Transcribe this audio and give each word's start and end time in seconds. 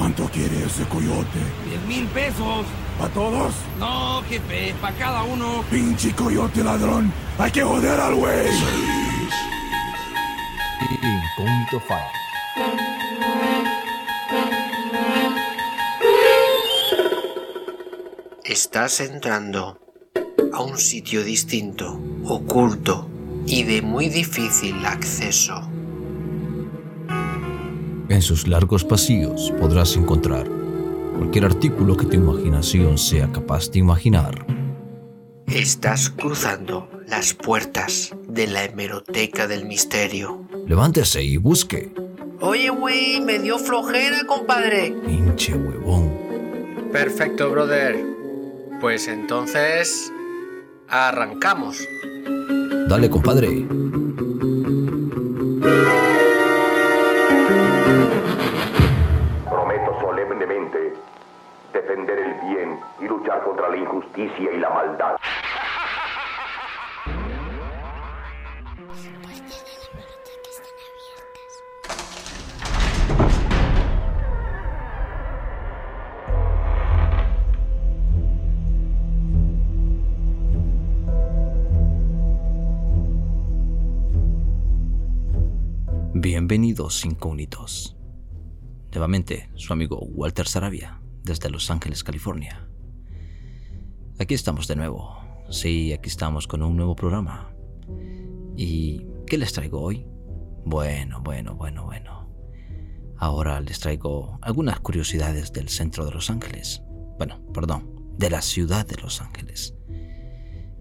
¿Cuánto 0.00 0.24
quiere 0.30 0.64
ese 0.64 0.82
coyote? 0.84 1.38
¡Diez 1.68 1.82
mil 1.86 2.06
pesos! 2.06 2.64
¿Para 2.98 3.12
todos? 3.12 3.54
No, 3.78 4.22
jefe, 4.22 4.74
para 4.80 4.96
cada 4.96 5.22
uno. 5.24 5.62
Pinche 5.70 6.14
coyote 6.14 6.64
ladrón. 6.64 7.12
Hay 7.36 7.50
que 7.50 7.62
joder 7.62 8.00
al 8.00 8.14
güey. 8.14 8.46
Incógnito. 10.90 11.82
Estás 18.42 19.00
entrando 19.00 19.78
a 20.54 20.62
un 20.62 20.78
sitio 20.78 21.22
distinto, 21.22 22.00
oculto 22.24 23.06
y 23.44 23.64
de 23.64 23.82
muy 23.82 24.08
difícil 24.08 24.82
acceso. 24.86 25.69
En 28.10 28.22
sus 28.22 28.48
largos 28.48 28.82
pasillos 28.82 29.52
podrás 29.60 29.96
encontrar 29.96 30.44
cualquier 31.16 31.44
artículo 31.44 31.96
que 31.96 32.06
tu 32.06 32.16
imaginación 32.16 32.98
sea 32.98 33.30
capaz 33.30 33.70
de 33.70 33.78
imaginar. 33.78 34.44
Estás 35.46 36.10
cruzando 36.10 36.90
las 37.06 37.34
puertas 37.34 38.12
de 38.26 38.48
la 38.48 38.64
hemeroteca 38.64 39.46
del 39.46 39.64
misterio. 39.64 40.44
Levántese 40.66 41.22
y 41.22 41.36
busque. 41.36 41.94
Oye, 42.40 42.70
güey, 42.70 43.20
me 43.20 43.38
dio 43.38 43.60
flojera, 43.60 44.24
compadre. 44.26 44.92
Pinche 45.06 45.54
huevón. 45.54 46.10
Perfecto, 46.90 47.48
brother. 47.48 47.96
Pues 48.80 49.06
entonces... 49.06 50.12
Arrancamos. 50.88 51.78
Dale, 52.88 53.08
compadre. 53.08 53.64
Defender 61.90 62.18
el 62.20 62.34
bien 62.48 62.78
y 63.00 63.08
luchar 63.08 63.42
contra 63.42 63.68
la 63.68 63.76
injusticia 63.76 64.52
y 64.52 64.58
la 64.58 64.70
maldad. 64.70 65.16
Bienvenidos 86.14 87.04
incógnitos. 87.04 87.96
Nuevamente, 88.92 89.50
su 89.54 89.72
amigo 89.72 89.98
Walter 90.00 90.46
Sarabia, 90.46 90.99
desde 91.22 91.50
Los 91.50 91.70
Ángeles, 91.70 92.04
California. 92.04 92.68
Aquí 94.18 94.34
estamos 94.34 94.66
de 94.68 94.76
nuevo. 94.76 95.18
Sí, 95.50 95.92
aquí 95.92 96.08
estamos 96.08 96.46
con 96.46 96.62
un 96.62 96.76
nuevo 96.76 96.94
programa. 96.94 97.52
¿Y 98.56 99.06
qué 99.26 99.38
les 99.38 99.52
traigo 99.52 99.80
hoy? 99.80 100.06
Bueno, 100.64 101.20
bueno, 101.22 101.54
bueno, 101.54 101.84
bueno. 101.84 102.30
Ahora 103.16 103.60
les 103.60 103.80
traigo 103.80 104.38
algunas 104.42 104.80
curiosidades 104.80 105.52
del 105.52 105.68
centro 105.68 106.04
de 106.04 106.12
Los 106.12 106.30
Ángeles. 106.30 106.82
Bueno, 107.18 107.42
perdón, 107.52 108.14
de 108.16 108.30
la 108.30 108.42
ciudad 108.42 108.86
de 108.86 108.96
Los 108.96 109.20
Ángeles. 109.20 109.74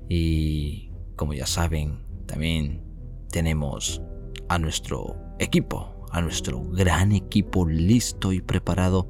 Y 0.10 0.92
como 1.16 1.34
ya 1.34 1.46
saben, 1.46 2.06
también 2.26 2.84
tenemos 3.32 4.02
a 4.48 4.58
nuestro 4.58 5.16
equipo, 5.40 6.06
a 6.12 6.22
nuestro 6.22 6.62
gran 6.62 7.12
equipo 7.12 7.68
listo 7.68 8.34
y 8.34 8.42
preparado 8.42 9.10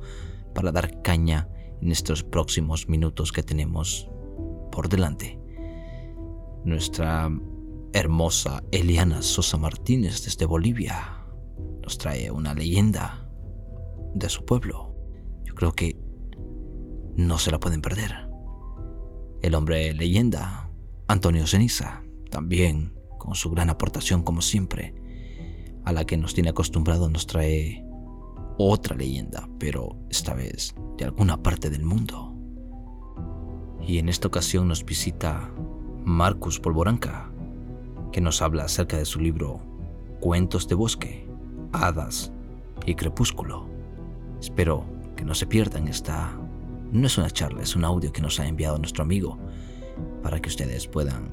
para 0.60 0.74
dar 0.74 1.02
caña 1.02 1.48
en 1.82 1.90
estos 1.90 2.22
próximos 2.22 2.90
minutos 2.90 3.32
que 3.32 3.44
tenemos 3.44 4.10
por 4.74 4.90
delante. 4.90 5.40
Nuestra 6.66 7.32
hermosa 7.94 8.62
Eliana 8.74 9.22
Sosa 9.22 9.56
Martínez 9.58 10.26
desde 10.26 10.46
Bolivia 10.46 11.24
nos 11.82 11.98
trae 11.98 12.30
una 12.30 12.54
leyenda 12.54 13.32
de 14.14 14.28
su 14.28 14.44
pueblo. 14.44 14.94
Yo 15.46 15.56
creo 15.56 15.72
que 15.72 15.98
no 17.16 17.38
se 17.38 17.52
la 17.52 17.62
pueden 17.62 17.82
perder. 17.82 18.28
El 19.42 19.56
hombre 19.56 19.94
leyenda, 19.94 20.70
Antonio 21.08 21.48
Ceniza, 21.48 22.04
también 22.32 23.00
con 23.18 23.34
su 23.34 23.50
gran 23.50 23.70
aportación 23.70 24.24
como 24.24 24.42
siempre 24.42 24.94
a 25.86 25.94
la 25.94 26.04
que 26.04 26.18
nos 26.18 26.34
tiene 26.34 26.50
acostumbrado 26.50 27.10
nos 27.10 27.28
trae 27.28 27.89
otra 28.62 28.94
leyenda, 28.94 29.48
pero 29.58 29.96
esta 30.10 30.34
vez 30.34 30.76
de 30.98 31.06
alguna 31.06 31.42
parte 31.42 31.70
del 31.70 31.86
mundo. 31.86 32.36
Y 33.88 34.00
en 34.00 34.10
esta 34.10 34.28
ocasión 34.28 34.68
nos 34.68 34.84
visita 34.84 35.50
Marcus 36.04 36.60
Polvoranca, 36.60 37.32
que 38.12 38.20
nos 38.20 38.42
habla 38.42 38.66
acerca 38.66 38.98
de 38.98 39.06
su 39.06 39.22
libro 39.22 39.62
Cuentos 40.20 40.68
de 40.68 40.76
Bosque, 40.76 41.26
Hadas 41.72 42.34
y 42.86 42.96
Crepúsculo. 42.96 43.66
Espero 44.42 44.84
que 45.16 45.24
no 45.24 45.34
se 45.36 45.48
pierdan 45.48 45.88
esta... 45.88 46.38
No 46.92 47.08
es 47.08 47.18
una 47.18 47.30
charla, 47.30 47.64
es 47.64 47.78
un 47.78 47.86
audio 47.86 48.12
que 48.12 48.22
nos 48.22 48.42
ha 48.42 48.48
enviado 48.48 48.78
nuestro 48.78 49.04
amigo 49.04 49.38
para 50.22 50.42
que 50.42 50.50
ustedes 50.50 50.86
puedan 50.86 51.30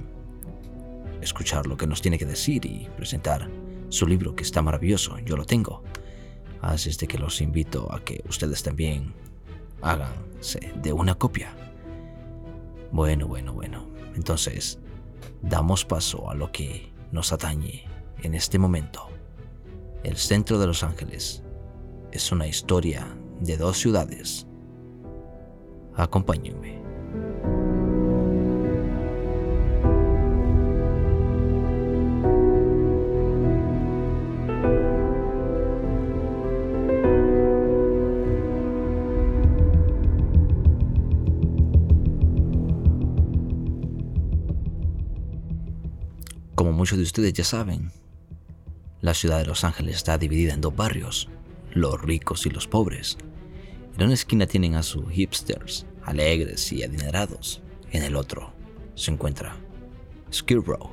escuchar 1.22 1.66
lo 1.66 1.76
que 1.76 1.88
nos 1.88 2.02
tiene 2.02 2.18
que 2.18 2.26
decir 2.26 2.64
y 2.66 2.86
presentar 2.96 3.50
su 3.88 4.06
libro 4.06 4.36
que 4.36 4.44
está 4.44 4.62
maravilloso, 4.62 5.18
yo 5.24 5.36
lo 5.36 5.44
tengo. 5.44 5.82
Así 6.60 6.90
es 6.90 6.98
de 6.98 7.06
que 7.06 7.18
los 7.18 7.40
invito 7.40 7.92
a 7.92 8.00
que 8.00 8.22
ustedes 8.28 8.62
también 8.62 9.14
háganse 9.82 10.72
de 10.82 10.92
una 10.92 11.14
copia. 11.14 11.54
Bueno, 12.92 13.26
bueno, 13.26 13.52
bueno. 13.52 13.86
Entonces, 14.14 14.78
damos 15.42 15.84
paso 15.84 16.30
a 16.30 16.34
lo 16.34 16.50
que 16.50 16.92
nos 17.12 17.32
atañe 17.32 17.84
en 18.22 18.34
este 18.34 18.58
momento. 18.58 19.08
El 20.02 20.16
centro 20.16 20.58
de 20.58 20.66
Los 20.66 20.82
Ángeles 20.82 21.42
es 22.12 22.32
una 22.32 22.46
historia 22.46 23.06
de 23.40 23.56
dos 23.56 23.78
ciudades. 23.78 24.46
Acompáñenme. 25.94 26.85
De 46.96 47.04
ustedes 47.04 47.32
ya 47.32 47.44
saben, 47.44 47.90
la 49.00 49.14
ciudad 49.14 49.38
de 49.38 49.46
Los 49.46 49.64
Ángeles 49.64 49.96
está 49.96 50.18
dividida 50.18 50.54
en 50.54 50.60
dos 50.60 50.74
barrios, 50.74 51.28
los 51.72 52.00
ricos 52.00 52.46
y 52.46 52.50
los 52.50 52.66
pobres. 52.66 53.18
En 53.96 54.04
una 54.04 54.14
esquina 54.14 54.46
tienen 54.46 54.74
a 54.74 54.82
sus 54.82 55.10
hipsters, 55.10 55.86
alegres 56.02 56.72
y 56.72 56.82
adinerados. 56.82 57.62
En 57.92 58.02
el 58.02 58.16
otro 58.16 58.52
se 58.94 59.10
encuentra 59.10 59.56
Skid 60.32 60.58
Row, 60.58 60.90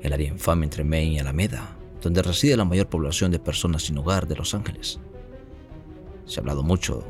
el 0.00 0.12
área 0.12 0.28
infame 0.28 0.64
entre 0.64 0.84
Main 0.84 1.12
y 1.12 1.18
Alameda, 1.18 1.76
donde 2.00 2.22
reside 2.22 2.56
la 2.56 2.64
mayor 2.64 2.88
población 2.88 3.30
de 3.30 3.38
personas 3.38 3.82
sin 3.82 3.98
hogar 3.98 4.26
de 4.28 4.36
Los 4.36 4.54
Ángeles. 4.54 5.00
Se 6.24 6.38
ha 6.38 6.42
hablado 6.42 6.62
mucho 6.62 7.04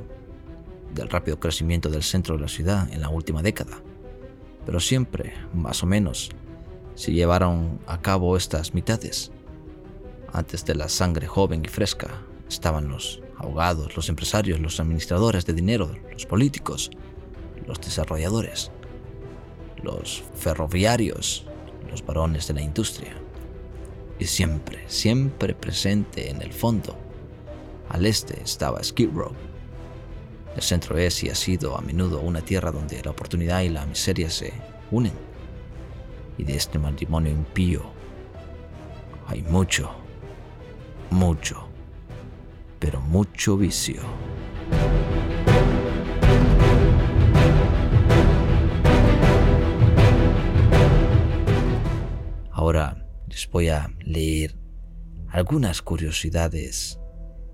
del 0.94 1.09
rápido 1.09 1.38
crecimiento 1.38 1.91
del 1.91 2.03
centro 2.03 2.37
de 2.37 2.43
la 2.43 2.48
ciudad 2.48 2.91
en 2.93 3.00
la 3.00 3.10
última 3.10 3.43
década, 3.43 3.83
pero 4.65 4.81
siempre, 4.81 5.34
más 5.54 5.83
o 5.83 5.87
menos, 5.87 6.31
se 6.97 7.12
llevaron 7.12 7.78
a 7.87 8.01
cabo 8.01 8.37
estas 8.37 8.75
mitades. 8.75 9.31
Antes 10.33 10.65
de 10.65 10.75
la 10.75 10.89
sangre 10.89 11.27
joven 11.27 11.63
y 11.65 11.69
fresca 11.69 12.22
estaban 12.48 12.89
los 12.89 13.22
abogados, 13.37 13.95
los 13.97 14.09
empresarios, 14.09 14.60
los 14.60 14.81
administradores 14.81 15.45
de 15.45 15.53
dinero, 15.53 15.95
los 16.10 16.25
políticos, 16.25 16.91
los 17.66 17.81
desarrolladores, 17.81 18.71
los 19.83 20.25
ferroviarios, 20.34 21.47
los 21.91 22.04
varones 22.04 22.48
de 22.48 22.54
la 22.54 22.63
industria. 22.63 23.13
Y 24.19 24.25
siempre, 24.25 24.83
siempre 24.87 25.54
presente 25.54 26.31
en 26.31 26.41
el 26.41 26.53
fondo, 26.54 26.97
al 27.91 28.07
este 28.07 28.41
estaba 28.43 28.83
Skid 28.83 29.10
Row. 29.15 29.33
El 30.57 30.63
centro 30.63 30.97
es 30.97 31.22
y 31.22 31.28
ha 31.28 31.34
sido 31.34 31.77
a 31.77 31.83
menudo 31.83 32.21
una 32.21 32.41
tierra 32.41 32.72
donde 32.72 33.03
la 33.03 33.10
oportunidad 33.10 33.60
y 33.60 33.69
la 33.69 33.84
miseria 33.84 34.31
se 34.31 34.54
unen 34.91 35.35
y 36.38 36.44
de 36.44 36.56
este 36.56 36.78
matrimonio 36.78 37.33
impío 37.33 37.83
hay 39.27 39.42
mucho, 39.42 39.91
mucho, 41.10 41.68
pero 42.78 43.00
mucho 43.00 43.56
vicio. 43.56 44.03
Ahora 52.53 53.06
les 53.28 53.48
voy 53.50 53.68
a 53.68 53.91
leer 54.00 54.56
algunas 55.28 55.83
curiosidades 55.83 56.98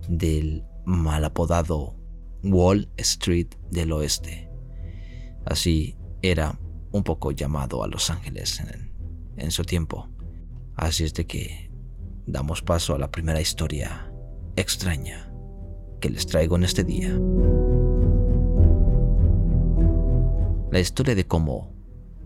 del 0.08 0.64
mal 0.84 1.24
apodado 1.24 1.96
Wall 2.42 2.88
Street 2.96 3.48
del 3.70 3.92
Oeste. 3.92 4.48
Así 5.44 5.96
era 6.22 6.58
un 6.92 7.02
poco 7.02 7.32
llamado 7.32 7.82
a 7.82 7.88
Los 7.88 8.10
Ángeles 8.10 8.62
en, 9.36 9.50
su 9.50 9.64
tiempo. 9.64 10.08
Así 10.76 11.04
es 11.04 11.14
de 11.14 11.26
que 11.26 11.70
damos 12.26 12.62
paso 12.62 12.94
a 12.94 12.98
la 12.98 13.10
primera 13.10 13.40
historia 13.40 14.12
extraña 14.56 15.32
que 16.00 16.10
les 16.10 16.26
traigo 16.26 16.56
en 16.56 16.64
este 16.64 16.84
día. 16.84 17.18
La 20.70 20.80
historia 20.80 21.14
de 21.14 21.26
cómo 21.26 21.74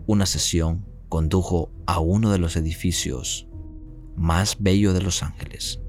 una 0.05 0.25
sesión 0.25 0.85
condujo 1.09 1.71
a 1.85 1.99
uno 1.99 2.31
de 2.31 2.37
los 2.37 2.55
edificios 2.55 3.47
más 4.15 4.57
bellos 4.59 4.93
de 4.93 5.01
Los 5.01 5.23
Ángeles. 5.23 5.79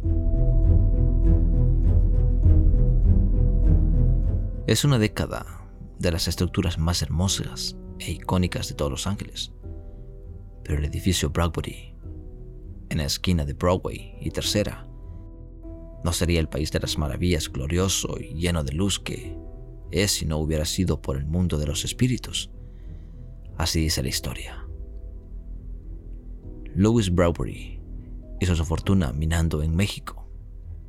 Es 4.66 4.84
una 4.84 4.98
década 4.98 5.46
de 5.98 6.12
las 6.12 6.28
estructuras 6.28 6.78
más 6.78 7.02
hermosas 7.02 7.76
e 7.98 8.12
icónicas 8.12 8.68
de 8.68 8.74
todos 8.74 8.90
Los 8.90 9.06
Ángeles. 9.06 9.52
Pero 10.64 10.78
el 10.78 10.84
edificio 10.84 11.30
Broadway, 11.30 11.94
en 12.90 12.98
la 12.98 13.04
esquina 13.04 13.44
de 13.44 13.54
Broadway 13.54 14.16
y 14.20 14.30
Tercera, 14.30 14.86
no 16.04 16.12
sería 16.12 16.40
el 16.40 16.48
país 16.48 16.70
de 16.70 16.80
las 16.80 16.96
maravillas 16.98 17.50
glorioso 17.50 18.18
y 18.18 18.34
lleno 18.34 18.64
de 18.64 18.72
luz 18.72 19.00
que 19.00 19.36
es 19.90 20.12
si 20.12 20.26
no 20.26 20.38
hubiera 20.38 20.64
sido 20.64 21.00
por 21.00 21.16
el 21.16 21.26
mundo 21.26 21.58
de 21.58 21.66
los 21.66 21.84
espíritus. 21.84 22.50
Así 23.56 23.80
dice 23.80 24.02
la 24.02 24.08
historia. 24.08 24.64
Louis 26.74 27.12
Broadway 27.12 27.80
hizo 28.40 28.54
su 28.54 28.64
fortuna 28.64 29.12
minando 29.12 29.62
en 29.62 29.74
México 29.74 30.30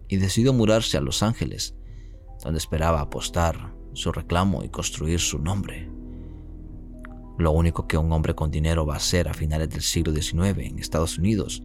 y 0.07 0.17
decidió 0.17 0.53
mudarse 0.53 0.97
a 0.97 1.01
Los 1.01 1.23
Ángeles 1.23 1.75
donde 2.43 2.59
esperaba 2.59 3.01
apostar 3.01 3.75
su 3.93 4.11
reclamo 4.11 4.63
y 4.63 4.69
construir 4.69 5.19
su 5.19 5.39
nombre. 5.39 5.89
Lo 7.39 7.51
único 7.51 7.87
que 7.87 7.97
un 7.97 8.11
hombre 8.11 8.35
con 8.35 8.51
dinero 8.51 8.85
va 8.85 8.95
a 8.95 8.97
hacer 8.97 9.29
a 9.29 9.33
finales 9.33 9.69
del 9.69 9.81
siglo 9.81 10.11
XIX 10.11 10.57
en 10.57 10.77
Estados 10.77 11.17
Unidos 11.17 11.63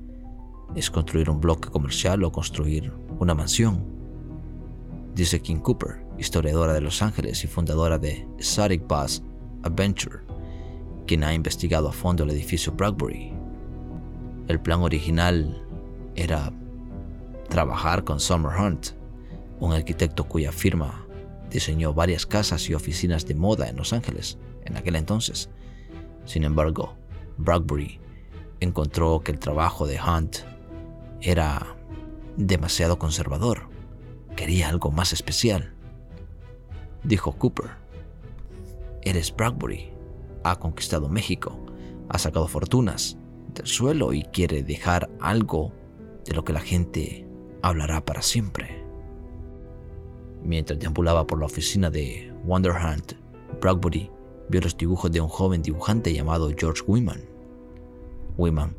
es 0.77 0.89
construir 0.89 1.29
un 1.29 1.41
bloque 1.41 1.69
comercial 1.69 2.23
o 2.23 2.31
construir 2.31 2.93
una 3.19 3.35
mansión. 3.35 3.85
Dice 5.17 5.43
King 5.43 5.57
Cooper, 5.57 6.07
historiadora 6.17 6.75
de 6.75 6.81
Los 6.81 7.03
Ángeles 7.03 7.43
y 7.43 7.49
fundadora 7.49 7.99
de 7.99 8.25
Exotic 8.39 8.87
Bus 8.87 9.21
Adventure, 9.65 10.21
quien 11.09 11.25
ha 11.25 11.35
investigado 11.35 11.89
a 11.89 11.93
fondo 11.93 12.23
el 12.23 12.31
edificio 12.31 12.73
Bradbury. 12.73 13.33
El 14.47 14.61
plan 14.61 14.81
original 14.81 15.67
era 16.15 16.53
trabajar 17.49 18.05
con 18.05 18.21
Summer 18.21 18.53
Hunt, 18.57 18.91
un 19.59 19.73
arquitecto 19.73 20.23
cuya 20.23 20.53
firma 20.53 21.05
diseñó 21.51 21.93
varias 21.95 22.27
casas 22.27 22.71
y 22.71 22.75
oficinas 22.75 23.27
de 23.27 23.35
moda 23.35 23.69
en 23.69 23.75
Los 23.75 23.93
Ángeles 23.93 24.39
en 24.67 24.77
aquel 24.77 24.95
entonces. 24.95 25.51
Sin 26.25 26.45
embargo, 26.45 26.95
Bradbury 27.37 28.01
encontró 28.61 29.21
que 29.21 29.33
el 29.33 29.39
trabajo 29.39 29.87
de 29.87 30.01
Hunt 30.01 30.39
era 31.21 31.77
demasiado 32.37 32.99
conservador. 32.99 33.69
Quería 34.37 34.69
algo 34.69 34.91
más 34.91 35.13
especial. 35.13 35.75
Dijo 37.03 37.33
Cooper, 37.33 37.71
eres 39.03 39.35
Bradbury, 39.35 39.93
ha 40.43 40.57
conquistado 40.57 41.09
México, 41.09 41.59
ha 42.09 42.19
sacado 42.19 42.49
fortunas 42.49 43.19
del 43.55 43.67
suelo 43.67 44.13
y 44.13 44.23
quiere 44.25 44.63
dejar 44.63 45.11
algo 45.21 45.73
de 46.25 46.35
lo 46.35 46.45
que 46.45 46.53
la 46.53 46.61
gente 46.61 47.27
hablará 47.63 48.05
para 48.05 48.23
siempre. 48.23 48.83
Mientras 50.43 50.79
deambulaba 50.79 51.27
por 51.27 51.39
la 51.39 51.47
oficina 51.47 51.91
de 51.91 52.33
Wonder 52.45 52.73
Hunt, 52.73 53.13
Bradbury 53.61 54.11
vio 54.49 54.61
los 54.61 54.77
dibujos 54.77 55.11
de 55.11 55.21
un 55.21 55.29
joven 55.29 55.63
dibujante 55.63 56.13
llamado 56.13 56.51
George 56.57 56.83
Wyman. 56.87 57.23
Wyman 58.37 58.77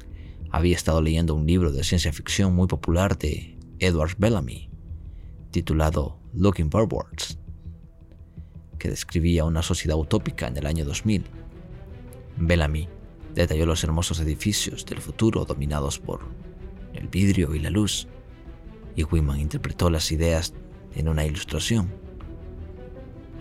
había 0.51 0.75
estado 0.75 1.01
leyendo 1.01 1.35
un 1.35 1.45
libro 1.45 1.71
de 1.71 1.83
ciencia 1.83 2.13
ficción 2.13 2.55
muy 2.55 2.67
popular 2.67 3.17
de 3.17 3.57
Edward 3.79 4.15
Bellamy, 4.17 4.69
titulado 5.51 6.17
Looking 6.33 6.71
Forwards, 6.71 7.37
que 8.77 8.89
describía 8.89 9.45
una 9.45 9.61
sociedad 9.61 9.97
utópica 9.97 10.47
en 10.47 10.57
el 10.57 10.65
año 10.65 10.85
2000. 10.85 11.25
Bellamy 12.37 12.87
detalló 13.33 13.65
los 13.65 13.83
hermosos 13.83 14.19
edificios 14.19 14.85
del 14.85 14.99
futuro 14.99 15.45
dominados 15.45 15.99
por 15.99 16.21
el 16.93 17.07
vidrio 17.07 17.53
y 17.55 17.59
la 17.59 17.69
luz, 17.69 18.07
y 18.95 19.03
Wyman 19.03 19.39
interpretó 19.39 19.89
las 19.89 20.11
ideas 20.11 20.53
en 20.95 21.09
una 21.09 21.25
ilustración. 21.25 21.91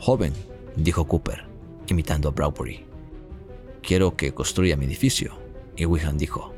Joven, 0.00 0.32
dijo 0.77 1.06
Cooper, 1.06 1.54
imitando 1.89 2.29
a 2.29 2.33
Bradbury. 2.33 2.85
Quiero 3.83 4.17
que 4.17 4.33
construya 4.33 4.77
mi 4.77 4.87
edificio. 4.87 5.39
Y 5.77 5.87
Wihan 5.87 6.17
dijo, 6.17 6.55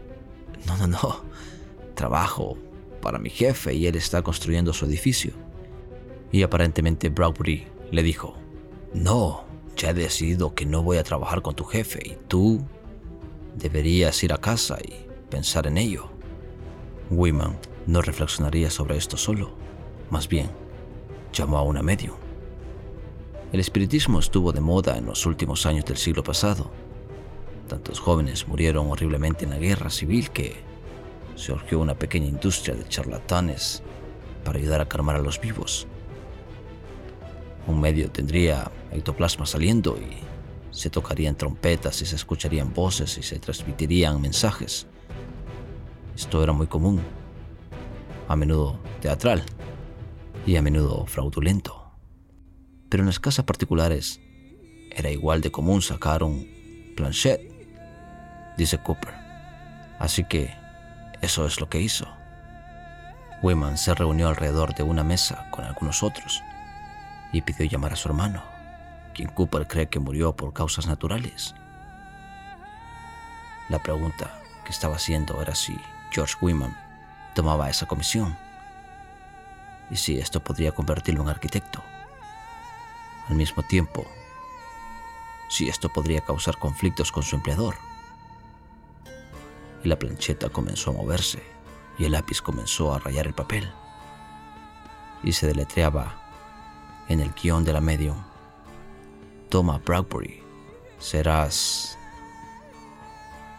no, 0.66 0.76
no, 0.76 0.86
no, 0.86 1.24
trabajo 1.94 2.58
para 3.00 3.18
mi 3.18 3.30
jefe 3.30 3.74
y 3.74 3.86
él 3.86 3.96
está 3.96 4.22
construyendo 4.22 4.72
su 4.72 4.84
edificio. 4.84 5.32
Y 6.32 6.42
aparentemente 6.42 7.08
Bradbury 7.08 7.66
le 7.90 8.02
dijo, 8.02 8.34
no, 8.92 9.44
ya 9.76 9.90
he 9.90 9.94
decidido 9.94 10.54
que 10.54 10.66
no 10.66 10.82
voy 10.82 10.98
a 10.98 11.04
trabajar 11.04 11.42
con 11.42 11.54
tu 11.54 11.64
jefe 11.64 12.00
y 12.04 12.18
tú 12.28 12.62
deberías 13.54 14.22
ir 14.22 14.32
a 14.32 14.38
casa 14.38 14.78
y 14.82 15.06
pensar 15.30 15.66
en 15.66 15.78
ello. 15.78 16.10
Wiman 17.10 17.58
no 17.86 18.02
reflexionaría 18.02 18.70
sobre 18.70 18.96
esto 18.96 19.16
solo, 19.16 19.52
más 20.10 20.28
bien 20.28 20.50
llamó 21.32 21.58
a 21.58 21.62
una 21.62 21.82
medium. 21.82 22.25
El 23.56 23.60
espiritismo 23.60 24.18
estuvo 24.18 24.52
de 24.52 24.60
moda 24.60 24.98
en 24.98 25.06
los 25.06 25.24
últimos 25.24 25.64
años 25.64 25.86
del 25.86 25.96
siglo 25.96 26.22
pasado. 26.22 26.70
Tantos 27.68 28.00
jóvenes 28.00 28.46
murieron 28.46 28.90
horriblemente 28.90 29.46
en 29.46 29.50
la 29.52 29.56
guerra 29.56 29.88
civil 29.88 30.28
que 30.28 30.56
surgió 31.36 31.80
una 31.80 31.94
pequeña 31.94 32.26
industria 32.26 32.74
de 32.74 32.86
charlatanes 32.86 33.82
para 34.44 34.58
ayudar 34.58 34.82
a 34.82 34.88
calmar 34.88 35.16
a 35.16 35.22
los 35.22 35.40
vivos. 35.40 35.86
Un 37.66 37.80
medio 37.80 38.10
tendría 38.10 38.70
ectoplasma 38.92 39.46
saliendo 39.46 39.96
y 39.96 40.18
se 40.70 40.90
tocarían 40.90 41.34
trompetas 41.34 42.02
y 42.02 42.04
se 42.04 42.16
escucharían 42.16 42.74
voces 42.74 43.16
y 43.16 43.22
se 43.22 43.38
transmitirían 43.38 44.20
mensajes. 44.20 44.86
Esto 46.14 46.42
era 46.42 46.52
muy 46.52 46.66
común, 46.66 47.00
a 48.28 48.36
menudo 48.36 48.78
teatral 49.00 49.42
y 50.44 50.56
a 50.56 50.60
menudo 50.60 51.06
fraudulento. 51.06 51.85
Pero 52.88 53.02
en 53.02 53.06
las 53.06 53.20
casas 53.20 53.44
particulares 53.44 54.20
era 54.90 55.10
igual 55.10 55.40
de 55.40 55.50
común 55.50 55.82
sacar 55.82 56.22
un 56.22 56.48
planchet, 56.96 57.40
dice 58.56 58.78
Cooper. 58.78 59.14
Así 59.98 60.24
que 60.24 60.54
eso 61.20 61.46
es 61.46 61.60
lo 61.60 61.68
que 61.68 61.80
hizo. 61.80 62.06
Wyman 63.42 63.76
se 63.76 63.94
reunió 63.94 64.28
alrededor 64.28 64.74
de 64.74 64.82
una 64.82 65.04
mesa 65.04 65.48
con 65.50 65.64
algunos 65.64 66.02
otros 66.02 66.42
y 67.32 67.42
pidió 67.42 67.66
llamar 67.66 67.92
a 67.92 67.96
su 67.96 68.08
hermano, 68.08 68.42
quien 69.14 69.28
Cooper 69.28 69.66
cree 69.66 69.88
que 69.88 69.98
murió 69.98 70.34
por 70.34 70.52
causas 70.52 70.86
naturales. 70.86 71.54
La 73.68 73.78
pregunta 73.82 74.30
que 74.64 74.70
estaba 74.70 74.96
haciendo 74.96 75.42
era 75.42 75.54
si 75.54 75.78
George 76.10 76.34
Wyman 76.40 76.76
tomaba 77.34 77.68
esa 77.68 77.86
comisión 77.86 78.36
y 79.90 79.96
si 79.96 80.18
esto 80.18 80.40
podría 80.40 80.72
convertirlo 80.72 81.22
en 81.22 81.28
arquitecto. 81.28 81.82
Al 83.28 83.36
mismo 83.36 83.62
tiempo, 83.62 84.06
si 85.48 85.68
esto 85.68 85.88
podría 85.88 86.20
causar 86.20 86.58
conflictos 86.58 87.12
con 87.12 87.22
su 87.22 87.36
empleador. 87.36 87.76
Y 89.82 89.88
la 89.88 89.98
plancheta 89.98 90.48
comenzó 90.48 90.90
a 90.90 90.94
moverse 90.94 91.42
y 91.98 92.04
el 92.04 92.12
lápiz 92.12 92.40
comenzó 92.40 92.94
a 92.94 92.98
rayar 92.98 93.26
el 93.26 93.34
papel. 93.34 93.70
Y 95.22 95.32
se 95.32 95.46
deletreaba 95.46 96.22
en 97.08 97.20
el 97.20 97.32
guion 97.32 97.64
de 97.64 97.72
la 97.72 97.80
medium. 97.80 98.16
Toma 99.48 99.78
Bradbury, 99.78 100.42
serás... 100.98 101.98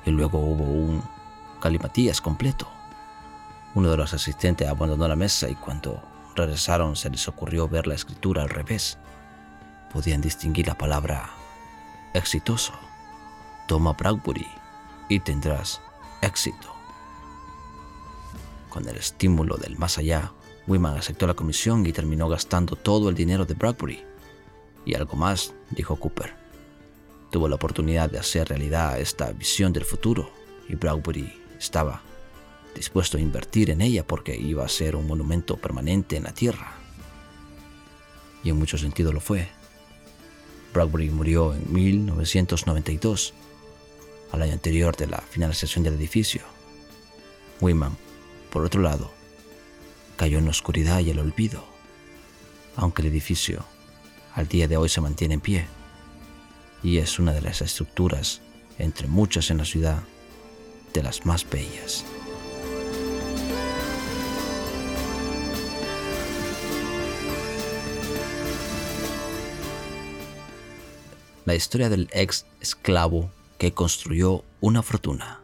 Y 0.05 0.11
luego 0.11 0.39
hubo 0.39 0.63
un 0.63 1.03
calimatías 1.59 2.21
completo. 2.21 2.67
Uno 3.75 3.91
de 3.91 3.97
los 3.97 4.13
asistentes 4.13 4.67
abandonó 4.67 5.05
la 5.07 5.17
mesa 5.17 5.49
y 5.49 5.55
cuando 5.55 6.01
regresaron 6.35 6.95
se 6.95 7.09
les 7.09 7.27
ocurrió 7.27 7.67
ver 7.67 7.87
la 7.87 7.95
escritura 7.95 8.43
al 8.43 8.49
revés. 8.49 8.97
Podían 9.91 10.21
distinguir 10.21 10.67
la 10.67 10.77
palabra 10.77 11.29
exitoso. 12.13 12.73
Toma 13.67 13.93
Bradbury 13.93 14.47
y 15.09 15.19
tendrás 15.19 15.81
éxito. 16.21 16.73
Con 18.69 18.87
el 18.87 18.97
estímulo 18.97 19.57
del 19.57 19.77
más 19.77 19.97
allá, 19.97 20.31
Wyman 20.67 20.97
aceptó 20.97 21.25
la 21.27 21.33
comisión 21.33 21.85
y 21.85 21.93
terminó 21.93 22.27
gastando 22.29 22.75
todo 22.75 23.09
el 23.09 23.15
dinero 23.15 23.45
de 23.45 23.53
Bradbury. 23.53 24.03
Y 24.85 24.95
algo 24.95 25.15
más, 25.15 25.53
dijo 25.71 25.95
Cooper. 25.95 26.35
Tuvo 27.31 27.49
la 27.49 27.55
oportunidad 27.55 28.09
de 28.09 28.19
hacer 28.19 28.49
realidad 28.49 28.99
esta 28.99 29.31
visión 29.31 29.73
del 29.73 29.83
futuro 29.83 30.31
y 30.69 30.75
Bradbury 30.75 31.33
estaba 31.57 32.01
dispuesto 32.75 33.17
a 33.17 33.21
invertir 33.21 33.69
en 33.69 33.81
ella 33.81 34.05
porque 34.05 34.35
iba 34.35 34.63
a 34.63 34.69
ser 34.69 34.95
un 34.95 35.07
monumento 35.07 35.57
permanente 35.57 36.15
en 36.15 36.23
la 36.23 36.33
tierra. 36.33 36.73
y 38.43 38.49
en 38.49 38.57
muchos 38.57 38.81
sentidos 38.81 39.13
lo 39.13 39.19
fue. 39.19 39.49
Bradbury 40.77 41.09
murió 41.09 41.55
en 41.55 41.73
1992, 41.73 43.33
al 44.31 44.43
año 44.43 44.53
anterior 44.53 44.95
de 44.95 45.07
la 45.07 45.17
finalización 45.21 45.83
del 45.83 45.95
edificio. 45.95 46.41
Wiman, 47.61 47.97
por 48.51 48.63
otro 48.63 48.81
lado, 48.81 49.11
cayó 50.17 50.37
en 50.37 50.45
la 50.45 50.51
oscuridad 50.51 50.99
y 50.99 51.09
el 51.09 51.17
olvido, 51.17 51.63
aunque 52.75 53.01
el 53.01 53.07
edificio 53.07 53.65
al 54.35 54.47
día 54.47 54.67
de 54.67 54.77
hoy 54.77 54.87
se 54.87 55.01
mantiene 55.01 55.33
en 55.33 55.41
pie 55.41 55.65
y 56.83 56.99
es 56.99 57.17
una 57.17 57.33
de 57.33 57.41
las 57.41 57.63
estructuras, 57.63 58.41
entre 58.77 59.07
muchas 59.07 59.49
en 59.49 59.57
la 59.57 59.65
ciudad, 59.65 60.03
de 60.93 61.01
las 61.01 61.25
más 61.25 61.49
bellas. 61.49 62.05
La 71.47 71.55
historia 71.55 71.87
del 71.87 72.09
ex 72.11 72.45
esclavo 72.59 73.31
que 73.57 73.71
construyó 73.71 74.43
una 74.59 74.81
fortuna. 74.81 75.39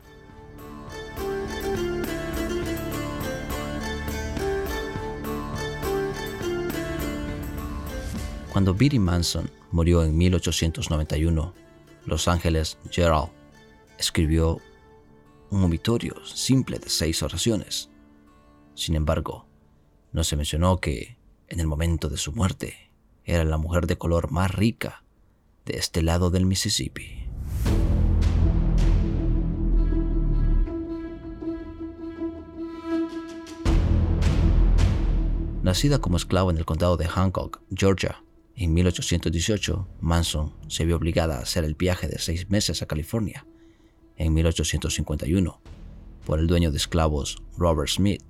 Cuando 8.51 8.73
Billy 8.73 8.99
Manson 8.99 9.49
murió 9.71 10.03
en 10.03 10.17
1891, 10.17 11.53
Los 12.05 12.27
Ángeles 12.27 12.77
Gerald 12.91 13.29
escribió 13.97 14.59
un 15.51 15.63
obituario 15.63 16.15
simple 16.25 16.79
de 16.79 16.89
seis 16.89 17.23
oraciones. 17.23 17.89
Sin 18.75 18.97
embargo, 18.97 19.47
no 20.11 20.25
se 20.25 20.35
mencionó 20.35 20.81
que, 20.81 21.17
en 21.47 21.61
el 21.61 21.67
momento 21.67 22.09
de 22.09 22.17
su 22.17 22.33
muerte, 22.33 22.91
era 23.23 23.45
la 23.45 23.57
mujer 23.57 23.87
de 23.87 23.97
color 23.97 24.31
más 24.31 24.53
rica 24.53 25.02
de 25.65 25.77
este 25.77 26.01
lado 26.01 26.29
del 26.29 26.45
Mississippi. 26.45 27.27
Nacida 35.63 35.99
como 35.99 36.17
esclavo 36.17 36.51
en 36.51 36.57
el 36.57 36.65
condado 36.65 36.97
de 36.97 37.07
Hancock, 37.07 37.61
Georgia, 37.73 38.21
en 38.55 38.73
1818, 38.73 39.87
Manson 40.01 40.53
se 40.67 40.85
vio 40.85 40.97
obligada 40.97 41.37
a 41.37 41.41
hacer 41.41 41.63
el 41.63 41.75
viaje 41.75 42.07
de 42.07 42.19
seis 42.19 42.49
meses 42.49 42.81
a 42.81 42.85
California. 42.85 43.47
En 44.15 44.33
1851, 44.33 45.59
por 46.25 46.39
el 46.39 46.47
dueño 46.47 46.71
de 46.71 46.77
esclavos 46.77 47.41
Robert 47.57 47.89
Smith, 47.89 48.21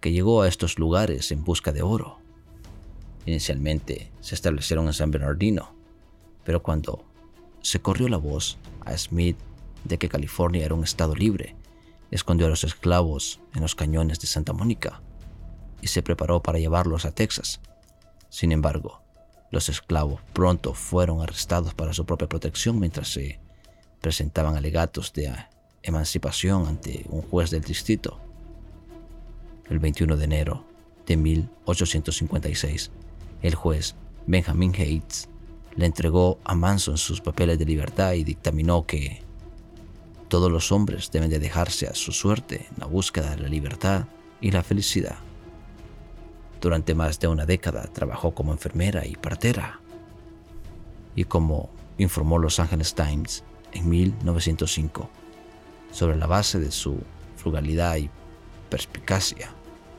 que 0.00 0.12
llegó 0.12 0.42
a 0.42 0.48
estos 0.48 0.78
lugares 0.78 1.32
en 1.32 1.44
busca 1.44 1.72
de 1.72 1.82
oro. 1.82 2.18
Inicialmente 3.26 4.10
se 4.20 4.34
establecieron 4.34 4.86
en 4.86 4.94
San 4.94 5.10
Bernardino, 5.10 5.74
pero 6.44 6.62
cuando 6.62 7.04
se 7.60 7.80
corrió 7.80 8.08
la 8.08 8.16
voz 8.16 8.58
a 8.84 8.96
Smith 8.96 9.36
de 9.84 9.98
que 9.98 10.08
California 10.08 10.64
era 10.64 10.74
un 10.74 10.84
estado 10.84 11.14
libre, 11.14 11.56
escondió 12.10 12.46
a 12.46 12.50
los 12.50 12.64
esclavos 12.64 13.40
en 13.54 13.62
los 13.62 13.74
cañones 13.74 14.20
de 14.20 14.26
Santa 14.26 14.52
Mónica 14.52 15.00
y 15.80 15.88
se 15.88 16.02
preparó 16.02 16.42
para 16.42 16.58
llevarlos 16.58 17.04
a 17.04 17.12
Texas. 17.12 17.60
Sin 18.28 18.52
embargo, 18.52 19.02
los 19.50 19.68
esclavos 19.68 20.20
pronto 20.32 20.74
fueron 20.74 21.20
arrestados 21.20 21.74
para 21.74 21.92
su 21.92 22.06
propia 22.06 22.28
protección 22.28 22.78
mientras 22.78 23.08
se 23.08 23.40
presentaban 24.00 24.56
alegatos 24.56 25.12
de 25.12 25.32
emancipación 25.82 26.66
ante 26.66 27.04
un 27.08 27.22
juez 27.22 27.50
del 27.50 27.62
distrito. 27.62 28.18
El 29.68 29.78
21 29.78 30.16
de 30.16 30.24
enero 30.24 30.64
de 31.06 31.16
1856, 31.16 32.90
el 33.42 33.54
juez 33.54 33.94
Benjamin 34.26 34.72
Hates 34.72 35.28
le 35.76 35.86
entregó 35.86 36.38
a 36.44 36.54
Manson 36.54 36.98
sus 36.98 37.20
papeles 37.20 37.58
de 37.58 37.64
libertad 37.64 38.12
y 38.12 38.24
dictaminó 38.24 38.86
que 38.86 39.22
todos 40.28 40.50
los 40.50 40.72
hombres 40.72 41.10
deben 41.10 41.30
de 41.30 41.38
dejarse 41.38 41.86
a 41.86 41.94
su 41.94 42.12
suerte 42.12 42.66
en 42.70 42.78
la 42.78 42.86
búsqueda 42.86 43.30
de 43.30 43.42
la 43.42 43.48
libertad 43.48 44.06
y 44.40 44.50
la 44.50 44.62
felicidad. 44.62 45.16
Durante 46.60 46.94
más 46.94 47.18
de 47.18 47.28
una 47.28 47.46
década 47.46 47.82
trabajó 47.92 48.34
como 48.34 48.52
enfermera 48.52 49.06
y 49.06 49.16
partera. 49.16 49.80
Y 51.14 51.24
como 51.24 51.70
informó 51.98 52.38
Los 52.38 52.60
Angeles 52.60 52.94
Times 52.94 53.44
en 53.72 53.88
1905, 53.88 55.10
sobre 55.90 56.16
la 56.16 56.26
base 56.26 56.58
de 56.58 56.70
su 56.70 56.98
frugalidad 57.36 57.96
y 57.96 58.08
perspicacia 58.70 59.54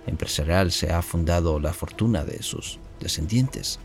empresarial 0.05 0.71
se 0.71 0.91
ha 0.91 1.01
fundado 1.01 1.59
la 1.59 1.73
fortuna 1.73 2.23
de 2.23 2.41
sus 2.43 2.79
descendientes. 2.99 3.79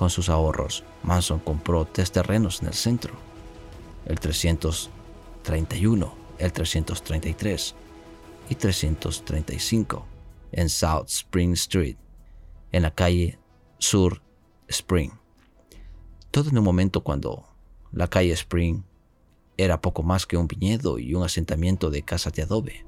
Con 0.00 0.08
sus 0.08 0.30
ahorros, 0.30 0.82
Manson 1.02 1.40
compró 1.40 1.84
tres 1.84 2.10
terrenos 2.10 2.62
en 2.62 2.68
el 2.68 2.72
centro, 2.72 3.12
el 4.06 4.18
331, 4.18 6.14
el 6.38 6.52
333 6.54 7.74
y 8.48 8.54
335 8.54 10.06
en 10.52 10.70
South 10.70 11.04
Spring 11.08 11.52
Street, 11.52 11.98
en 12.72 12.80
la 12.84 12.94
calle 12.94 13.38
Sur 13.76 14.22
Spring. 14.68 15.10
Todo 16.30 16.48
en 16.48 16.56
un 16.56 16.64
momento 16.64 17.02
cuando 17.02 17.44
la 17.92 18.08
calle 18.08 18.32
Spring 18.32 18.82
era 19.58 19.82
poco 19.82 20.02
más 20.02 20.24
que 20.24 20.38
un 20.38 20.48
viñedo 20.48 20.98
y 20.98 21.14
un 21.14 21.24
asentamiento 21.24 21.90
de 21.90 22.00
casas 22.04 22.32
de 22.32 22.44
adobe. 22.44 22.86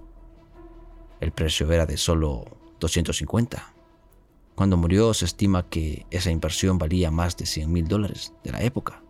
El 1.20 1.30
precio 1.32 1.70
era 1.70 1.84
de 1.84 1.98
solo 1.98 2.46
250. 2.80 3.71
Cuando 4.62 4.76
murió 4.76 5.12
se 5.12 5.24
estima 5.24 5.68
que 5.68 6.06
esa 6.12 6.30
inversión 6.30 6.78
valía 6.78 7.10
más 7.10 7.36
de 7.36 7.46
100 7.46 7.72
mil 7.72 7.88
dólares 7.88 8.32
de 8.44 8.52
la 8.52 8.62
época, 8.62 9.02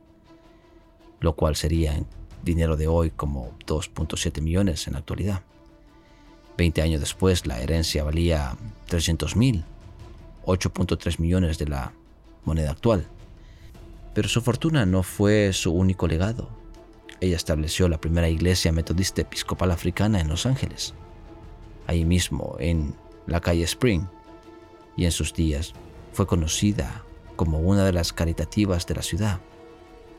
lo 1.21 1.37
cual 1.37 1.57
sería 1.57 1.95
en 1.95 2.07
dinero 2.43 2.79
de 2.79 2.89
hoy 2.89 3.11
como 3.11 3.53
2.7 3.67 4.41
millones 4.41 4.87
en 4.87 4.95
la 4.95 5.01
actualidad. 5.01 5.43
20 6.57 6.81
años 6.81 7.01
después, 7.01 7.47
la 7.47 7.61
herencia 7.61 8.03
valía 8.03 8.57
300 8.87 9.37
mil, 9.37 9.63
8.3 10.47 11.21
millones 11.21 11.59
de 11.59 11.69
la 11.69 11.93
moneda 12.47 12.71
actual. 12.71 13.07
Pero 14.15 14.31
su 14.31 14.41
fortuna 14.41 14.87
no 14.87 15.03
fue 15.03 15.53
su 15.53 15.71
único 15.71 16.07
legado. 16.07 16.49
Ella 17.21 17.37
estableció 17.37 17.91
la 17.91 18.01
primera 18.01 18.31
iglesia 18.31 18.73
metodista 18.73 19.21
episcopal 19.21 19.71
africana 19.71 20.19
en 20.19 20.29
Los 20.29 20.47
Ángeles, 20.47 20.95
ahí 21.87 22.07
mismo 22.07 22.57
en 22.59 22.95
la 23.27 23.43
calle 23.43 23.65
Spring, 23.65 24.07
y 24.97 25.05
en 25.05 25.13
sus 25.13 25.33
días 25.33 25.73
fue 26.13 26.27
conocida 26.27 27.05
como 27.37 27.61
una 27.61 27.85
de 27.85 27.93
las 27.93 28.13
caritativas 28.13 28.87
de 28.87 28.95
la 28.95 29.03
ciudad. 29.03 29.41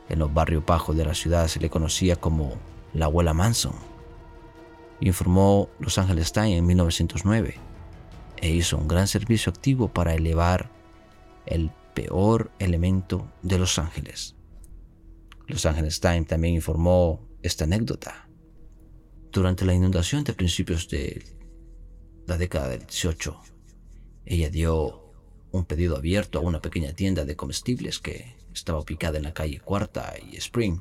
En 0.09 0.19
los 0.19 0.33
barrios 0.33 0.65
bajos 0.65 0.95
de 0.95 1.05
la 1.05 1.13
ciudad 1.13 1.47
se 1.47 1.59
le 1.59 1.69
conocía 1.69 2.15
como 2.15 2.53
la 2.93 3.05
abuela 3.05 3.33
Manson 3.33 3.73
informó 4.99 5.69
Los 5.79 5.97
Angeles 5.97 6.31
Times 6.31 6.59
en 6.59 6.65
1909, 6.65 7.55
e 8.37 8.49
hizo 8.51 8.77
un 8.77 8.87
gran 8.87 9.07
servicio 9.07 9.51
activo 9.51 9.89
para 9.89 10.13
elevar 10.13 10.71
el 11.45 11.71
peor 11.93 12.51
elemento 12.59 13.31
de 13.41 13.59
Los 13.59 13.79
Ángeles. 13.79 14.35
Los 15.47 15.65
Angeles 15.65 15.99
Times 15.99 16.27
también 16.27 16.55
informó 16.55 17.27
esta 17.41 17.65
anécdota. 17.65 18.29
Durante 19.31 19.65
la 19.65 19.73
inundación 19.73 20.23
de 20.23 20.33
principios 20.33 20.87
de 20.89 21.23
la 22.27 22.37
década 22.37 22.69
del 22.69 22.81
18, 22.81 23.41
ella 24.25 24.49
dio 24.49 25.11
un 25.51 25.65
pedido 25.65 25.97
abierto 25.97 26.39
a 26.39 26.41
una 26.41 26.61
pequeña 26.61 26.93
tienda 26.93 27.25
de 27.25 27.35
comestibles 27.35 27.99
que 27.99 28.35
estaba 28.53 28.79
ubicada 28.79 29.17
en 29.17 29.23
la 29.23 29.33
calle 29.33 29.59
Cuarta 29.59 30.13
y 30.19 30.37
Spring. 30.37 30.79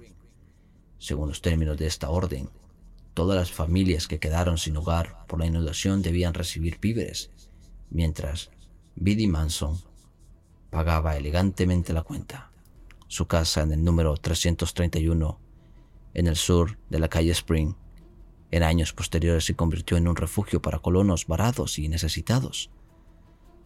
Según 0.98 1.28
los 1.28 1.42
términos 1.42 1.76
de 1.76 1.86
esta 1.86 2.10
orden, 2.10 2.48
Todas 3.14 3.36
las 3.36 3.52
familias 3.52 4.08
que 4.08 4.18
quedaron 4.18 4.56
sin 4.56 4.76
hogar 4.76 5.26
por 5.26 5.38
la 5.38 5.46
inundación 5.46 6.00
debían 6.00 6.32
recibir 6.32 6.78
víveres, 6.80 7.30
mientras 7.90 8.50
Biddy 8.96 9.26
Manson 9.26 9.78
pagaba 10.70 11.16
elegantemente 11.16 11.92
la 11.92 12.02
cuenta. 12.02 12.50
Su 13.08 13.26
casa 13.26 13.62
en 13.62 13.72
el 13.72 13.84
número 13.84 14.16
331, 14.16 15.38
en 16.14 16.26
el 16.26 16.36
sur 16.36 16.78
de 16.88 16.98
la 16.98 17.08
calle 17.08 17.32
Spring, 17.32 17.74
en 18.50 18.62
años 18.62 18.94
posteriores 18.94 19.44
se 19.44 19.54
convirtió 19.54 19.98
en 19.98 20.08
un 20.08 20.16
refugio 20.16 20.62
para 20.62 20.78
colonos 20.78 21.26
varados 21.26 21.78
y 21.78 21.88
necesitados. 21.88 22.70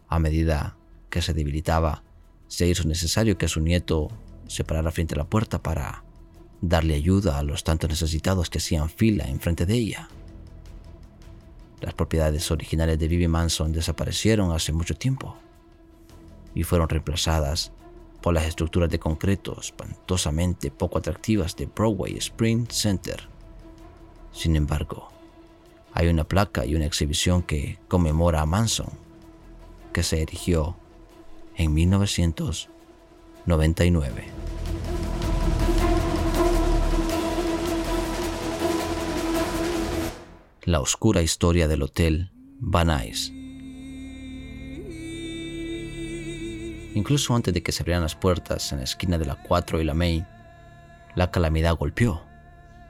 A 0.07 0.19
medida 0.19 0.77
que 1.09 1.21
se 1.21 1.33
debilitaba, 1.33 2.03
se 2.47 2.67
hizo 2.67 2.87
necesario 2.87 3.37
que 3.37 3.47
su 3.47 3.59
nieto 3.61 4.09
se 4.47 4.63
parara 4.63 4.91
frente 4.91 5.15
a 5.15 5.17
la 5.17 5.25
puerta 5.25 5.61
para 5.61 6.03
darle 6.61 6.95
ayuda 6.95 7.37
a 7.37 7.43
los 7.43 7.63
tantos 7.63 7.89
necesitados 7.89 8.49
que 8.49 8.57
hacían 8.57 8.89
fila 8.89 9.25
enfrente 9.25 9.65
de 9.65 9.75
ella. 9.75 10.09
Las 11.81 11.93
propiedades 11.93 12.49
originales 12.49 12.97
de 12.97 13.07
Vivi 13.07 13.27
Manson 13.27 13.71
desaparecieron 13.71 14.51
hace 14.51 14.73
mucho 14.73 14.95
tiempo 14.95 15.37
y 16.55 16.63
fueron 16.63 16.89
reemplazadas 16.89 17.71
por 18.21 18.33
las 18.33 18.45
estructuras 18.45 18.89
de 18.89 18.99
concreto 18.99 19.57
espantosamente 19.59 20.71
poco 20.71 20.97
atractivas 20.97 21.55
de 21.55 21.67
Broadway 21.67 22.17
Spring 22.17 22.67
Center. 22.69 23.29
Sin 24.31 24.55
embargo, 24.55 25.09
hay 25.93 26.07
una 26.07 26.23
placa 26.23 26.65
y 26.65 26.75
una 26.75 26.85
exhibición 26.85 27.43
que 27.43 27.77
conmemora 27.87 28.41
a 28.41 28.45
Manson, 28.45 28.89
se 30.03 30.21
erigió 30.21 30.77
en 31.55 31.73
1999. 31.73 34.25
La 40.63 40.81
oscura 40.81 41.21
historia 41.21 41.67
del 41.67 41.81
Hotel 41.81 42.31
Van 42.59 42.87
Nuys. 42.87 43.31
Incluso 46.93 47.35
antes 47.35 47.53
de 47.53 47.63
que 47.63 47.71
se 47.71 47.83
abrieran 47.83 48.03
las 48.03 48.15
puertas 48.15 48.71
en 48.71 48.79
la 48.79 48.83
esquina 48.83 49.17
de 49.17 49.25
la 49.25 49.35
4 49.35 49.81
y 49.81 49.83
la 49.83 49.93
Main, 49.93 50.25
la 51.15 51.31
calamidad 51.31 51.75
golpeó. 51.75 52.21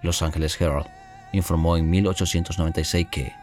Los 0.02 0.22
Angeles 0.22 0.60
Herald 0.60 0.88
informó 1.34 1.78
en 1.78 1.90
1896 1.90 3.08
que 3.12 3.34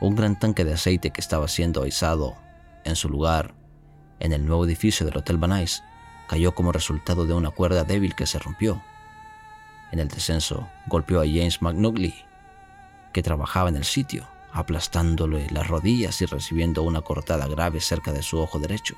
un 0.00 0.16
gran 0.16 0.38
tanque 0.38 0.64
de 0.64 0.74
aceite 0.74 1.10
que 1.10 1.20
estaba 1.20 1.48
siendo 1.48 1.86
izado 1.86 2.36
en 2.84 2.96
su 2.96 3.08
lugar 3.08 3.54
en 4.20 4.32
el 4.32 4.46
nuevo 4.46 4.64
edificio 4.64 5.04
del 5.04 5.16
Hotel 5.16 5.40
Nuys 5.40 5.82
cayó 6.28 6.54
como 6.54 6.70
resultado 6.70 7.26
de 7.26 7.34
una 7.34 7.50
cuerda 7.50 7.84
débil 7.84 8.14
que 8.14 8.26
se 8.26 8.38
rompió. 8.38 8.80
En 9.90 9.98
el 9.98 10.08
descenso 10.08 10.68
golpeó 10.86 11.20
a 11.20 11.26
James 11.26 11.60
McNugley, 11.60 12.14
que 13.12 13.22
trabajaba 13.22 13.68
en 13.68 13.76
el 13.76 13.84
sitio, 13.84 14.26
aplastándole 14.52 15.48
las 15.50 15.66
rodillas 15.66 16.22
y 16.22 16.26
recibiendo 16.26 16.82
una 16.84 17.02
cortada 17.02 17.46
grave 17.48 17.80
cerca 17.80 18.12
de 18.12 18.22
su 18.22 18.38
ojo 18.38 18.58
derecho. 18.58 18.94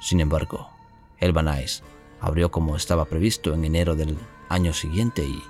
Sin 0.00 0.20
embargo, 0.20 0.70
el 1.18 1.34
Nuys 1.34 1.82
abrió 2.20 2.50
como 2.50 2.76
estaba 2.76 3.04
previsto 3.04 3.52
en 3.52 3.64
enero 3.64 3.94
del 3.94 4.18
año 4.48 4.72
siguiente 4.72 5.24
y 5.24 5.42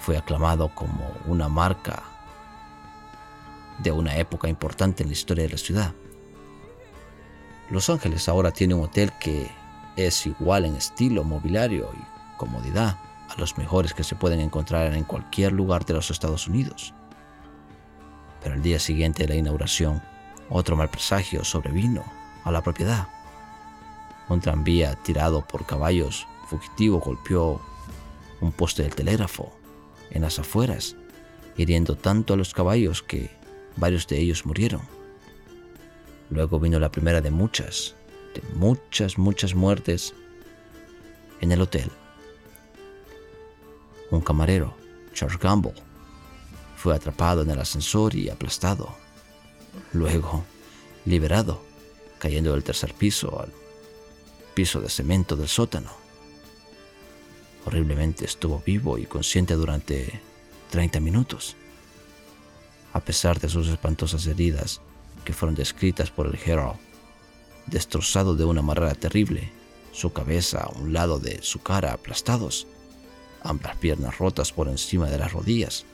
fue 0.00 0.16
aclamado 0.16 0.74
como 0.74 1.10
una 1.26 1.48
marca 1.48 2.15
de 3.78 3.92
una 3.92 4.16
época 4.16 4.48
importante 4.48 5.02
en 5.02 5.08
la 5.08 5.12
historia 5.12 5.44
de 5.44 5.50
la 5.50 5.58
ciudad. 5.58 5.92
Los 7.70 7.90
Ángeles 7.90 8.28
ahora 8.28 8.52
tiene 8.52 8.74
un 8.74 8.84
hotel 8.84 9.12
que 9.20 9.50
es 9.96 10.26
igual 10.26 10.64
en 10.64 10.76
estilo, 10.76 11.24
mobiliario 11.24 11.90
y 11.94 12.36
comodidad 12.38 12.98
a 13.28 13.40
los 13.40 13.58
mejores 13.58 13.92
que 13.92 14.04
se 14.04 14.14
pueden 14.14 14.40
encontrar 14.40 14.94
en 14.94 15.04
cualquier 15.04 15.52
lugar 15.52 15.84
de 15.84 15.94
los 15.94 16.10
Estados 16.10 16.46
Unidos. 16.46 16.94
Pero 18.42 18.54
al 18.54 18.62
día 18.62 18.78
siguiente 18.78 19.24
de 19.24 19.30
la 19.30 19.34
inauguración, 19.34 20.02
otro 20.48 20.76
mal 20.76 20.90
presagio 20.90 21.44
sobrevino 21.44 22.04
a 22.44 22.52
la 22.52 22.62
propiedad. 22.62 23.08
Un 24.28 24.40
tranvía 24.40 24.94
tirado 24.94 25.42
por 25.42 25.66
caballos 25.66 26.26
fugitivo 26.46 27.00
golpeó 27.00 27.60
un 28.40 28.52
poste 28.52 28.82
del 28.82 28.94
telégrafo 28.94 29.52
en 30.10 30.22
las 30.22 30.38
afueras, 30.38 30.96
hiriendo 31.56 31.96
tanto 31.96 32.34
a 32.34 32.36
los 32.36 32.54
caballos 32.54 33.02
que 33.02 33.30
varios 33.76 34.06
de 34.06 34.18
ellos 34.18 34.46
murieron. 34.46 34.82
Luego 36.30 36.58
vino 36.58 36.78
la 36.78 36.90
primera 36.90 37.20
de 37.20 37.30
muchas, 37.30 37.94
de 38.34 38.42
muchas, 38.54 39.18
muchas 39.18 39.54
muertes 39.54 40.14
en 41.40 41.52
el 41.52 41.60
hotel. 41.60 41.90
Un 44.10 44.20
camarero, 44.20 44.74
Charles 45.12 45.38
Gamble, 45.38 45.74
fue 46.76 46.94
atrapado 46.94 47.42
en 47.42 47.50
el 47.50 47.58
ascensor 47.58 48.14
y 48.14 48.28
aplastado. 48.28 48.94
Luego, 49.92 50.44
liberado, 51.04 51.62
cayendo 52.18 52.52
del 52.52 52.64
tercer 52.64 52.94
piso 52.94 53.40
al 53.40 53.52
piso 54.54 54.80
de 54.80 54.88
cemento 54.88 55.36
del 55.36 55.48
sótano. 55.48 55.90
Horriblemente 57.66 58.24
estuvo 58.24 58.62
vivo 58.64 58.96
y 58.96 59.06
consciente 59.06 59.54
durante 59.54 60.20
30 60.70 61.00
minutos. 61.00 61.56
A 62.96 63.00
pesar 63.00 63.38
de 63.38 63.50
sus 63.50 63.68
espantosas 63.68 64.26
heridas, 64.26 64.80
que 65.22 65.34
fueron 65.34 65.54
descritas 65.54 66.10
por 66.10 66.26
el 66.26 66.38
Herald, 66.42 66.78
destrozado 67.66 68.34
de 68.34 68.46
una 68.46 68.62
manera 68.62 68.94
terrible, 68.94 69.52
su 69.92 70.14
cabeza 70.14 70.62
a 70.62 70.70
un 70.70 70.94
lado 70.94 71.18
de 71.18 71.42
su 71.42 71.60
cara 71.60 71.92
aplastados, 71.92 72.66
ambas 73.42 73.76
piernas 73.76 74.16
rotas 74.16 74.50
por 74.50 74.68
encima 74.68 75.10
de 75.10 75.18
las 75.18 75.34
rodillas, 75.34 75.84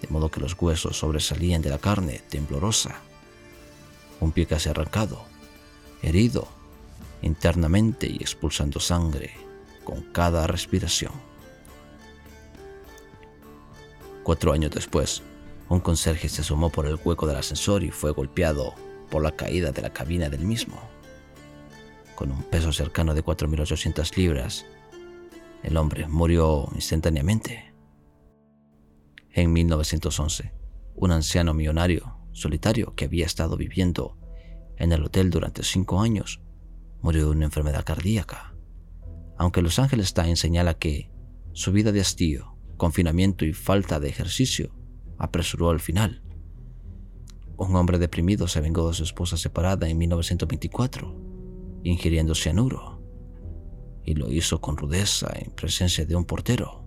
de 0.00 0.08
modo 0.08 0.30
que 0.30 0.40
los 0.40 0.56
huesos 0.58 0.96
sobresalían 0.96 1.60
de 1.60 1.68
la 1.68 1.76
carne 1.76 2.22
temblorosa, 2.30 3.02
un 4.18 4.32
pie 4.32 4.46
casi 4.46 4.70
arrancado, 4.70 5.22
herido 6.00 6.48
internamente 7.20 8.06
y 8.06 8.16
expulsando 8.16 8.80
sangre 8.80 9.32
con 9.84 10.00
cada 10.12 10.46
respiración. 10.46 11.12
Cuatro 14.22 14.54
años 14.54 14.70
después, 14.70 15.22
un 15.68 15.80
conserje 15.80 16.28
se 16.28 16.42
asomó 16.42 16.70
por 16.70 16.86
el 16.86 16.98
hueco 17.02 17.26
del 17.26 17.36
ascensor 17.36 17.82
y 17.82 17.90
fue 17.90 18.12
golpeado 18.12 18.74
por 19.10 19.22
la 19.22 19.32
caída 19.32 19.72
de 19.72 19.82
la 19.82 19.92
cabina 19.92 20.28
del 20.28 20.44
mismo. 20.44 20.80
Con 22.14 22.30
un 22.30 22.42
peso 22.44 22.72
cercano 22.72 23.14
de 23.14 23.24
4.800 23.24 24.16
libras, 24.16 24.66
el 25.62 25.76
hombre 25.76 26.06
murió 26.06 26.68
instantáneamente. 26.74 27.74
En 29.30 29.52
1911, 29.52 30.54
un 30.94 31.10
anciano 31.10 31.52
millonario 31.52 32.20
solitario 32.32 32.94
que 32.94 33.06
había 33.06 33.26
estado 33.26 33.56
viviendo 33.56 34.18
en 34.76 34.92
el 34.92 35.02
hotel 35.04 35.30
durante 35.30 35.62
cinco 35.62 36.00
años 36.00 36.40
murió 37.00 37.24
de 37.24 37.30
una 37.30 37.44
enfermedad 37.46 37.84
cardíaca. 37.84 38.54
Aunque 39.36 39.62
Los 39.62 39.78
Angeles 39.78 40.14
Times 40.14 40.38
señala 40.40 40.74
que 40.74 41.10
su 41.52 41.72
vida 41.72 41.92
de 41.92 42.00
hastío, 42.00 42.56
confinamiento 42.76 43.44
y 43.44 43.52
falta 43.52 44.00
de 44.00 44.08
ejercicio 44.08 44.74
apresuró 45.18 45.70
al 45.70 45.80
final. 45.80 46.22
Un 47.56 47.74
hombre 47.74 47.98
deprimido 47.98 48.48
se 48.48 48.60
vengó 48.60 48.88
de 48.88 48.94
su 48.94 49.04
esposa 49.04 49.36
separada 49.36 49.88
en 49.88 49.96
1924, 49.96 51.80
ingiriendo 51.84 52.34
cianuro, 52.34 53.00
y 54.04 54.14
lo 54.14 54.30
hizo 54.30 54.60
con 54.60 54.76
rudeza 54.76 55.32
en 55.34 55.52
presencia 55.52 56.04
de 56.04 56.16
un 56.16 56.24
portero. 56.24 56.84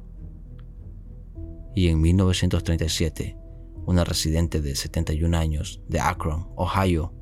Y 1.75 1.87
en 1.87 2.01
1937, 2.01 3.35
una 3.85 4.03
residente 4.03 4.61
de 4.61 4.75
71 4.75 5.35
años 5.35 5.81
de 5.87 5.99
Akron, 5.99 6.49
Ohio, 6.55 7.13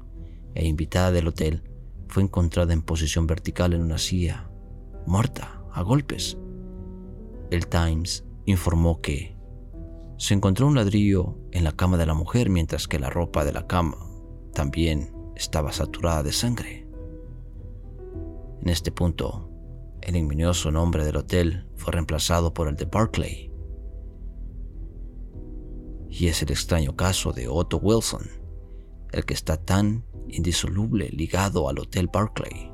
e 0.54 0.68
invitada 0.68 1.12
del 1.12 1.28
hotel, 1.28 1.64
fue 2.10 2.24
encontrada 2.24 2.74
en 2.74 2.82
posición 2.82 3.28
vertical 3.28 3.74
en 3.74 3.82
una 3.82 3.98
silla, 3.98 4.50
muerta, 5.06 5.62
a 5.72 5.84
golpes. 5.84 6.38
El 7.52 7.68
Times 7.68 8.26
informó 8.46 9.00
que 9.00 9.37
se 10.18 10.34
encontró 10.34 10.68
un 10.68 10.76
ladrillo 10.76 11.38
en 11.52 11.64
la 11.64 11.72
cama 11.72 11.98
de 11.98 12.06
la 12.06 12.14
mujer 12.14 12.50
mientras 12.50 12.88
que 12.88 13.00
la 13.00 13.10
ropa 13.10 13.46
de 13.46 13.54
la 13.54 13.68
cama 13.68 13.98
también 14.54 15.14
estaba 15.36 15.72
saturada 15.72 16.24
de 16.24 16.32
sangre. 16.32 16.88
En 18.62 18.70
este 18.70 18.92
punto, 18.92 19.52
el 20.02 20.16
ingenioso 20.16 20.72
nombre 20.72 21.06
del 21.06 21.18
hotel 21.18 21.68
fue 21.76 21.94
reemplazado 21.94 22.54
por 22.54 22.68
el 22.68 22.76
de 22.76 22.86
Barclay. 22.86 23.52
Y 26.10 26.28
es 26.28 26.42
el 26.42 26.52
extraño 26.52 26.96
caso 26.96 27.32
de 27.32 27.48
Otto 27.48 27.78
Wilson, 27.78 28.28
el 29.12 29.26
que 29.26 29.36
está 29.36 29.58
tan 29.58 30.04
indisoluble 30.28 31.10
ligado 31.10 31.70
al 31.70 31.80
Hotel 31.80 32.10
Barclay. 32.12 32.72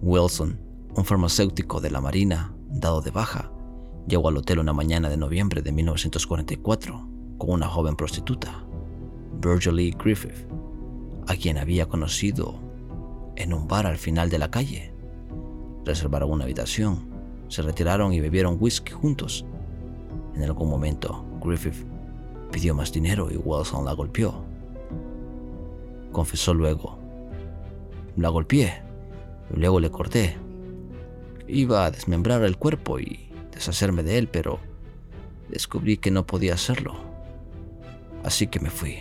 Wilson, 0.00 0.60
un 0.94 1.04
farmacéutico 1.04 1.80
de 1.80 1.90
la 1.90 2.00
Marina, 2.00 2.54
dado 2.68 3.00
de 3.00 3.10
baja, 3.10 3.50
llegó 4.06 4.28
al 4.28 4.36
hotel 4.36 4.58
una 4.58 4.72
mañana 4.72 5.08
de 5.08 5.16
noviembre 5.16 5.62
de 5.62 5.72
1944 5.72 7.08
con 7.38 7.50
una 7.50 7.68
joven 7.68 7.96
prostituta, 7.96 8.64
Virgilie 9.40 9.94
Griffith, 9.98 10.46
a 11.26 11.34
quien 11.36 11.58
había 11.58 11.86
conocido 11.86 12.60
en 13.36 13.52
un 13.52 13.66
bar 13.66 13.86
al 13.86 13.98
final 13.98 14.30
de 14.30 14.38
la 14.38 14.50
calle. 14.50 14.92
Reservaron 15.84 16.30
una 16.30 16.44
habitación, 16.44 17.08
se 17.48 17.62
retiraron 17.62 18.12
y 18.12 18.20
bebieron 18.20 18.56
whisky 18.60 18.92
juntos. 18.92 19.44
En 20.34 20.42
algún 20.42 20.68
momento, 20.68 21.24
Griffith 21.42 21.86
pidió 22.50 22.74
más 22.74 22.92
dinero 22.92 23.30
y 23.30 23.36
Wilson 23.36 23.84
la 23.84 23.92
golpeó 23.92 24.44
confesó 26.14 26.54
luego. 26.54 26.96
La 28.16 28.30
golpeé, 28.30 28.80
luego 29.50 29.80
le 29.80 29.90
corté. 29.90 30.38
Iba 31.46 31.84
a 31.84 31.90
desmembrar 31.90 32.42
el 32.42 32.56
cuerpo 32.56 32.98
y 32.98 33.23
deshacerme 33.54 34.02
de 34.02 34.18
él, 34.18 34.28
pero 34.28 34.58
descubrí 35.48 35.96
que 35.96 36.10
no 36.10 36.26
podía 36.26 36.54
hacerlo. 36.54 36.94
Así 38.22 38.46
que 38.46 38.60
me 38.60 38.70
fui. 38.70 38.98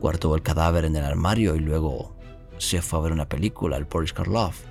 Guardó 0.00 0.34
el 0.34 0.42
cadáver 0.42 0.84
en 0.84 0.96
el 0.96 1.04
armario 1.04 1.54
y 1.54 1.60
luego 1.60 2.16
se 2.58 2.82
fue 2.82 2.98
a 2.98 3.02
ver 3.02 3.12
una 3.12 3.28
película 3.28 3.76
al 3.76 3.84
Boris 3.84 4.12
Karloff 4.12 4.64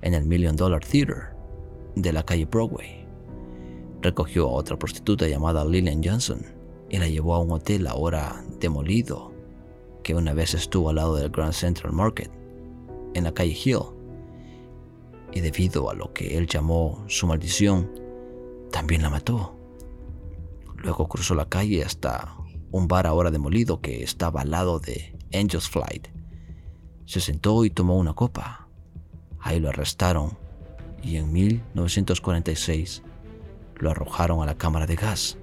en 0.00 0.14
el 0.14 0.24
Million 0.24 0.56
Dollar 0.56 0.84
Theater 0.84 1.30
de 1.94 2.12
la 2.12 2.24
calle 2.24 2.46
Broadway. 2.46 3.06
Recogió 4.00 4.48
a 4.48 4.52
otra 4.52 4.78
prostituta 4.78 5.28
llamada 5.28 5.64
Lillian 5.64 6.02
Johnson 6.02 6.44
y 6.88 6.98
la 6.98 7.08
llevó 7.08 7.34
a 7.34 7.40
un 7.40 7.52
hotel 7.52 7.86
ahora 7.86 8.44
demolido 8.58 9.32
que 10.02 10.14
una 10.14 10.34
vez 10.34 10.54
estuvo 10.54 10.90
al 10.90 10.96
lado 10.96 11.16
del 11.16 11.30
Grand 11.30 11.52
Central 11.52 11.92
Market, 11.92 12.30
en 13.14 13.24
la 13.24 13.32
calle 13.32 13.56
Hill, 13.64 13.78
y 15.32 15.40
debido 15.40 15.90
a 15.90 15.94
lo 15.94 16.12
que 16.12 16.36
él 16.36 16.46
llamó 16.46 17.04
su 17.08 17.26
maldición, 17.26 17.90
también 18.70 19.02
la 19.02 19.10
mató. 19.10 19.56
Luego 20.76 21.08
cruzó 21.08 21.34
la 21.34 21.48
calle 21.48 21.84
hasta 21.84 22.36
un 22.70 22.88
bar 22.88 23.06
ahora 23.06 23.30
demolido 23.30 23.80
que 23.80 24.02
estaba 24.02 24.40
al 24.40 24.50
lado 24.50 24.78
de 24.80 25.16
Angel's 25.32 25.68
Flight, 25.68 26.08
Se 27.04 27.20
sentó 27.20 27.64
y 27.64 27.70
tomó 27.70 27.98
una 27.98 28.14
copa. 28.14 28.68
Ahí 29.40 29.60
lo 29.60 29.68
arrestaron 29.68 30.38
y 31.02 31.16
en 31.16 31.32
1946 31.32 33.02
lo 33.76 33.90
arrojaron 33.90 34.42
a 34.42 34.46
la 34.46 34.56
cámara 34.56 34.86
de 34.86 34.96
gas. 34.96 35.36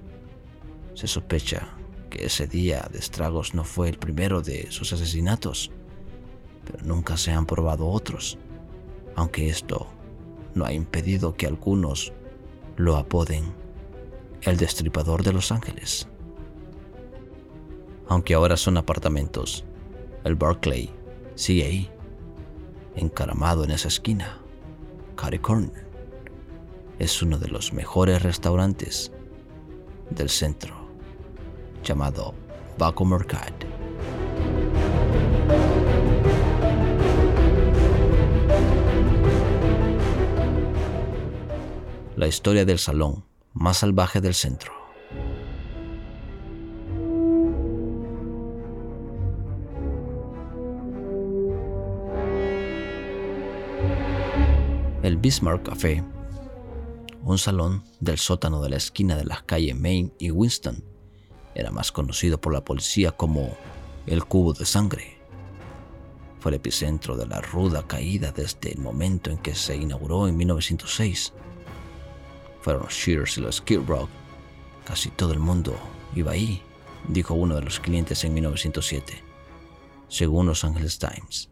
Se 0.94 1.06
sospecha 1.06 1.68
que 2.08 2.26
ese 2.26 2.46
día 2.46 2.88
de 2.90 2.98
estragos 2.98 3.54
no 3.54 3.62
fue 3.62 3.88
el 3.88 3.98
primero 3.98 4.42
de 4.42 4.70
sus 4.70 4.92
asesinatos, 4.92 5.70
pero 6.64 6.84
nunca 6.84 7.16
se 7.16 7.30
han 7.30 7.46
probado 7.46 7.86
otros, 7.88 8.38
aunque 9.16 9.48
esto 9.48 9.86
no 10.54 10.64
ha 10.64 10.72
impedido 10.72 11.34
que 11.34 11.46
algunos 11.46 12.12
lo 12.76 12.96
apoden 12.96 13.52
el 14.42 14.56
destripador 14.56 15.22
de 15.22 15.32
Los 15.32 15.52
Ángeles. 15.52 16.08
Aunque 18.08 18.34
ahora 18.34 18.56
son 18.56 18.76
apartamentos, 18.76 19.64
el 20.24 20.34
Barclay 20.34 20.90
sigue 21.34 21.64
ahí, 21.64 21.90
encaramado 22.96 23.64
en 23.64 23.70
esa 23.70 23.88
esquina. 23.88 24.40
Cary 25.16 25.38
Corner 25.38 25.86
es 26.98 27.22
uno 27.22 27.38
de 27.38 27.48
los 27.48 27.72
mejores 27.72 28.22
restaurantes 28.22 29.12
del 30.10 30.28
centro, 30.28 30.74
llamado 31.84 32.34
Baco 32.78 33.04
Mercat. 33.04 33.79
La 42.20 42.28
historia 42.28 42.66
del 42.66 42.78
salón 42.78 43.24
más 43.54 43.78
salvaje 43.78 44.20
del 44.20 44.34
centro. 44.34 44.74
El 55.02 55.16
Bismarck 55.16 55.66
Café, 55.66 56.04
un 57.22 57.38
salón 57.38 57.84
del 58.00 58.18
sótano 58.18 58.60
de 58.60 58.68
la 58.68 58.76
esquina 58.76 59.16
de 59.16 59.24
las 59.24 59.42
calles 59.44 59.74
Main 59.74 60.12
y 60.18 60.30
Winston, 60.30 60.84
era 61.54 61.70
más 61.70 61.90
conocido 61.90 62.38
por 62.38 62.52
la 62.52 62.62
policía 62.62 63.12
como 63.12 63.56
el 64.06 64.26
cubo 64.26 64.52
de 64.52 64.66
sangre. 64.66 65.16
Fue 66.38 66.50
el 66.50 66.56
epicentro 66.56 67.16
de 67.16 67.26
la 67.26 67.40
ruda 67.40 67.86
caída 67.86 68.30
desde 68.30 68.72
el 68.72 68.78
momento 68.78 69.30
en 69.30 69.38
que 69.38 69.54
se 69.54 69.74
inauguró 69.74 70.28
en 70.28 70.36
1906. 70.36 71.32
Fueron 72.60 72.82
los 72.82 72.92
Shears 72.92 73.38
y 73.38 73.40
los 73.40 73.56
Skid 73.56 73.80
Rock. 73.86 74.08
Casi 74.84 75.10
todo 75.10 75.32
el 75.32 75.38
mundo 75.38 75.78
iba 76.14 76.32
ahí, 76.32 76.62
dijo 77.08 77.34
uno 77.34 77.54
de 77.54 77.62
los 77.62 77.80
clientes 77.80 78.24
en 78.24 78.34
1907, 78.34 79.22
según 80.08 80.46
Los 80.46 80.64
Angeles 80.64 80.98
Times. 80.98 81.50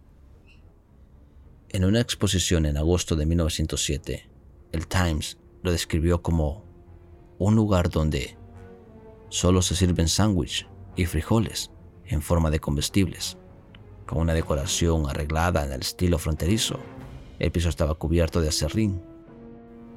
En 1.71 1.85
una 1.85 2.01
exposición 2.01 2.67
en 2.67 2.77
agosto 2.77 3.15
de 3.15 3.27
1907, 3.27 4.29
el 4.73 4.87
Times 4.87 5.39
lo 5.63 5.73
describió 5.73 6.23
como 6.23 6.65
un 7.39 7.55
lugar 7.55 7.91
donde 7.91 8.37
solo 9.29 9.63
se 9.63 9.77
sirven 9.77 10.09
sándwich 10.09 10.67
y 10.97 11.07
frijoles 11.07 11.71
en 12.07 12.23
forma 12.23 12.51
de 12.51 12.61
comestibles, 12.61 13.37
con 14.07 14.19
una 14.19 14.35
decoración 14.35 15.09
arreglada 15.09 15.65
en 15.65 15.73
el 15.73 15.83
estilo 15.83 16.19
fronterizo. 16.19 16.81
El 17.39 17.53
piso 17.53 17.69
estaba 17.69 17.95
cubierto 17.95 18.41
de 18.41 18.49
acerrín. 18.49 19.03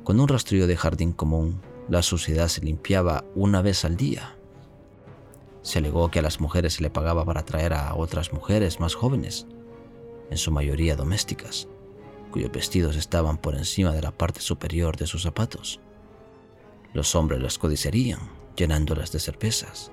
Con 0.03 0.19
un 0.19 0.27
rastrillo 0.27 0.65
de 0.65 0.77
jardín 0.77 1.11
común, 1.11 1.61
la 1.87 2.01
suciedad 2.01 2.47
se 2.47 2.61
limpiaba 2.61 3.23
una 3.35 3.61
vez 3.61 3.85
al 3.85 3.97
día. 3.97 4.35
Se 5.61 5.77
alegó 5.77 6.09
que 6.09 6.17
a 6.17 6.21
las 6.23 6.39
mujeres 6.39 6.73
se 6.73 6.81
le 6.81 6.89
pagaba 6.89 7.23
para 7.23 7.45
traer 7.45 7.73
a 7.73 7.93
otras 7.93 8.33
mujeres 8.33 8.79
más 8.79 8.95
jóvenes 8.95 9.45
en 10.31 10.37
su 10.37 10.51
mayoría 10.51 10.95
domésticas, 10.95 11.67
cuyos 12.31 12.51
vestidos 12.51 12.95
estaban 12.95 13.37
por 13.37 13.55
encima 13.55 13.91
de 13.91 14.01
la 14.01 14.11
parte 14.11 14.41
superior 14.41 14.97
de 14.97 15.05
sus 15.05 15.21
zapatos. 15.21 15.79
Los 16.93 17.13
hombres 17.13 17.39
las 17.39 17.59
codiciarían, 17.59 18.21
llenándolas 18.55 19.11
de 19.11 19.19
cervezas. 19.19 19.91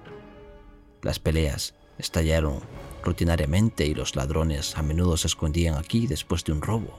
Las 1.03 1.19
peleas 1.19 1.75
estallaron 1.99 2.61
rutinariamente 3.05 3.85
y 3.85 3.95
los 3.95 4.17
ladrones 4.17 4.75
a 4.79 4.83
menudo 4.83 5.19
se 5.19 5.27
escondían 5.27 5.75
aquí 5.75 6.07
después 6.07 6.45
de 6.45 6.53
un 6.53 6.63
robo. 6.63 6.99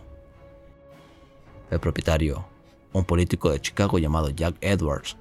El 1.72 1.80
propietario, 1.80 2.46
un 2.94 3.06
político 3.06 3.52
de 3.52 3.62
Chicago 3.62 4.00
llamado 4.00 4.30
Jack 4.30 4.58
Edwards, 4.62 5.18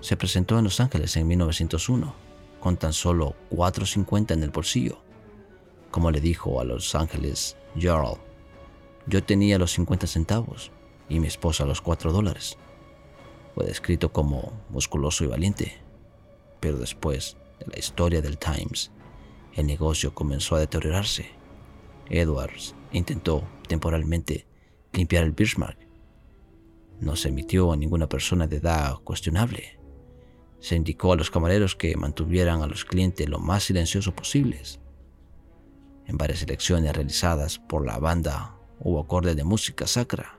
se 0.00 0.16
presentó 0.16 0.58
en 0.58 0.64
Los 0.64 0.80
Ángeles 0.80 1.16
en 1.16 1.26
1901 1.26 2.14
con 2.60 2.76
tan 2.76 2.92
solo 2.92 3.34
4.50 3.50 4.32
en 4.32 4.42
el 4.42 4.50
bolsillo 4.50 5.06
como 5.96 6.10
le 6.10 6.20
dijo 6.20 6.60
a 6.60 6.64
Los 6.64 6.94
Ángeles 6.94 7.56
Gerald. 7.74 8.18
Yo 9.06 9.24
tenía 9.24 9.58
los 9.58 9.72
50 9.72 10.06
centavos 10.06 10.70
y 11.08 11.20
mi 11.20 11.26
esposa 11.26 11.64
los 11.64 11.80
4 11.80 12.12
dólares. 12.12 12.58
Fue 13.54 13.64
descrito 13.64 14.12
como 14.12 14.52
musculoso 14.68 15.24
y 15.24 15.28
valiente, 15.28 15.78
pero 16.60 16.76
después 16.76 17.38
de 17.60 17.66
la 17.68 17.78
historia 17.78 18.20
del 18.20 18.36
Times, 18.36 18.90
el 19.54 19.66
negocio 19.66 20.12
comenzó 20.12 20.56
a 20.56 20.60
deteriorarse. 20.60 21.30
Edwards 22.10 22.74
intentó 22.92 23.42
temporalmente 23.66 24.46
limpiar 24.92 25.24
el 25.24 25.32
Bismarck. 25.32 25.78
No 27.00 27.16
se 27.16 27.28
emitió 27.28 27.72
a 27.72 27.76
ninguna 27.76 28.08
persona 28.08 28.46
de 28.46 28.56
edad 28.56 28.96
cuestionable. 29.04 29.78
Se 30.60 30.76
indicó 30.76 31.12
a 31.12 31.16
los 31.16 31.30
camareros 31.30 31.76
que 31.76 31.96
mantuvieran 31.96 32.62
a 32.62 32.66
los 32.66 32.84
clientes 32.84 33.28
lo 33.28 33.38
más 33.38 33.64
silenciosos 33.64 34.14
posibles 34.14 34.80
en 36.06 36.16
varias 36.16 36.42
elecciones 36.42 36.94
realizadas 36.94 37.58
por 37.58 37.84
la 37.84 37.98
banda 37.98 38.54
hubo 38.78 39.00
acordes 39.00 39.34
de 39.34 39.44
música 39.44 39.86
sacra. 39.86 40.38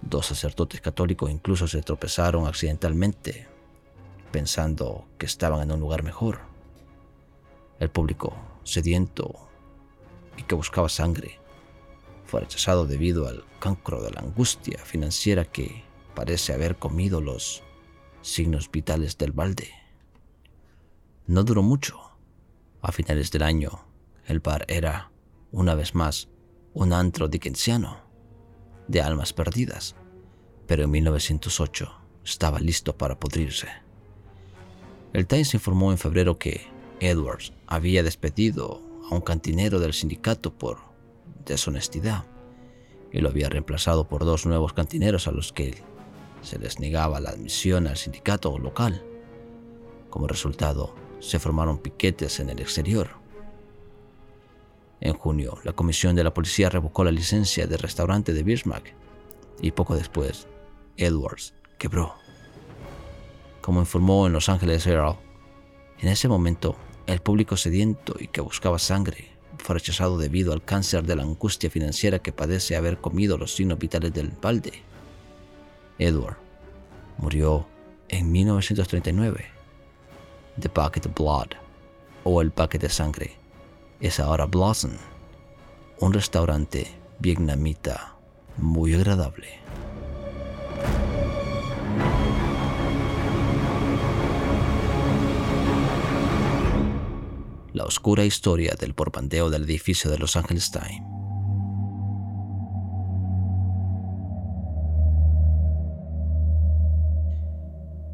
Dos 0.00 0.26
sacerdotes 0.26 0.80
católicos 0.80 1.30
incluso 1.30 1.66
se 1.66 1.82
tropezaron 1.82 2.46
accidentalmente, 2.46 3.48
pensando 4.30 5.06
que 5.18 5.26
estaban 5.26 5.62
en 5.62 5.72
un 5.72 5.80
lugar 5.80 6.02
mejor. 6.02 6.40
El 7.80 7.90
público, 7.90 8.36
sediento 8.62 9.48
y 10.36 10.44
que 10.44 10.54
buscaba 10.54 10.88
sangre, 10.88 11.39
fue 12.30 12.42
rechazado 12.42 12.86
debido 12.86 13.26
al 13.26 13.44
cancro 13.58 14.00
de 14.00 14.12
la 14.12 14.20
angustia 14.20 14.78
financiera 14.84 15.44
que 15.44 15.82
parece 16.14 16.52
haber 16.52 16.76
comido 16.76 17.20
los 17.20 17.64
signos 18.22 18.70
vitales 18.70 19.18
del 19.18 19.32
balde. 19.32 19.68
No 21.26 21.42
duró 21.42 21.64
mucho. 21.64 21.98
A 22.82 22.92
finales 22.92 23.32
del 23.32 23.42
año, 23.42 23.84
el 24.26 24.38
bar 24.38 24.64
era, 24.68 25.10
una 25.50 25.74
vez 25.74 25.96
más, 25.96 26.28
un 26.72 26.92
antro 26.92 27.26
dickensiano, 27.26 27.98
de 28.86 29.02
almas 29.02 29.32
perdidas, 29.32 29.96
pero 30.68 30.84
en 30.84 30.92
1908 30.92 31.92
estaba 32.24 32.60
listo 32.60 32.96
para 32.96 33.18
pudrirse. 33.18 33.66
El 35.12 35.26
Times 35.26 35.52
informó 35.54 35.90
en 35.90 35.98
febrero 35.98 36.38
que 36.38 36.60
Edwards 37.00 37.52
había 37.66 38.04
despedido 38.04 38.80
a 39.10 39.16
un 39.16 39.20
cantinero 39.20 39.80
del 39.80 39.94
sindicato 39.94 40.54
por 40.54 40.89
deshonestidad 41.44 42.24
y 43.12 43.20
lo 43.20 43.28
había 43.28 43.48
reemplazado 43.48 44.08
por 44.08 44.24
dos 44.24 44.46
nuevos 44.46 44.72
cantineros 44.72 45.26
a 45.26 45.32
los 45.32 45.52
que 45.52 45.82
se 46.42 46.58
les 46.58 46.78
negaba 46.78 47.20
la 47.20 47.30
admisión 47.30 47.86
al 47.86 47.96
sindicato 47.96 48.58
local. 48.58 49.02
Como 50.10 50.26
resultado, 50.26 50.94
se 51.20 51.38
formaron 51.38 51.78
piquetes 51.78 52.40
en 52.40 52.50
el 52.50 52.60
exterior 52.60 53.20
en 55.00 55.14
junio, 55.14 55.58
la 55.64 55.72
comisión 55.72 56.14
de 56.14 56.24
la 56.24 56.34
policía 56.34 56.68
revocó 56.68 57.04
la 57.04 57.10
licencia 57.10 57.66
del 57.66 57.78
restaurante 57.78 58.34
de 58.34 58.42
Bismarck 58.42 58.94
y 59.62 59.70
poco 59.70 59.96
después, 59.96 60.46
Edwards 60.98 61.54
quebró. 61.78 62.14
Como 63.62 63.80
informó 63.80 64.26
en 64.26 64.34
Los 64.34 64.50
Angeles 64.50 64.86
Herald, 64.86 65.16
en 66.00 66.08
ese 66.08 66.28
momento, 66.28 66.76
el 67.06 67.20
público 67.20 67.56
sediento 67.56 68.14
y 68.18 68.26
que 68.26 68.42
buscaba 68.42 68.78
sangre 68.78 69.29
fue 69.60 69.74
rechazado 69.74 70.18
debido 70.18 70.52
al 70.52 70.64
cáncer 70.64 71.04
de 71.04 71.16
la 71.16 71.22
angustia 71.22 71.70
financiera 71.70 72.18
que 72.18 72.32
padece 72.32 72.76
haber 72.76 72.98
comido 72.98 73.38
los 73.38 73.54
signos 73.54 73.78
vitales 73.78 74.12
del 74.12 74.30
balde. 74.30 74.82
Edward 75.98 76.36
murió 77.18 77.66
en 78.08 78.32
1939. 78.32 79.44
The 80.58 80.68
Bucket 80.68 81.06
of 81.06 81.14
Blood, 81.14 81.50
o 82.24 82.40
el 82.42 82.50
paquete 82.50 82.88
de 82.88 82.92
sangre, 82.92 83.36
es 84.00 84.18
ahora 84.18 84.46
Blossom, 84.46 84.92
un 86.00 86.12
restaurante 86.12 86.86
vietnamita 87.18 88.14
muy 88.56 88.94
agradable. 88.94 89.60
La 97.72 97.84
oscura 97.84 98.24
historia 98.24 98.74
del 98.78 98.94
porpandeo 98.94 99.48
del 99.48 99.62
edificio 99.62 100.10
de 100.10 100.18
Los 100.18 100.34
Angeles 100.34 100.72
Times. 100.72 101.02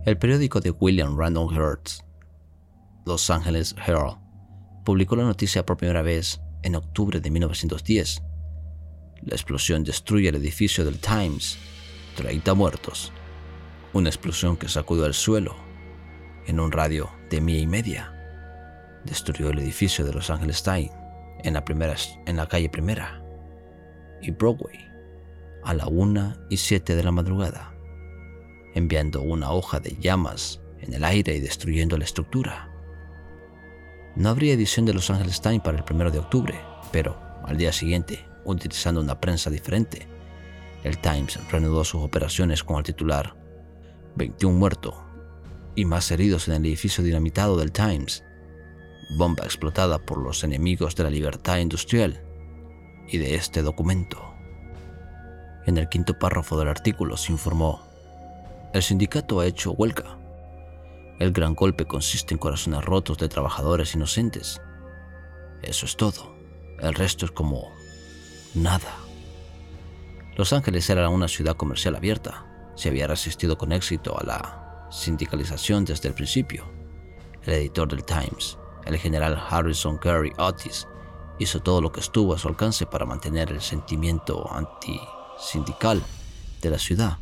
El 0.04 0.18
periódico 0.18 0.60
de 0.60 0.72
William 0.72 1.18
Randolph 1.18 1.52
Hearst, 1.52 2.02
Los 3.06 3.30
Angeles 3.30 3.74
Herald, 3.86 4.18
publicó 4.84 5.16
la 5.16 5.24
noticia 5.24 5.64
por 5.64 5.78
primera 5.78 6.02
vez 6.02 6.38
en 6.62 6.76
octubre 6.76 7.18
de 7.20 7.30
1910. 7.30 8.22
La 9.22 9.34
explosión 9.34 9.84
destruye 9.84 10.28
el 10.28 10.34
edificio 10.34 10.84
del 10.84 11.00
Times, 11.00 11.56
30 12.16 12.52
muertos. 12.52 13.10
Una 13.94 14.10
explosión 14.10 14.58
que 14.58 14.68
sacudió 14.68 15.06
el 15.06 15.14
suelo 15.14 15.56
en 16.46 16.60
un 16.60 16.70
radio 16.72 17.10
de 17.30 17.40
milla 17.40 17.60
y 17.60 17.66
media. 17.66 18.15
Destruyó 19.06 19.50
el 19.50 19.58
edificio 19.60 20.04
de 20.04 20.12
Los 20.12 20.30
Angeles 20.30 20.62
Times 20.62 20.90
en 21.44 21.54
la, 21.54 21.64
primera, 21.64 21.94
en 22.26 22.36
la 22.36 22.46
calle 22.46 22.68
Primera 22.68 23.22
y 24.20 24.30
Broadway 24.30 24.78
a 25.62 25.74
la 25.74 25.86
1 25.86 26.46
y 26.48 26.56
7 26.58 26.94
de 26.94 27.02
la 27.02 27.10
madrugada, 27.10 27.74
enviando 28.74 29.22
una 29.22 29.50
hoja 29.50 29.80
de 29.80 29.96
llamas 29.98 30.60
en 30.80 30.94
el 30.94 31.04
aire 31.04 31.36
y 31.36 31.40
destruyendo 31.40 31.96
la 31.98 32.04
estructura. 32.04 32.70
No 34.14 34.28
habría 34.28 34.54
edición 34.54 34.86
de 34.86 34.94
Los 34.94 35.10
Angeles 35.10 35.40
Times 35.40 35.62
para 35.62 35.78
el 35.78 35.84
1 35.88 36.10
de 36.10 36.18
octubre, 36.18 36.60
pero 36.92 37.18
al 37.44 37.56
día 37.56 37.72
siguiente, 37.72 38.24
utilizando 38.44 39.00
una 39.00 39.20
prensa 39.20 39.50
diferente, 39.50 40.06
el 40.84 40.98
Times 40.98 41.38
reanudó 41.50 41.84
sus 41.84 42.02
operaciones 42.02 42.62
con 42.62 42.76
el 42.76 42.84
titular 42.84 43.34
21 44.14 44.56
muertos 44.56 44.94
y 45.74 45.84
más 45.84 46.10
heridos 46.10 46.48
en 46.48 46.54
el 46.54 46.66
edificio 46.66 47.02
dinamitado 47.02 47.56
del 47.56 47.72
Times, 47.72 48.24
bomba 49.10 49.44
explotada 49.44 49.98
por 49.98 50.18
los 50.18 50.44
enemigos 50.44 50.94
de 50.96 51.04
la 51.04 51.10
libertad 51.10 51.58
industrial 51.58 52.22
y 53.08 53.18
de 53.18 53.34
este 53.34 53.62
documento. 53.62 54.34
En 55.66 55.78
el 55.78 55.88
quinto 55.88 56.18
párrafo 56.18 56.58
del 56.58 56.68
artículo 56.68 57.16
se 57.16 57.32
informó, 57.32 57.82
el 58.72 58.82
sindicato 58.82 59.40
ha 59.40 59.46
hecho 59.46 59.72
huelga. 59.72 60.18
El 61.18 61.32
gran 61.32 61.54
golpe 61.54 61.86
consiste 61.86 62.34
en 62.34 62.38
corazones 62.38 62.84
rotos 62.84 63.16
de 63.16 63.28
trabajadores 63.28 63.94
inocentes. 63.94 64.60
Eso 65.62 65.86
es 65.86 65.96
todo. 65.96 66.36
El 66.78 66.94
resto 66.94 67.24
es 67.24 67.30
como 67.30 67.70
nada. 68.54 68.94
Los 70.36 70.52
Ángeles 70.52 70.90
era 70.90 71.08
una 71.08 71.26
ciudad 71.26 71.56
comercial 71.56 71.96
abierta. 71.96 72.44
Se 72.74 72.90
había 72.90 73.06
resistido 73.06 73.56
con 73.56 73.72
éxito 73.72 74.18
a 74.20 74.24
la 74.24 74.88
sindicalización 74.90 75.86
desde 75.86 76.08
el 76.08 76.14
principio. 76.14 76.66
El 77.44 77.54
editor 77.54 77.88
del 77.88 78.04
Times, 78.04 78.58
el 78.86 78.98
general 78.98 79.40
Harrison 79.50 79.98
Gary 80.02 80.32
Otis, 80.38 80.86
hizo 81.38 81.60
todo 81.60 81.80
lo 81.80 81.92
que 81.92 82.00
estuvo 82.00 82.34
a 82.34 82.38
su 82.38 82.48
alcance 82.48 82.86
para 82.86 83.04
mantener 83.04 83.50
el 83.50 83.60
sentimiento 83.60 84.48
antisindical 84.50 86.02
de 86.62 86.70
la 86.70 86.78
ciudad, 86.78 87.18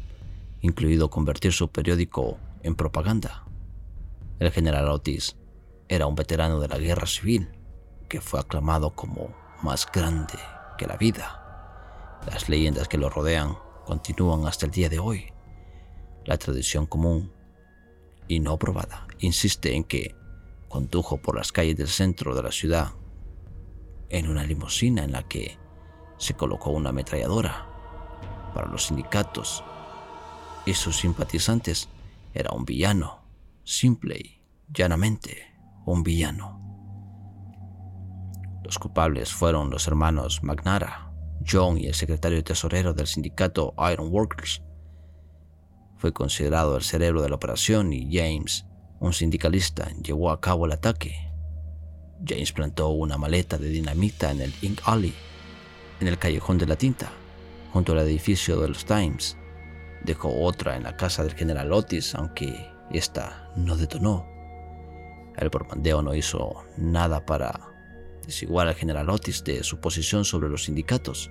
incluido 0.61 1.11
convertir 1.11 1.53
su 1.53 1.69
periódico 1.69 2.39
en 2.63 2.75
propaganda. 2.75 3.45
El 4.39 4.51
general 4.53 4.89
Otis 4.89 5.37
era 5.89 6.07
un 6.07 6.15
veterano 6.15 6.61
de 6.61 6.69
la 6.69 6.79
guerra 6.79 7.07
civil 7.07 7.49
que 8.09 8.21
fue 8.21 8.41
aclamado 8.41 8.91
como 8.91 9.35
más 9.63 9.87
grande 9.91 10.39
que 10.79 10.87
la 10.87 10.97
vida. 10.97 12.21
Las 12.27 12.49
leyendas 12.49 12.89
que 12.89 12.99
lo 12.99 13.11
rodean 13.11 13.57
continúan 13.85 14.47
hasta 14.47 14.67
el 14.67 14.73
día 14.73 14.89
de 14.89 14.99
hoy. 14.99 15.33
La 16.25 16.39
tradición 16.39 16.87
común 16.87 17.33
y 18.29 18.41
no 18.41 18.59
probada 18.59 19.07
insiste 19.19 19.75
en 19.75 19.85
que 19.85 20.15
condujo 20.75 21.19
por 21.19 21.37
las 21.37 21.53
calles 21.53 21.77
del 21.77 21.87
centro 21.87 22.35
de 22.35 22.43
la 22.43 22.51
ciudad 22.51 22.95
en 24.09 24.29
una 24.29 24.43
limusina 24.43 25.05
en 25.05 25.13
la 25.13 25.23
que 25.23 25.57
se 26.19 26.35
colocó 26.35 26.71
una 26.71 26.89
ametralladora. 26.91 27.69
Para 28.53 28.67
los 28.67 28.87
sindicatos 28.87 29.63
y 30.67 30.75
sus 30.75 30.97
simpatizantes 30.97 31.89
era 32.33 32.51
un 32.51 32.65
villano, 32.65 33.23
simple 33.63 34.17
y 34.19 34.43
llanamente 34.69 35.47
un 35.87 36.03
villano. 36.03 36.61
Los 38.65 38.81
culpables 38.81 39.33
fueron 39.33 39.71
los 39.71 39.87
hermanos 39.87 40.43
Magnara, 40.43 41.13
John 41.49 41.79
y 41.79 41.87
el 41.87 41.95
secretario 41.95 42.43
tesorero 42.43 42.95
del 42.95 43.07
sindicato 43.07 43.75
Iron 43.93 44.09
Workers. 44.11 44.61
Fue 45.99 46.13
considerado 46.13 46.77
el 46.77 46.83
cerebro 46.83 47.23
de 47.23 47.29
la 47.29 47.37
operación 47.37 47.93
y 47.93 48.13
James, 48.13 48.67
un 49.05 49.13
sindicalista, 49.13 49.91
llevó 50.03 50.31
a 50.31 50.41
cabo 50.41 50.65
el 50.65 50.73
ataque. 50.73 51.15
James 52.27 52.53
plantó 52.53 52.89
una 52.89 53.19
maleta 53.19 53.59
de 53.59 53.69
dinamita 53.69 54.31
en 54.31 54.41
el 54.41 54.55
Ink 54.63 54.81
Alley, 54.85 55.13
en 56.01 56.09
el 56.09 56.19
callejón 56.19 56.57
de 56.57 56.67
la 56.67 56.77
tinta, 56.77 57.13
junto 57.73 57.93
al 57.93 57.99
edificio 57.99 58.59
de 58.61 58.69
los 58.69 58.87
Times. 58.87 59.37
Dejó 60.05 60.43
otra 60.43 60.77
en 60.77 60.85
la 60.85 60.97
casa 60.97 61.23
del 61.23 61.35
general 61.35 61.73
Otis, 61.73 62.15
aunque 62.15 62.71
esta 62.91 63.53
no 63.57 63.77
detonó. 63.77 64.27
El 65.37 65.51
pormandeo 65.51 66.01
no 66.01 66.15
hizo 66.15 66.65
nada 66.79 67.27
para 67.27 67.61
desigual 68.25 68.69
al 68.69 68.75
general 68.75 69.11
Otis 69.11 69.45
de 69.45 69.63
su 69.65 69.81
posición 69.81 70.25
sobre 70.25 70.49
los 70.49 70.65
sindicatos. 70.65 71.31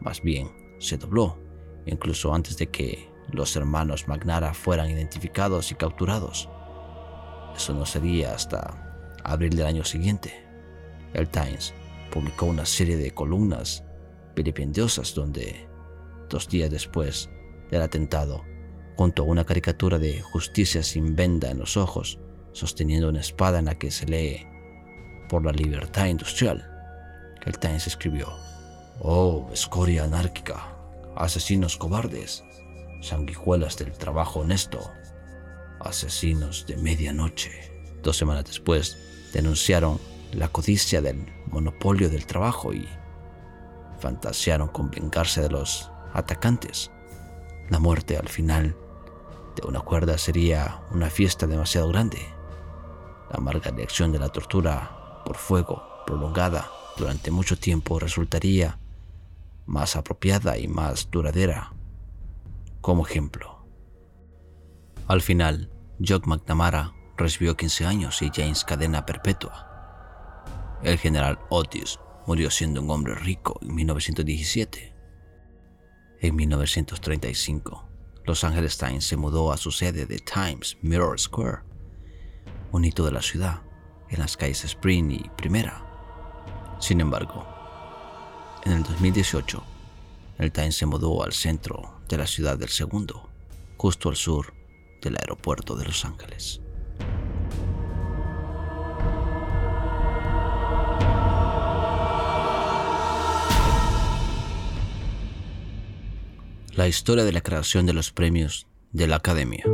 Más 0.00 0.22
bien, 0.22 0.50
se 0.80 0.96
dobló, 0.96 1.38
incluso 1.86 2.34
antes 2.34 2.56
de 2.56 2.66
que 2.68 3.08
los 3.30 3.54
hermanos 3.54 4.08
Magnara 4.08 4.54
fueran 4.54 4.90
identificados 4.90 5.70
y 5.70 5.76
capturados. 5.76 6.48
Eso 7.56 7.72
no 7.72 7.86
sería 7.86 8.34
hasta 8.34 9.18
abril 9.24 9.56
del 9.56 9.66
año 9.66 9.84
siguiente, 9.84 10.46
el 11.14 11.28
Times 11.28 11.72
publicó 12.10 12.46
una 12.46 12.66
serie 12.66 12.96
de 12.96 13.10
columnas 13.10 13.82
vilipendiosas 14.34 15.14
donde, 15.14 15.66
dos 16.28 16.48
días 16.48 16.70
después 16.70 17.30
del 17.70 17.80
atentado, 17.82 18.44
junto 18.96 19.22
a 19.22 19.26
una 19.26 19.44
caricatura 19.44 19.98
de 19.98 20.20
justicia 20.20 20.82
sin 20.82 21.16
venda 21.16 21.50
en 21.50 21.58
los 21.58 21.76
ojos, 21.76 22.18
sosteniendo 22.52 23.08
una 23.08 23.20
espada 23.20 23.58
en 23.58 23.64
la 23.64 23.74
que 23.76 23.90
se 23.90 24.06
lee 24.06 24.46
por 25.28 25.44
la 25.44 25.52
libertad 25.52 26.06
industrial, 26.06 26.70
el 27.44 27.58
Times 27.58 27.86
escribió, 27.86 28.28
Oh, 29.00 29.48
escoria 29.52 30.04
anárquica, 30.04 30.76
asesinos 31.16 31.76
cobardes, 31.76 32.44
sanguijuelas 33.02 33.76
del 33.78 33.92
trabajo 33.92 34.40
honesto, 34.40 34.90
asesinos 35.80 36.66
de 36.66 36.76
medianoche. 36.76 37.72
Dos 38.02 38.16
semanas 38.16 38.44
después, 38.44 38.96
denunciaron 39.32 39.98
la 40.32 40.48
codicia 40.48 41.00
del 41.00 41.26
monopolio 41.50 42.08
del 42.08 42.26
trabajo 42.26 42.72
y 42.72 42.88
fantasearon 44.00 44.68
con 44.68 44.90
vengarse 44.90 45.40
de 45.42 45.50
los 45.50 45.90
atacantes. 46.12 46.90
La 47.70 47.78
muerte 47.78 48.16
al 48.16 48.28
final 48.28 48.76
de 49.56 49.66
una 49.66 49.80
cuerda 49.80 50.18
sería 50.18 50.82
una 50.90 51.10
fiesta 51.10 51.46
demasiado 51.46 51.88
grande. 51.88 52.18
La 53.30 53.38
amarga 53.38 53.70
reacción 53.70 54.12
de 54.12 54.18
la 54.18 54.28
tortura 54.28 55.22
por 55.24 55.36
fuego 55.36 55.82
prolongada 56.06 56.70
durante 56.96 57.30
mucho 57.30 57.58
tiempo 57.58 57.98
resultaría 57.98 58.78
más 59.66 59.96
apropiada 59.96 60.58
y 60.58 60.68
más 60.68 61.10
duradera. 61.10 61.72
Como 62.80 63.04
ejemplo, 63.04 63.55
al 65.08 65.22
final, 65.22 65.70
Jock 66.04 66.26
McNamara 66.26 66.92
recibió 67.16 67.56
15 67.56 67.86
años 67.86 68.20
y 68.22 68.30
James 68.34 68.64
cadena 68.64 69.06
perpetua. 69.06 70.78
El 70.82 70.98
general 70.98 71.38
Otis 71.48 72.00
murió 72.26 72.50
siendo 72.50 72.82
un 72.82 72.90
hombre 72.90 73.14
rico 73.14 73.58
en 73.62 73.74
1917. 73.74 74.94
En 76.20 76.34
1935, 76.34 77.88
Los 78.24 78.42
Angeles 78.42 78.76
Times 78.78 79.06
se 79.06 79.16
mudó 79.16 79.52
a 79.52 79.56
su 79.56 79.70
sede 79.70 80.06
de 80.06 80.18
Times 80.18 80.76
Mirror 80.82 81.20
Square, 81.20 81.58
un 82.72 82.84
hito 82.84 83.04
de 83.04 83.12
la 83.12 83.22
ciudad, 83.22 83.62
en 84.08 84.18
las 84.18 84.36
calles 84.36 84.64
Spring 84.64 85.12
y 85.12 85.30
Primera. 85.36 85.84
Sin 86.80 87.00
embargo, 87.00 87.46
en 88.64 88.72
el 88.72 88.82
2018, 88.82 89.62
el 90.38 90.50
Times 90.50 90.76
se 90.76 90.86
mudó 90.86 91.22
al 91.22 91.32
centro 91.32 92.00
de 92.08 92.18
la 92.18 92.26
ciudad 92.26 92.58
del 92.58 92.70
segundo, 92.70 93.28
justo 93.76 94.08
al 94.08 94.16
sur 94.16 94.55
del 95.02 95.16
aeropuerto 95.16 95.76
de 95.76 95.84
Los 95.84 96.04
Ángeles. 96.04 96.60
la 106.76 106.86
historia 106.86 107.24
de 107.24 107.32
la 107.32 107.40
creación 107.40 107.86
de 107.86 107.94
los 107.94 108.12
premios 108.12 108.66
de 108.92 109.06
la 109.06 109.16
Academia. 109.16 109.64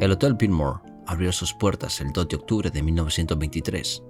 El 0.00 0.10
Hotel 0.10 0.36
Pinmore 0.36 0.80
abrió 1.06 1.30
sus 1.30 1.54
puertas 1.54 2.00
el 2.00 2.12
2 2.12 2.28
de 2.28 2.36
octubre 2.36 2.70
de 2.70 2.82
1923 2.82 4.02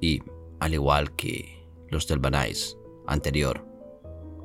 y, 0.00 0.22
al 0.60 0.74
igual 0.74 1.16
que 1.16 1.61
los 1.92 2.08
del 2.08 2.18
Banais 2.18 2.76
anterior, 3.06 3.64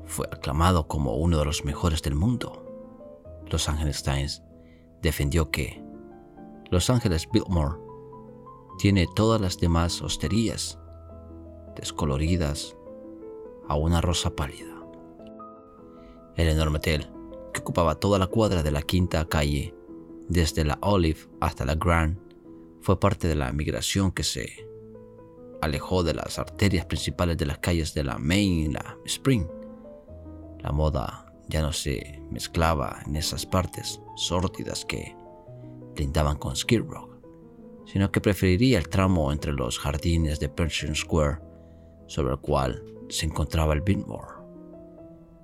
fue 0.04 0.28
aclamado 0.28 0.88
como 0.88 1.16
uno 1.16 1.40
de 1.40 1.46
los 1.46 1.64
mejores 1.64 2.02
del 2.02 2.14
mundo. 2.14 2.64
Los 3.50 3.70
Angeles 3.70 4.04
Times 4.04 4.44
defendió 5.02 5.50
que 5.50 5.82
Los 6.70 6.90
Angeles 6.90 7.28
Biltmore 7.32 7.80
tiene 8.78 9.08
todas 9.16 9.40
las 9.40 9.58
demás 9.58 10.02
hosterías, 10.02 10.78
descoloridas 11.76 12.76
a 13.70 13.76
una 13.76 14.02
rosa 14.02 14.36
pálida. 14.36 14.76
El 16.36 16.50
enorme 16.50 16.78
hotel, 16.78 17.10
que 17.54 17.62
ocupaba 17.62 17.96
toda 17.96 18.20
la 18.20 18.28
cuadra 18.28 18.62
de 18.62 18.72
la 18.72 18.82
quinta 18.82 19.26
calle, 19.26 19.74
desde 20.28 20.66
la 20.66 20.78
Olive 20.82 21.22
hasta 21.40 21.66
la 21.66 21.76
Grand, 21.76 22.20
fue 22.82 23.00
parte 23.00 23.30
de 23.30 23.36
la 23.36 23.54
migración 23.54 24.12
que 24.12 24.24
se 24.24 24.67
alejó 25.62 26.04
de 26.04 26.14
las 26.14 26.40
arterias 26.40 26.86
principales 26.86 27.38
de 27.38 27.46
las 27.46 27.60
calles 27.60 27.94
de 27.94 28.04
la 28.04 28.18
Main 28.18 28.60
y 28.60 28.68
la 28.70 28.98
Spring. 29.06 29.48
La 30.60 30.72
moda 30.72 31.34
ya 31.48 31.62
no 31.62 31.72
se 31.72 32.22
mezclaba 32.30 33.00
en 33.06 33.16
esas 33.16 33.46
partes 33.46 34.02
sórdidas 34.16 34.86
que 34.86 35.16
lindaban 35.96 36.38
con 36.38 36.56
Skid 36.56 36.82
Row, 36.82 37.22
sino 37.86 38.12
que 38.12 38.22
preferiría 38.22 38.78
el 38.78 38.90
tramo 38.90 39.32
entre 39.32 39.54
los 39.54 39.80
jardines 39.80 40.40
de 40.40 40.50
Pershing 40.50 40.96
Square, 40.96 41.40
sobre 42.08 42.34
el 42.34 42.40
cual 42.40 42.84
se 43.10 43.26
encontraba 43.26 43.74
el 43.74 43.82
Biltmore, 43.82 44.36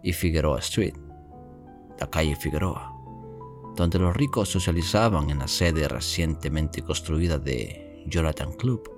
y 0.04 0.12
Figueroa 0.12 0.60
Street, 0.60 0.96
la 2.00 2.10
calle 2.10 2.36
Figueroa, 2.36 2.94
donde 3.76 4.00
los 4.00 4.16
ricos 4.16 4.50
socializaban 4.50 5.30
en 5.30 5.40
la 5.40 5.48
sede 5.48 5.88
recientemente 5.88 6.82
construida 6.82 7.40
de 7.40 8.04
Jonathan 8.08 8.52
Club. 8.54 8.93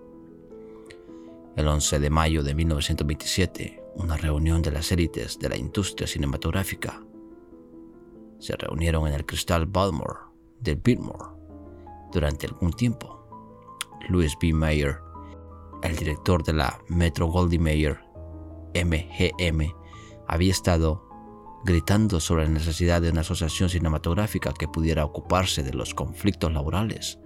El 1.56 1.70
11 1.70 2.00
de 2.00 2.10
mayo 2.10 2.44
de 2.44 2.54
1927, 2.54 3.82
una 3.96 4.18
reunión 4.18 4.62
de 4.62 4.72
las 4.72 4.91
élites 4.91 5.39
de 5.39 5.48
la 5.48 5.56
industria 5.56 6.06
cinematográfica 6.06 7.02
se 8.39 8.58
reunieron 8.58 9.08
en 9.08 9.13
el 9.13 9.26
Crystal 9.26 9.65
Balmore 9.65 10.20
del 10.60 10.76
Biltmore 10.76 11.30
durante 12.12 12.48
algún 12.48 12.74
tiempo. 12.74 13.26
Louis 14.10 14.36
B. 14.41 14.52
Mayer, 14.52 15.00
el 15.82 15.96
director 15.96 16.44
de 16.44 16.52
la 16.52 16.78
Metro 16.89 17.28
Goldie 17.28 17.58
Mayer 17.58 18.02
MGM, 18.74 19.74
había 20.28 20.52
estado 20.52 21.08
gritando 21.63 22.20
sobre 22.20 22.44
la 22.44 22.50
necesidad 22.50 23.02
de 23.02 23.12
una 23.12 23.22
asociación 23.22 23.70
cinematográfica 23.70 24.52
que 24.52 24.68
pudiera 24.68 25.06
ocuparse 25.06 25.63
de 25.63 25.74
los 25.74 25.94
conflictos 25.94 26.52
laborales. 26.52 27.18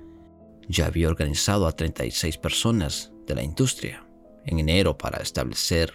Ya 0.67 0.85
había 0.85 1.09
organizado 1.09 1.65
a 1.65 1.71
36 1.71 2.37
personas 2.37 3.11
de 3.25 3.33
la 3.33 3.41
industria 3.41 4.05
en 4.49 4.57
enero 4.57 4.97
para 4.97 5.21
establecer 5.21 5.93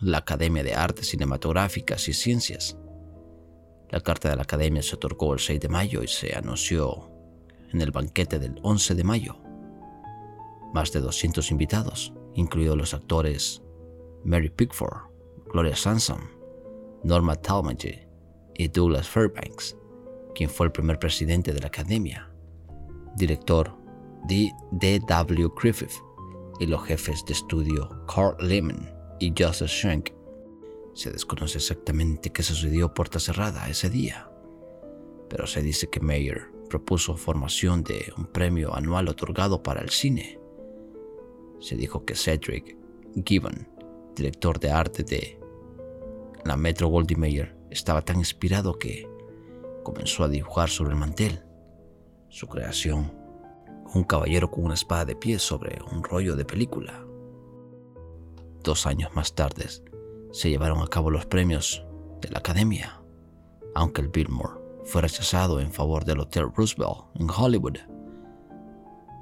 la 0.00 0.18
Academia 0.18 0.62
de 0.62 0.74
Artes 0.74 1.08
Cinematográficas 1.08 2.08
y 2.08 2.12
Ciencias. 2.12 2.78
La 3.90 4.00
carta 4.00 4.30
de 4.30 4.36
la 4.36 4.42
Academia 4.42 4.80
se 4.80 4.94
otorgó 4.94 5.34
el 5.34 5.40
6 5.40 5.60
de 5.60 5.68
mayo 5.68 6.02
y 6.04 6.06
se 6.06 6.36
anunció 6.36 7.10
en 7.72 7.80
el 7.80 7.90
banquete 7.90 8.38
del 8.38 8.60
11 8.62 8.94
de 8.94 9.02
mayo. 9.02 9.36
Más 10.72 10.92
de 10.92 11.00
200 11.00 11.50
invitados, 11.50 12.12
incluidos 12.34 12.76
los 12.76 12.94
actores 12.94 13.60
Mary 14.24 14.50
Pickford, 14.50 15.10
Gloria 15.52 15.74
Sansom, 15.74 16.20
Norma 17.02 17.34
Talmadge 17.34 18.08
y 18.54 18.68
Douglas 18.68 19.08
Fairbanks, 19.08 19.76
quien 20.36 20.48
fue 20.48 20.66
el 20.66 20.72
primer 20.72 21.00
presidente 21.00 21.52
de 21.52 21.60
la 21.60 21.66
academia, 21.66 22.30
director 23.16 23.76
D. 24.28 24.52
W. 24.70 25.50
Griffith 25.60 25.92
y 26.60 26.66
los 26.66 26.84
jefes 26.84 27.24
de 27.24 27.32
estudio 27.32 27.88
Carl 28.06 28.36
Lehman 28.40 28.94
y 29.18 29.32
Joseph 29.36 29.70
Schenck. 29.70 30.12
Se 30.94 31.10
desconoce 31.10 31.58
exactamente 31.58 32.30
qué 32.30 32.42
sucedió 32.42 32.94
puerta 32.94 33.18
cerrada 33.18 33.68
ese 33.68 33.90
día, 33.90 34.30
pero 35.28 35.46
se 35.46 35.62
dice 35.62 35.90
que 35.90 36.00
Mayer 36.00 36.52
propuso 36.68 37.16
formación 37.16 37.82
de 37.82 38.12
un 38.16 38.26
premio 38.26 38.74
anual 38.74 39.08
otorgado 39.08 39.62
para 39.62 39.80
el 39.80 39.90
cine. 39.90 40.38
Se 41.60 41.76
dijo 41.76 42.04
que 42.04 42.14
Cedric 42.14 42.76
Gibbon, 43.24 43.68
director 44.14 44.58
de 44.60 44.70
arte 44.70 45.02
de 45.02 45.38
la 46.44 46.56
Metro 46.56 46.88
Goldie 46.88 47.16
Mayer 47.16 47.56
estaba 47.70 48.02
tan 48.02 48.18
inspirado 48.18 48.78
que 48.78 49.08
comenzó 49.82 50.24
a 50.24 50.28
dibujar 50.28 50.68
sobre 50.68 50.92
el 50.92 50.98
mantel. 50.98 51.42
Su 52.28 52.46
creación, 52.46 53.12
un 53.94 54.04
caballero 54.04 54.50
con 54.50 54.64
una 54.64 54.74
espada 54.74 55.04
de 55.04 55.16
pie 55.16 55.38
sobre 55.38 55.80
un 55.92 56.02
rollo 56.02 56.36
de 56.36 56.44
película. 56.44 57.04
Dos 58.62 58.86
años 58.86 59.14
más 59.14 59.34
tarde 59.34 59.68
se 60.32 60.50
llevaron 60.50 60.82
a 60.82 60.88
cabo 60.88 61.10
los 61.10 61.26
premios 61.26 61.84
de 62.20 62.28
la 62.30 62.38
Academia, 62.38 63.00
aunque 63.74 64.00
el 64.00 64.08
Billmore 64.08 64.60
fue 64.84 65.02
rechazado 65.02 65.60
en 65.60 65.72
favor 65.72 66.04
del 66.04 66.20
Hotel 66.20 66.50
Roosevelt 66.54 67.04
en 67.14 67.28
Hollywood. 67.30 67.78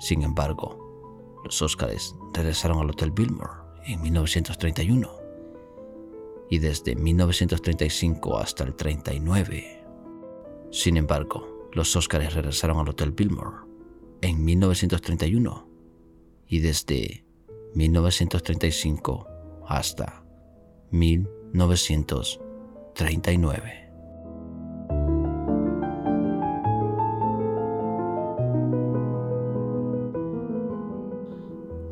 Sin 0.01 0.23
embargo, 0.23 1.41
los 1.45 1.61
Oscars 1.61 2.15
regresaron 2.33 2.79
al 2.79 2.91
Hotel 2.91 3.11
Billmore 3.11 3.63
en 3.85 4.01
1931 4.01 5.11
y 6.49 6.59
desde 6.59 6.95
1935 6.95 8.39
hasta 8.39 8.65
el 8.65 8.75
39. 8.75 9.85
Sin 10.71 10.97
embargo, 10.97 11.69
los 11.73 11.95
Oscars 11.95 12.35
regresaron 12.35 12.79
al 12.79 12.89
Hotel 12.89 13.13
Billmore 13.13 13.72
en 14.23 14.43
1931 14.45 15.69
y 16.47 16.61
desde 16.61 17.27
1935 17.75 19.27
hasta 19.67 20.25
1939. 20.91 23.83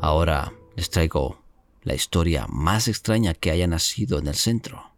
Ahora 0.01 0.55
les 0.77 0.91
traigo 0.91 1.43
la 1.83 1.95
historia 1.95 2.47
más 2.49 2.89
extraña 2.89 3.35
que 3.35 3.51
haya 3.51 3.67
nacido 3.67 4.19
en 4.19 4.29
el 4.29 4.35
centro. 4.35 4.93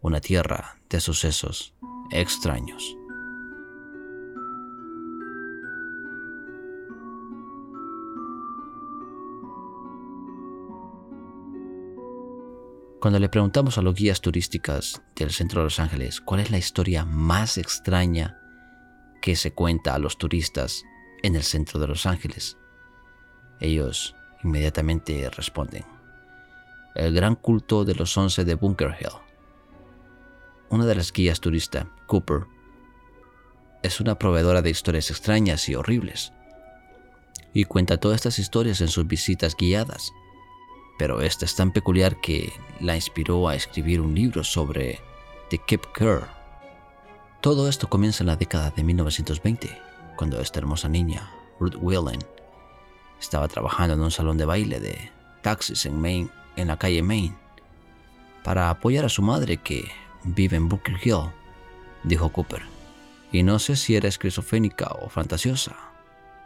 Una 0.00 0.20
tierra 0.20 0.78
de 0.88 1.00
sucesos 1.00 1.74
extraños. 2.10 2.96
Cuando 13.00 13.18
le 13.18 13.28
preguntamos 13.28 13.78
a 13.78 13.82
los 13.82 13.94
guías 13.94 14.20
turísticas 14.20 15.02
del 15.14 15.30
centro 15.30 15.60
de 15.60 15.66
Los 15.66 15.80
Ángeles 15.80 16.20
cuál 16.20 16.40
es 16.40 16.50
la 16.50 16.58
historia 16.58 17.04
más 17.04 17.58
extraña 17.58 18.38
que 19.20 19.36
se 19.36 19.52
cuenta 19.52 19.94
a 19.94 19.98
los 19.98 20.18
turistas 20.18 20.84
en 21.22 21.36
el 21.36 21.42
centro 21.42 21.78
de 21.80 21.88
Los 21.88 22.06
Ángeles, 22.06 22.56
ellos 23.60 24.16
Inmediatamente 24.46 25.28
responden. 25.30 25.84
El 26.94 27.12
gran 27.12 27.34
culto 27.34 27.84
de 27.84 27.96
los 27.96 28.16
once 28.16 28.44
de 28.44 28.54
Bunker 28.54 28.96
Hill. 29.00 29.08
Una 30.68 30.86
de 30.86 30.94
las 30.94 31.12
guías 31.12 31.40
turistas, 31.40 31.86
Cooper, 32.06 32.44
es 33.82 34.00
una 34.00 34.18
proveedora 34.20 34.62
de 34.62 34.70
historias 34.70 35.10
extrañas 35.10 35.68
y 35.68 35.74
horribles. 35.74 36.32
Y 37.52 37.64
cuenta 37.64 37.98
todas 37.98 38.16
estas 38.16 38.38
historias 38.38 38.80
en 38.80 38.86
sus 38.86 39.06
visitas 39.06 39.56
guiadas. 39.56 40.12
Pero 40.98 41.20
esta 41.20 41.44
es 41.44 41.54
tan 41.54 41.72
peculiar 41.72 42.16
que 42.20 42.52
la 42.80 42.94
inspiró 42.94 43.48
a 43.48 43.54
escribir 43.54 44.00
un 44.00 44.14
libro 44.14 44.44
sobre 44.44 45.00
The 45.50 45.58
Cape 45.58 45.88
Kerr. 45.94 46.26
Todo 47.40 47.68
esto 47.68 47.88
comienza 47.88 48.22
en 48.22 48.28
la 48.28 48.36
década 48.36 48.70
de 48.70 48.82
1920, 48.82 49.78
cuando 50.16 50.40
esta 50.40 50.58
hermosa 50.58 50.88
niña, 50.88 51.30
Ruth 51.60 51.76
Whelan, 51.80 52.18
estaba 53.20 53.48
trabajando 53.48 53.94
en 53.94 54.00
un 54.00 54.10
salón 54.10 54.38
de 54.38 54.44
baile 54.44 54.80
de 54.80 55.10
taxis 55.42 55.86
en 55.86 56.00
Maine, 56.00 56.30
en 56.56 56.68
la 56.68 56.78
calle 56.78 57.02
Maine, 57.02 57.36
para 58.42 58.70
apoyar 58.70 59.04
a 59.04 59.10
su 59.10 59.22
madre 59.22 59.58
que 59.58 59.90
vive 60.24 60.56
en 60.56 60.68
Booker 60.68 60.96
Hill, 61.02 61.30
dijo 62.04 62.30
Cooper. 62.30 62.62
Y 63.32 63.42
no 63.42 63.58
sé 63.58 63.76
si 63.76 63.96
era 63.96 64.08
esquizofrénica 64.08 64.86
o 65.02 65.08
fantasiosa, 65.08 65.76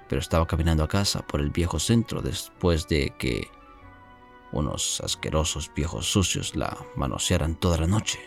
pero 0.08 0.20
estaba 0.20 0.46
caminando 0.46 0.82
a 0.82 0.88
casa 0.88 1.22
por 1.22 1.40
el 1.40 1.51
viejo 1.51 1.78
centro 1.78 2.20
después 2.20 2.88
de 2.88 3.14
que 3.18 3.48
unos 4.53 5.01
asquerosos 5.01 5.70
viejos 5.74 6.07
sucios 6.07 6.57
la 6.57 6.76
manosearan 6.96 7.55
toda 7.55 7.78
la 7.78 7.86
noche. 7.86 8.18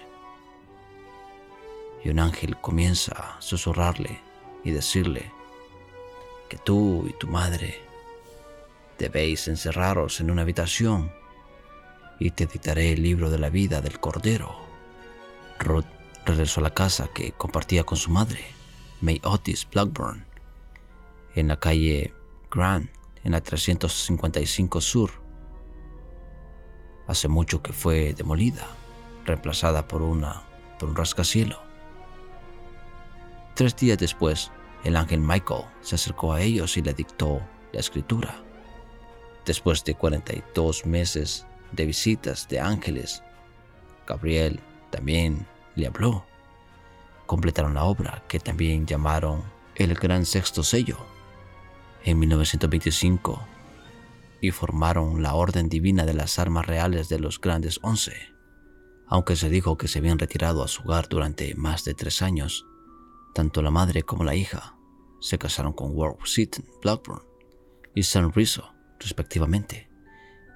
Y 2.03 2.09
un 2.09 2.19
ángel 2.19 2.57
comienza 2.59 3.13
a 3.13 3.41
susurrarle 3.41 4.19
y 4.63 4.71
decirle 4.71 5.32
que 6.49 6.57
tú 6.57 7.05
y 7.07 7.13
tu 7.13 7.28
madre 7.28 7.93
Debéis 8.97 9.47
encerraros 9.47 10.21
en 10.21 10.30
una 10.30 10.43
habitación 10.43 11.11
y 12.19 12.32
te 12.32 12.45
dictaré 12.45 12.93
el 12.93 13.01
libro 13.01 13.30
de 13.30 13.39
la 13.39 13.49
vida 13.49 13.82
del 13.82 13.99
Cordero. 13.99 14.55
Ruth 15.59 15.86
regresó 16.26 16.59
a 16.59 16.63
la 16.63 16.74
casa 16.74 17.09
que 17.13 17.32
compartía 17.32 17.84
con 17.84 17.97
su 17.97 18.11
madre, 18.11 18.45
May 19.01 19.19
Otis 19.24 19.67
Blackburn, 19.69 20.26
en 21.36 21.47
la 21.47 21.59
calle 21.59 22.13
Grand, 22.51 22.89
en 23.24 23.32
la 23.32 23.41
355 23.41 24.80
Sur. 24.80 25.22
Hace 27.08 27.28
mucho 27.28 27.62
que 27.62 27.74
fue 27.74 28.14
demolida, 28.14 28.68
reemplazada 29.26 29.88
por, 29.88 30.01
una, 30.01 30.43
por 30.80 30.89
un 30.89 30.95
rascacielo. 30.95 31.62
Tres 33.56 33.76
días 33.76 33.97
después, 33.97 34.51
el 34.84 34.95
ángel 34.95 35.20
Michael 35.20 35.66
se 35.82 35.95
acercó 35.95 36.34
a 36.34 36.41
ellos 36.41 36.78
y 36.78 36.82
le 36.82 36.93
dictó 36.93 37.41
la 37.72 37.80
escritura. 37.80 38.36
Después 39.45 39.84
de 39.84 39.95
42 39.95 40.86
meses 40.86 41.45
de 41.72 41.86
visitas 41.86 42.47
de 42.47 42.60
ángeles, 42.60 43.22
Gabriel 44.08 44.60
también 44.89 45.45
le 45.76 45.88
habló. 45.88 46.26
Completaron 47.26 47.74
la 47.74 47.84
obra 47.84 48.24
que 48.28 48.39
también 48.39 48.86
llamaron 48.86 49.43
el 49.76 49.93
Gran 49.95 50.26
Sexto 50.26 50.64
Sello 50.64 50.97
en 52.06 52.20
1925 52.20 53.53
y 54.43 54.51
formaron 54.51 55.23
la 55.23 55.35
Orden 55.35 55.69
Divina 55.69 56.05
de 56.05 56.13
las 56.13 56.37
Armas 56.37 56.67
Reales 56.67 57.07
de 57.07 57.17
los 57.17 57.39
Grandes 57.39 57.79
Once. 57.81 58.13
Aunque 59.07 59.37
se 59.37 59.49
dijo 59.49 59.77
que 59.77 59.87
se 59.87 59.99
habían 59.99 60.19
retirado 60.19 60.65
a 60.65 60.67
su 60.67 60.83
hogar 60.83 61.07
durante 61.07 61.55
más 61.55 61.85
de 61.85 61.93
tres 61.93 62.21
años, 62.21 62.65
tanto 63.33 63.61
la 63.61 63.71
madre 63.71 64.03
como 64.03 64.25
la 64.25 64.35
hija 64.35 64.75
se 65.21 65.37
casaron 65.37 65.71
con 65.71 65.95
Ward 65.95 66.17
Seaton 66.25 66.65
Blackburn 66.81 67.23
y 67.95 68.03
San 68.03 68.33
Rizzo, 68.33 68.73
respectivamente, 68.99 69.89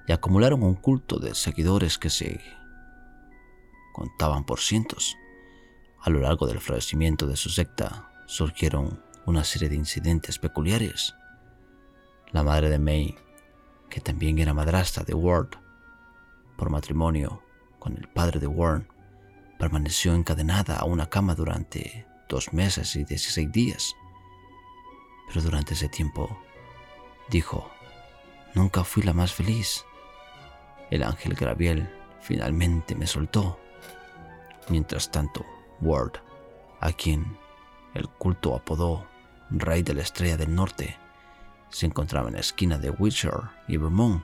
y 0.06 0.12
acumularon 0.12 0.64
un 0.64 0.74
culto 0.74 1.18
de 1.18 1.34
seguidores 1.34 1.96
que 1.96 2.10
se 2.10 2.38
contaban 3.94 4.44
por 4.44 4.60
cientos. 4.60 5.16
A 6.02 6.10
lo 6.10 6.18
largo 6.20 6.46
del 6.46 6.60
florecimiento 6.60 7.26
de 7.26 7.36
su 7.36 7.48
secta 7.48 8.10
surgieron 8.26 9.02
una 9.24 9.44
serie 9.44 9.70
de 9.70 9.76
incidentes 9.76 10.38
peculiares. 10.38 11.14
La 12.32 12.42
madre 12.42 12.68
de 12.68 12.78
May, 12.78 13.16
que 13.90 14.00
también 14.00 14.38
era 14.38 14.54
madrastra 14.54 15.04
de 15.04 15.14
Ward 15.14 15.50
por 16.56 16.70
matrimonio 16.70 17.42
con 17.78 17.96
el 17.96 18.08
padre 18.08 18.40
de 18.40 18.46
Warren, 18.46 18.88
permaneció 19.58 20.14
encadenada 20.14 20.76
a 20.76 20.84
una 20.84 21.08
cama 21.08 21.34
durante 21.34 22.06
dos 22.28 22.52
meses 22.52 22.94
y 22.96 23.04
16 23.04 23.50
días. 23.52 23.94
Pero 25.28 25.42
durante 25.42 25.74
ese 25.74 25.88
tiempo, 25.88 26.38
dijo, 27.30 27.70
nunca 28.54 28.84
fui 28.84 29.02
la 29.02 29.12
más 29.12 29.32
feliz. 29.32 29.84
El 30.90 31.02
ángel 31.02 31.34
Graviel 31.34 31.88
finalmente 32.20 32.94
me 32.94 33.06
soltó. 33.06 33.58
Mientras 34.68 35.10
tanto, 35.10 35.46
Ward, 35.80 36.14
a 36.80 36.92
quien 36.92 37.38
el 37.94 38.08
culto 38.08 38.54
apodó 38.54 39.06
Rey 39.50 39.82
de 39.82 39.94
la 39.94 40.02
Estrella 40.02 40.36
del 40.36 40.54
Norte, 40.54 40.96
se 41.70 41.86
encontraba 41.86 42.28
en 42.28 42.34
la 42.34 42.40
esquina 42.40 42.78
de 42.78 42.90
Wiltshire 42.90 43.50
y 43.66 43.76
Vermont, 43.76 44.22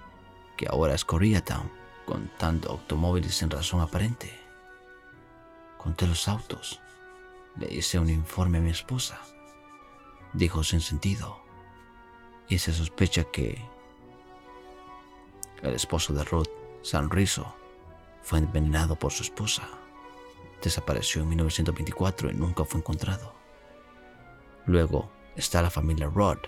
que 0.57 0.67
ahora 0.69 0.95
es 0.95 1.05
Koreatown, 1.05 1.71
contando 2.07 2.71
automóviles 2.71 3.35
sin 3.35 3.51
razón 3.51 3.81
aparente. 3.81 4.33
Conté 5.79 6.07
los 6.07 6.29
autos. 6.29 6.81
Le 7.57 7.73
hice 7.73 7.99
un 7.99 8.09
informe 8.09 8.59
a 8.59 8.61
mi 8.61 8.71
esposa. 8.71 9.21
Dijo 10.33 10.65
sin 10.65 10.81
sentido. 10.81 11.41
Y 12.49 12.59
se 12.59 12.73
sospecha 12.73 13.25
que 13.25 13.63
el 15.63 15.75
esposo 15.75 16.13
de 16.13 16.25
Ruth, 16.25 16.49
San 16.83 17.11
Rizzo, 17.11 17.55
fue 18.23 18.39
envenenado 18.39 18.97
por 18.97 19.13
su 19.13 19.23
esposa. 19.23 19.69
Desapareció 20.63 21.23
en 21.23 21.29
1924 21.29 22.31
y 22.31 22.35
nunca 22.35 22.65
fue 22.65 22.81
encontrado. 22.81 23.35
Luego 24.67 25.11
está 25.37 25.61
la 25.61 25.71
familia 25.71 26.09
Rod. 26.09 26.39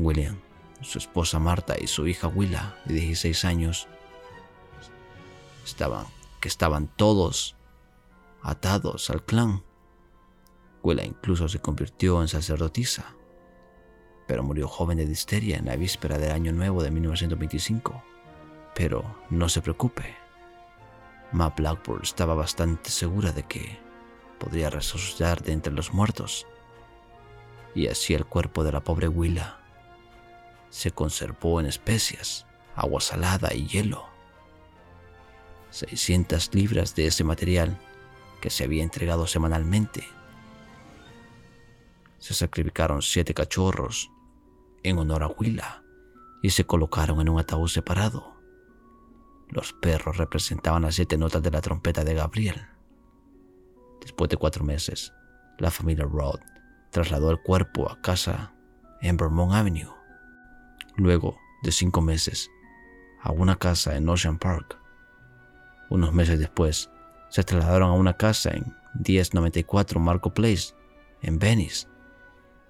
William, 0.00 0.40
su 0.80 0.98
esposa 0.98 1.38
Marta 1.38 1.76
y 1.78 1.86
su 1.86 2.06
hija 2.06 2.26
Willa, 2.26 2.76
de 2.86 2.94
16 2.94 3.44
años, 3.44 3.86
estaban, 5.64 6.06
que 6.40 6.48
estaban 6.48 6.88
todos 6.88 7.54
atados 8.42 9.10
al 9.10 9.22
clan. 9.22 9.62
Willa 10.82 11.04
incluso 11.04 11.48
se 11.48 11.60
convirtió 11.60 12.22
en 12.22 12.28
sacerdotisa, 12.28 13.14
pero 14.26 14.42
murió 14.42 14.68
joven 14.68 14.96
de 14.98 15.06
disteria 15.06 15.58
en 15.58 15.66
la 15.66 15.76
víspera 15.76 16.18
del 16.18 16.32
Año 16.32 16.52
Nuevo 16.52 16.82
de 16.82 16.90
1925. 16.90 18.02
Pero 18.74 19.04
no 19.28 19.48
se 19.48 19.60
preocupe, 19.60 20.14
Ma 21.32 21.50
Blackburn 21.50 22.02
estaba 22.02 22.34
bastante 22.34 22.90
segura 22.90 23.32
de 23.32 23.42
que 23.42 23.78
podría 24.38 24.70
resucitar 24.70 25.42
de 25.42 25.52
entre 25.52 25.72
los 25.72 25.92
muertos. 25.92 26.46
Y 27.74 27.88
así 27.88 28.14
el 28.14 28.24
cuerpo 28.24 28.64
de 28.64 28.72
la 28.72 28.82
pobre 28.82 29.06
Willa 29.06 29.59
se 30.70 30.92
conservó 30.92 31.60
en 31.60 31.66
especias, 31.66 32.46
agua 32.74 33.00
salada 33.00 33.52
y 33.54 33.66
hielo. 33.66 34.08
600 35.70 36.54
libras 36.54 36.94
de 36.94 37.06
ese 37.06 37.24
material 37.24 37.76
que 38.40 38.50
se 38.50 38.64
había 38.64 38.82
entregado 38.82 39.26
semanalmente. 39.26 40.08
Se 42.18 42.34
sacrificaron 42.34 43.02
siete 43.02 43.34
cachorros 43.34 44.10
en 44.82 44.98
honor 44.98 45.22
a 45.22 45.28
Willa 45.28 45.82
y 46.42 46.50
se 46.50 46.64
colocaron 46.64 47.20
en 47.20 47.28
un 47.28 47.38
ataúd 47.38 47.68
separado. 47.68 48.34
Los 49.48 49.72
perros 49.72 50.16
representaban 50.16 50.82
las 50.82 50.94
siete 50.94 51.18
notas 51.18 51.42
de 51.42 51.50
la 51.50 51.60
trompeta 51.60 52.04
de 52.04 52.14
Gabriel. 52.14 52.66
Después 54.00 54.30
de 54.30 54.36
cuatro 54.36 54.64
meses, 54.64 55.12
la 55.58 55.70
familia 55.70 56.04
Rod 56.04 56.40
trasladó 56.90 57.30
el 57.30 57.42
cuerpo 57.42 57.90
a 57.90 58.00
casa 58.00 58.54
en 59.02 59.16
Vermont 59.16 59.52
Avenue. 59.52 59.99
Luego 60.96 61.38
de 61.62 61.72
cinco 61.72 62.00
meses, 62.00 62.50
a 63.20 63.32
una 63.32 63.56
casa 63.56 63.96
en 63.96 64.08
Ocean 64.08 64.38
Park. 64.38 64.78
Unos 65.90 66.12
meses 66.12 66.38
después, 66.38 66.90
se 67.28 67.42
trasladaron 67.42 67.90
a 67.90 67.94
una 67.94 68.14
casa 68.14 68.50
en 68.50 68.74
1094 68.94 70.00
Marco 70.00 70.32
Place, 70.34 70.74
en 71.22 71.38
Venice. 71.38 71.86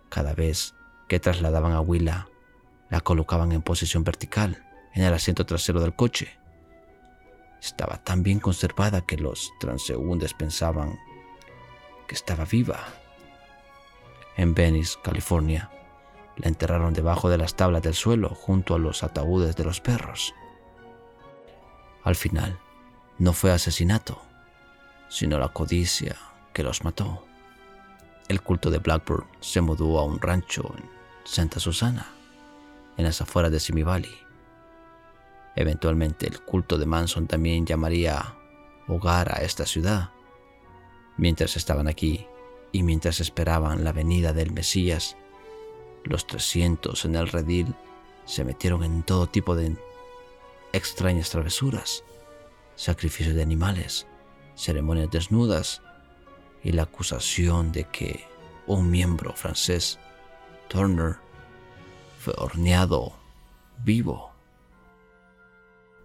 Cada 0.08 0.34
vez 0.34 0.74
que 1.08 1.20
trasladaban 1.20 1.72
a 1.72 1.80
Willa, 1.80 2.28
la 2.90 3.00
colocaban 3.00 3.52
en 3.52 3.62
posición 3.62 4.04
vertical 4.04 4.64
en 4.94 5.04
el 5.04 5.14
asiento 5.14 5.46
trasero 5.46 5.80
del 5.80 5.94
coche 5.94 6.40
estaba 7.60 7.98
tan 7.98 8.22
bien 8.22 8.40
conservada 8.40 9.02
que 9.02 9.16
los 9.16 9.52
transeúntes 9.60 10.34
pensaban 10.34 10.98
que 12.08 12.14
estaba 12.14 12.44
viva. 12.44 12.80
En 14.36 14.54
Venice, 14.54 14.98
California, 15.02 15.70
la 16.40 16.48
enterraron 16.48 16.94
debajo 16.94 17.28
de 17.28 17.38
las 17.38 17.54
tablas 17.54 17.82
del 17.82 17.94
suelo 17.94 18.30
junto 18.30 18.74
a 18.74 18.78
los 18.78 19.02
ataúdes 19.02 19.56
de 19.56 19.64
los 19.64 19.80
perros. 19.80 20.34
Al 22.02 22.16
final, 22.16 22.58
no 23.18 23.32
fue 23.32 23.52
asesinato, 23.52 24.20
sino 25.08 25.38
la 25.38 25.48
codicia 25.48 26.16
que 26.52 26.62
los 26.62 26.84
mató. 26.84 27.24
El 28.28 28.42
culto 28.42 28.70
de 28.70 28.78
Blackburn 28.78 29.26
se 29.40 29.60
mudó 29.60 29.98
a 29.98 30.04
un 30.04 30.20
rancho 30.20 30.74
en 30.76 30.84
Santa 31.24 31.60
Susana, 31.60 32.06
en 32.96 33.04
las 33.04 33.20
afueras 33.20 33.52
de 33.52 33.60
Simi 33.60 33.82
Valley 33.82 34.30
Eventualmente 35.56 36.26
el 36.26 36.40
culto 36.40 36.78
de 36.78 36.86
Manson 36.86 37.26
también 37.26 37.66
llamaría 37.66 38.34
hogar 38.86 39.32
a 39.32 39.42
esta 39.42 39.66
ciudad. 39.66 40.10
Mientras 41.16 41.56
estaban 41.56 41.88
aquí 41.88 42.26
y 42.72 42.82
mientras 42.82 43.20
esperaban 43.20 43.84
la 43.84 43.92
venida 43.92 44.32
del 44.32 44.52
Mesías, 44.52 45.16
los 46.04 46.26
300 46.26 47.04
en 47.04 47.14
el 47.14 47.28
redil 47.28 47.74
se 48.24 48.44
metieron 48.44 48.84
en 48.84 49.02
todo 49.02 49.26
tipo 49.26 49.54
de 49.54 49.76
extrañas 50.72 51.30
travesuras, 51.30 52.04
sacrificios 52.76 53.34
de 53.34 53.42
animales, 53.42 54.06
ceremonias 54.54 55.10
desnudas 55.10 55.82
y 56.62 56.72
la 56.72 56.82
acusación 56.82 57.72
de 57.72 57.84
que 57.84 58.24
un 58.66 58.90
miembro 58.90 59.32
francés, 59.32 59.98
Turner, 60.68 61.16
fue 62.20 62.34
horneado 62.36 63.14
vivo. 63.84 64.30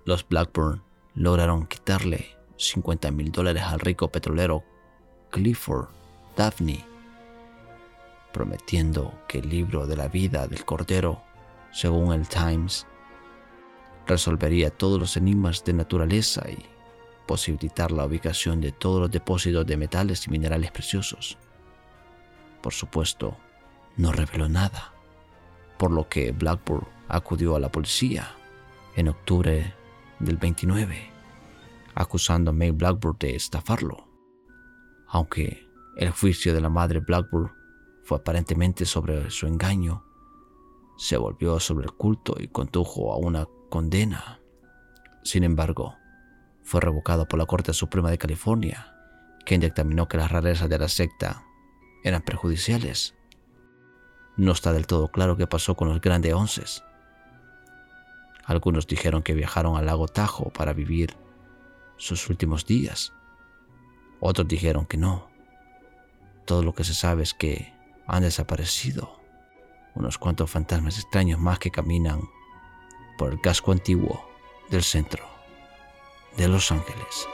Los 0.05 0.27
Blackburn 0.27 0.81
lograron 1.13 1.67
quitarle 1.67 2.35
50 2.57 3.11
mil 3.11 3.31
dólares 3.31 3.63
al 3.63 3.79
rico 3.79 4.09
petrolero 4.09 4.63
Clifford 5.29 5.89
Daphne, 6.35 6.85
prometiendo 8.35 9.17
que 9.29 9.39
el 9.39 9.47
libro 9.47 9.87
de 9.87 9.95
la 9.95 10.09
vida 10.09 10.45
del 10.45 10.65
Cordero, 10.65 11.23
según 11.71 12.11
el 12.11 12.27
Times, 12.27 12.85
resolvería 14.05 14.71
todos 14.71 14.99
los 14.99 15.15
enigmas 15.15 15.63
de 15.63 15.71
naturaleza 15.71 16.43
y 16.49 16.65
posibilitar 17.25 17.93
la 17.93 18.03
ubicación 18.03 18.59
de 18.59 18.73
todos 18.73 18.99
los 18.99 19.11
depósitos 19.11 19.65
de 19.65 19.77
metales 19.77 20.27
y 20.27 20.31
minerales 20.31 20.69
preciosos. 20.71 21.37
Por 22.61 22.73
supuesto, 22.73 23.37
no 23.95 24.11
reveló 24.11 24.49
nada, 24.49 24.91
por 25.77 25.91
lo 25.91 26.09
que 26.09 26.33
Blackburn 26.33 26.85
acudió 27.07 27.55
a 27.55 27.59
la 27.61 27.71
policía 27.71 28.35
en 28.97 29.07
octubre 29.07 29.73
del 30.19 30.35
29, 30.35 31.09
acusando 31.93 32.51
a 32.51 32.53
May 32.53 32.71
Blackburn 32.71 33.15
de 33.17 33.37
estafarlo. 33.37 34.09
Aunque 35.07 35.69
el 35.95 36.09
juicio 36.09 36.53
de 36.53 36.59
la 36.59 36.69
madre 36.69 36.99
Blackburn 36.99 37.63
fue 38.05 38.19
aparentemente 38.19 38.85
sobre 38.85 39.29
su 39.29 39.47
engaño, 39.47 40.05
se 40.97 41.17
volvió 41.17 41.59
sobre 41.59 41.85
el 41.85 41.91
culto 41.91 42.35
y 42.39 42.47
condujo 42.47 43.11
a 43.11 43.17
una 43.17 43.47
condena. 43.69 44.39
Sin 45.23 45.43
embargo, 45.43 45.95
fue 46.63 46.79
revocado 46.79 47.27
por 47.27 47.37
la 47.37 47.45
Corte 47.45 47.73
Suprema 47.73 48.09
de 48.09 48.17
California, 48.17 48.95
quien 49.45 49.59
dictaminó 49.59 50.07
que 50.07 50.17
las 50.17 50.31
rarezas 50.31 50.69
de 50.69 50.77
la 50.77 50.87
secta 50.87 51.43
eran 52.03 52.21
perjudiciales. 52.21 53.15
No 54.37 54.53
está 54.53 54.71
del 54.71 54.87
todo 54.87 55.09
claro 55.09 55.35
qué 55.35 55.47
pasó 55.47 55.75
con 55.75 55.89
los 55.89 55.99
grandes 55.99 56.33
onces, 56.33 56.83
algunos 58.45 58.85
dijeron 58.85 59.23
que 59.23 59.33
viajaron 59.33 59.75
al 59.75 59.87
lago 59.87 60.07
Tajo 60.07 60.51
para 60.51 60.71
vivir 60.71 61.15
sus 61.97 62.29
últimos 62.29 62.65
días. 62.67 63.11
Otros 64.19 64.47
dijeron 64.47 64.85
que 64.85 64.97
no. 64.97 65.27
Todo 66.45 66.61
lo 66.61 66.73
que 66.73 66.83
se 66.83 66.93
sabe 66.93 67.23
es 67.23 67.33
que 67.33 67.73
han 68.07 68.23
desaparecido. 68.23 69.19
Unos 69.93 70.17
cuantos 70.17 70.51
fantasmas 70.51 70.99
extraños 70.99 71.39
más 71.39 71.59
que 71.59 71.71
caminan 71.71 72.21
por 73.17 73.31
el 73.31 73.41
casco 73.41 73.71
antiguo 73.71 74.29
del 74.69 74.83
centro 74.83 75.25
de 76.37 76.47
Los 76.47 76.71
Ángeles. 76.71 77.27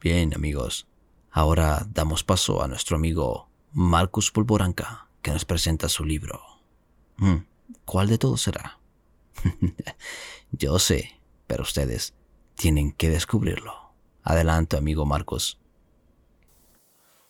Bien 0.00 0.32
amigos, 0.32 0.86
ahora 1.30 1.86
damos 1.90 2.24
paso 2.24 2.62
a 2.62 2.68
nuestro 2.68 2.96
amigo 2.96 3.47
Marcus 3.80 4.32
Polvoranca, 4.32 5.06
que 5.22 5.30
nos 5.30 5.44
presenta 5.44 5.88
su 5.88 6.04
libro. 6.04 6.40
Mm, 7.18 7.44
¿Cuál 7.84 8.08
de 8.08 8.18
todos 8.18 8.42
será? 8.42 8.80
Yo 10.50 10.80
sé, 10.80 11.10
pero 11.46 11.62
ustedes 11.62 12.12
tienen 12.56 12.90
que 12.90 13.08
descubrirlo. 13.08 13.70
Adelante, 14.24 14.76
amigo 14.76 15.06
Marcus. 15.06 15.60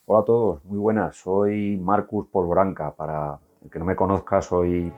Hola 0.07 0.20
a 0.20 0.24
todos, 0.24 0.64
muy 0.64 0.78
buenas. 0.78 1.16
Soy 1.16 1.76
Marcus 1.76 2.28
Polvoranca. 2.28 2.96
Para 2.96 3.38
el 3.62 3.70
que 3.70 3.78
no 3.78 3.84
me 3.84 3.94
conozca, 3.94 4.40
soy 4.40 4.90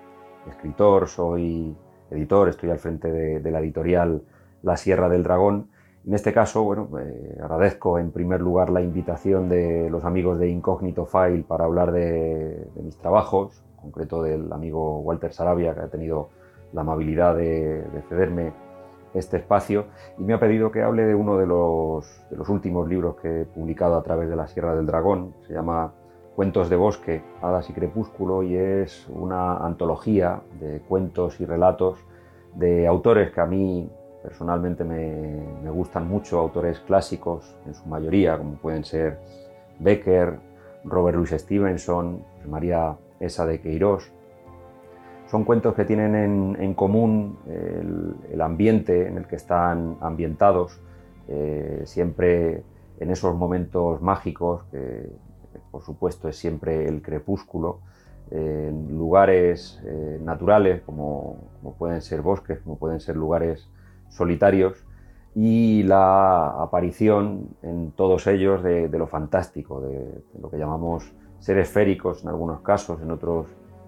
escritor, 0.49 1.09
soy 1.09 1.77
editor, 2.13 2.49
estoy 2.49 2.71
al 2.71 2.79
frente 2.79 3.11
de 3.11 3.51
la 3.51 3.59
editorial 3.59 4.23
La 4.63 4.77
Sierra 4.77 5.09
del 5.09 5.25
Dragón 5.25 5.69
en 6.07 6.15
este 6.15 6.33
caso, 6.33 6.65
bueno, 6.65 6.89
agradezco 7.43 7.99
en 7.99 8.11
primer 8.11 8.41
lugar 8.41 8.71
la 8.71 8.81
invitación 8.81 9.49
de 9.49 9.91
los 9.91 10.05
amigos 10.05 10.39
de 10.39 10.49
Incognito 10.49 11.05
File 11.05 11.45
para 11.47 11.65
hablar 11.65 11.93
de, 11.93 12.67
mis 12.83 12.97
trabajos, 12.97 13.63
en 13.77 13.83
concreto 13.83 14.23
del 14.23 14.51
amigo 14.53 15.01
Walter 15.01 15.33
Sarabia, 15.33 15.75
que 15.75 15.81
ha 15.81 15.89
tenido 15.89 16.31
la 16.73 16.81
amabilidad 16.81 17.37
de, 17.37 17.85
cederme 18.09 18.53
este 19.13 19.39
espacio 19.39 19.87
y 20.19 20.23
me 20.23 20.35
ha 20.35 20.41
pedido 20.41 20.71
que 20.71 20.83
hable 20.83 21.05
de 21.05 21.15
uno 21.15 21.37
de 21.37 21.47
los, 21.47 22.25
de 22.31 22.37
los 22.37 22.49
últimos 22.49 22.89
libros 22.89 23.17
que 23.17 23.43
he 23.43 23.45
publicado 23.45 23.97
a 23.97 24.03
través 24.03 24.31
de 24.31 24.37
la 24.37 24.47
Sierra 24.47 24.75
del 24.75 24.87
Dragón. 24.87 25.35
Se 25.47 25.53
llama 25.53 25.93
Cuentos 26.35 26.71
de 26.71 26.77
Bosque, 26.77 27.23
Hadas 27.43 27.69
y 27.69 27.73
Crepúsculo 27.73 28.43
y 28.43 28.57
es 28.57 29.07
una 29.11 29.59
antología 29.59 30.41
de 30.61 30.81
cuentos 30.81 31.41
y 31.41 31.45
relatos 31.45 31.99
de 32.55 32.87
autores 32.87 33.33
que 33.33 33.41
a 33.41 33.47
mí 33.47 33.91
Personalmente 34.23 34.85
me, 34.85 35.71
gustan 35.71 36.09
mucho 36.09 36.39
autores 36.39 36.79
clásicos, 36.81 37.57
en 37.67 37.75
su 37.75 37.87
mayoría, 37.87 38.37
como 38.37 38.55
pueden 38.55 38.85
ser 38.85 39.19
Becker, 39.79 40.39
Robert 40.85 41.17
Louis 41.17 41.31
Stevenson, 41.31 42.23
María 42.49 42.97
Esa 43.19 43.47
de 43.47 43.61
Queiroz. 43.61 44.11
Son 45.31 45.45
cuentos 45.45 45.75
que 45.75 45.85
tienen 45.85 46.57
en, 46.59 46.75
común 46.75 47.39
el, 47.47 48.41
ambiente 48.41 49.07
en 49.07 49.17
el 49.17 49.27
que 49.27 49.37
están 49.37 49.97
ambientados, 50.01 50.81
eh, 51.29 51.83
siempre 51.85 52.65
en 52.99 53.11
esos 53.11 53.37
momentos 53.37 54.03
mágicos, 54.03 54.65
que 54.73 55.09
por 55.71 55.83
supuesto 55.83 56.29
es 56.29 56.37
siempre 56.37 56.87
el 56.87 57.01
crepúsculo, 57.01 57.79
en 58.31 58.97
lugares 58.97 59.81
eh, 59.85 60.21
naturales 60.23 60.83
como, 60.83 61.37
pueden 61.79 62.01
ser 62.01 62.23
bosques, 62.23 62.61
como 62.61 62.79
pueden 62.79 63.01
ser 63.01 63.17
lugares 63.17 63.69
solitarios 64.11 64.85
y 65.35 65.85
la 65.85 66.63
aparición 66.63 67.49
en 67.63 67.93
todos 67.93 68.27
ellos 68.27 68.63
de, 68.63 68.89
lo 68.89 69.07
fantástico, 69.07 69.81
de, 69.81 70.23
lo 70.41 70.51
que 70.51 70.59
llamamos 70.59 71.13
seres 71.39 71.71
féricos 71.71 72.23
en 72.23 72.29
algunos 72.29 72.61
casos, 72.61 73.01
en 73.01 73.11
otros 73.11 73.47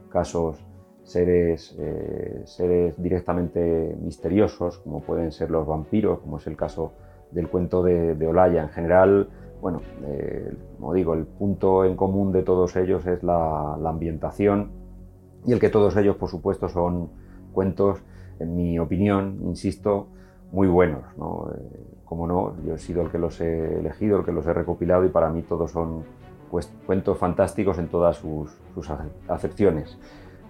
casos 0.09 0.65
seres, 1.03 1.77
eh, 1.79 2.43
seres 2.45 3.03
directamente 3.03 3.97
misteriosos, 4.01 4.79
como 4.79 5.01
pueden 5.01 5.33
ser 5.33 5.51
los 5.51 5.67
vampiros, 5.67 6.21
como 6.21 6.39
es 6.39 6.47
el 6.47 6.57
caso 6.57 6.93
del 7.33 7.49
cuento 7.49 7.83
de, 7.83 8.27
Olaya. 8.27 8.63
En 8.63 8.69
general, 8.69 9.29
bueno, 9.61 9.81
eh, 10.07 10.55
como 10.79 10.95
digo, 10.95 11.15
el 11.15 11.27
punto 11.27 11.85
en 11.85 11.97
común 11.97 12.31
de 12.33 12.43
todos 12.43 12.77
ellos 12.77 13.05
es 13.07 13.23
la 13.23 13.75
ambientación 13.85 14.71
y 15.45 15.53
el 15.53 15.59
que 15.59 15.69
todos 15.69 15.97
ellos, 15.97 16.17
por 16.17 16.29
supuesto, 16.29 16.69
son 16.69 17.11
cuentos 17.53 18.03
en 18.39 18.57
mi 18.57 18.79
opinión, 18.79 19.39
insisto, 19.43 20.09
muy 20.53 20.69
buenos. 20.69 21.05
¿no? 21.17 21.51
Eh, 21.55 21.93
como 22.05 22.27
no, 22.27 22.55
yo 22.67 22.75
he 22.75 22.79
sido 22.79 23.03
el 23.03 23.11
que 23.11 23.19
los 23.19 23.41
he 23.41 23.79
elegido, 23.79 24.19
el 24.19 24.25
que 24.25 24.33
los 24.33 24.47
he 24.47 24.53
recopilado 24.53 25.05
y 25.05 25.09
para 25.09 25.31
mí 25.31 25.43
todos 25.43 25.71
son 25.71 26.05
pues, 26.51 26.71
cuentos 26.87 27.19
fantásticos 27.19 27.79
en 27.79 27.89
todas 27.89 28.17
sus, 28.17 28.51
acepciones. 29.29 29.99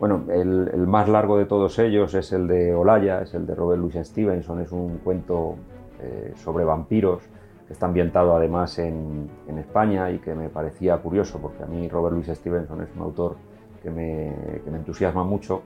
Bueno, 0.00 0.24
el, 0.32 0.86
más 0.88 1.08
largo 1.08 1.38
de 1.38 1.44
todos 1.44 1.78
ellos 1.78 2.14
es 2.14 2.32
el 2.32 2.48
de 2.48 2.74
Olaya, 2.74 3.22
es 3.22 3.34
el 3.34 3.46
de 3.46 3.54
Robert 3.54 3.80
Louis 3.80 3.94
Stevenson, 3.94 4.60
es 4.60 4.72
un 4.72 4.98
cuento 4.98 5.54
eh, 6.00 6.32
sobre 6.34 6.64
vampiros 6.64 7.22
que 7.68 7.74
está 7.74 7.86
ambientado 7.86 8.34
además 8.34 8.80
en, 8.80 9.30
España 9.56 10.10
y 10.10 10.18
que 10.18 10.34
me 10.34 10.48
parecía 10.48 10.96
curioso 10.96 11.38
porque 11.40 11.62
a 11.62 11.66
mí 11.66 11.88
Robert 11.88 12.14
Louis 12.14 12.26
Stevenson 12.26 12.82
es 12.82 12.88
un 12.96 13.02
autor 13.02 13.36
que 13.80 13.90
me, 13.90 14.34
que 14.64 14.70
me 14.70 14.78
entusiasma 14.78 15.22
mucho 15.22 15.62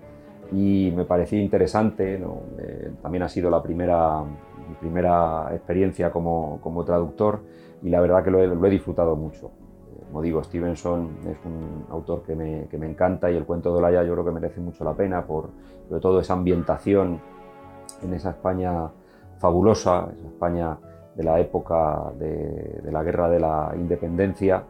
y 0.52 0.92
me 0.94 1.04
parecía 1.04 1.40
interesante. 1.40 2.14
Eh, 2.58 2.90
también 3.02 3.22
ha 3.22 3.28
sido 3.28 3.50
la 3.50 3.62
primera, 3.62 4.22
mi 4.22 4.74
primera 4.80 5.48
experiencia 5.52 6.10
como, 6.10 6.60
como, 6.60 6.84
traductor 6.84 7.40
y 7.82 7.90
la 7.90 8.00
verdad 8.00 8.22
que 8.24 8.30
lo 8.30 8.66
he, 8.66 8.70
disfrutado 8.70 9.16
mucho. 9.16 9.46
Eh, 9.46 10.04
como 10.06 10.22
digo, 10.22 10.42
Stevenson 10.42 11.18
es 11.28 11.38
un 11.44 11.86
autor 11.90 12.22
que 12.22 12.34
me, 12.34 12.66
que 12.68 12.78
me, 12.78 12.88
encanta 12.88 13.30
y 13.30 13.36
el 13.36 13.44
cuento 13.44 13.72
de 13.72 13.78
Olaya 13.78 14.04
yo 14.04 14.12
creo 14.12 14.24
que 14.24 14.32
merece 14.32 14.60
mucho 14.60 14.84
la 14.84 14.94
pena 14.94 15.26
por 15.26 15.50
sobre 15.88 16.00
todo 16.00 16.20
esa 16.20 16.34
ambientación 16.34 17.20
en 18.02 18.12
esa 18.14 18.30
España 18.30 18.88
fabulosa, 19.38 20.08
esa 20.18 20.28
España 20.28 20.78
de 21.14 21.24
la 21.24 21.40
época 21.40 22.12
de, 22.18 22.80
de 22.82 22.92
la 22.92 23.02
guerra 23.02 23.28
de 23.28 23.40
la 23.40 23.72
independencia 23.74 24.64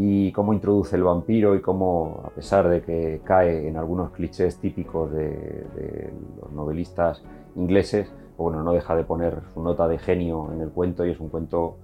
y 0.00 0.30
cómo 0.30 0.52
introduce 0.52 0.94
el 0.94 1.02
vampiro 1.02 1.56
y 1.56 1.60
cómo, 1.60 2.22
a 2.24 2.30
pesar 2.30 2.68
de 2.68 2.82
que 2.82 3.20
cae 3.24 3.66
en 3.66 3.76
algunos 3.76 4.12
clichés 4.12 4.58
típicos 4.58 5.10
de, 5.12 5.64
los 6.40 6.52
novelistas 6.52 7.20
ingleses, 7.56 8.08
bueno, 8.36 8.62
no 8.62 8.72
deja 8.72 8.94
de 8.94 9.02
poner 9.02 9.40
su 9.52 9.60
nota 9.60 9.88
de 9.88 9.98
genio 9.98 10.52
en 10.52 10.60
el 10.60 10.70
cuento 10.70 11.04
y 11.04 11.10
es 11.10 11.18
un 11.18 11.28
cuento 11.28 11.78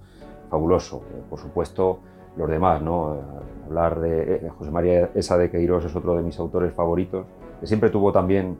fabuloso. 0.49 1.01
Por 1.29 1.39
supuesto, 1.39 1.99
los 2.37 2.49
demás, 2.49 2.81
¿no? 2.81 3.17
Hablar 3.65 3.99
de 3.99 4.35
eh, 4.35 4.49
José 4.57 4.71
María 4.71 5.09
Esa 5.13 5.37
de 5.37 5.51
Queiroz 5.51 5.83
es 5.83 5.93
otro 5.93 6.15
de 6.15 6.23
mis 6.23 6.39
autores 6.39 6.73
favoritos, 6.73 7.25
que 7.59 7.67
siempre 7.67 7.89
tuvo 7.89 8.13
también 8.13 8.55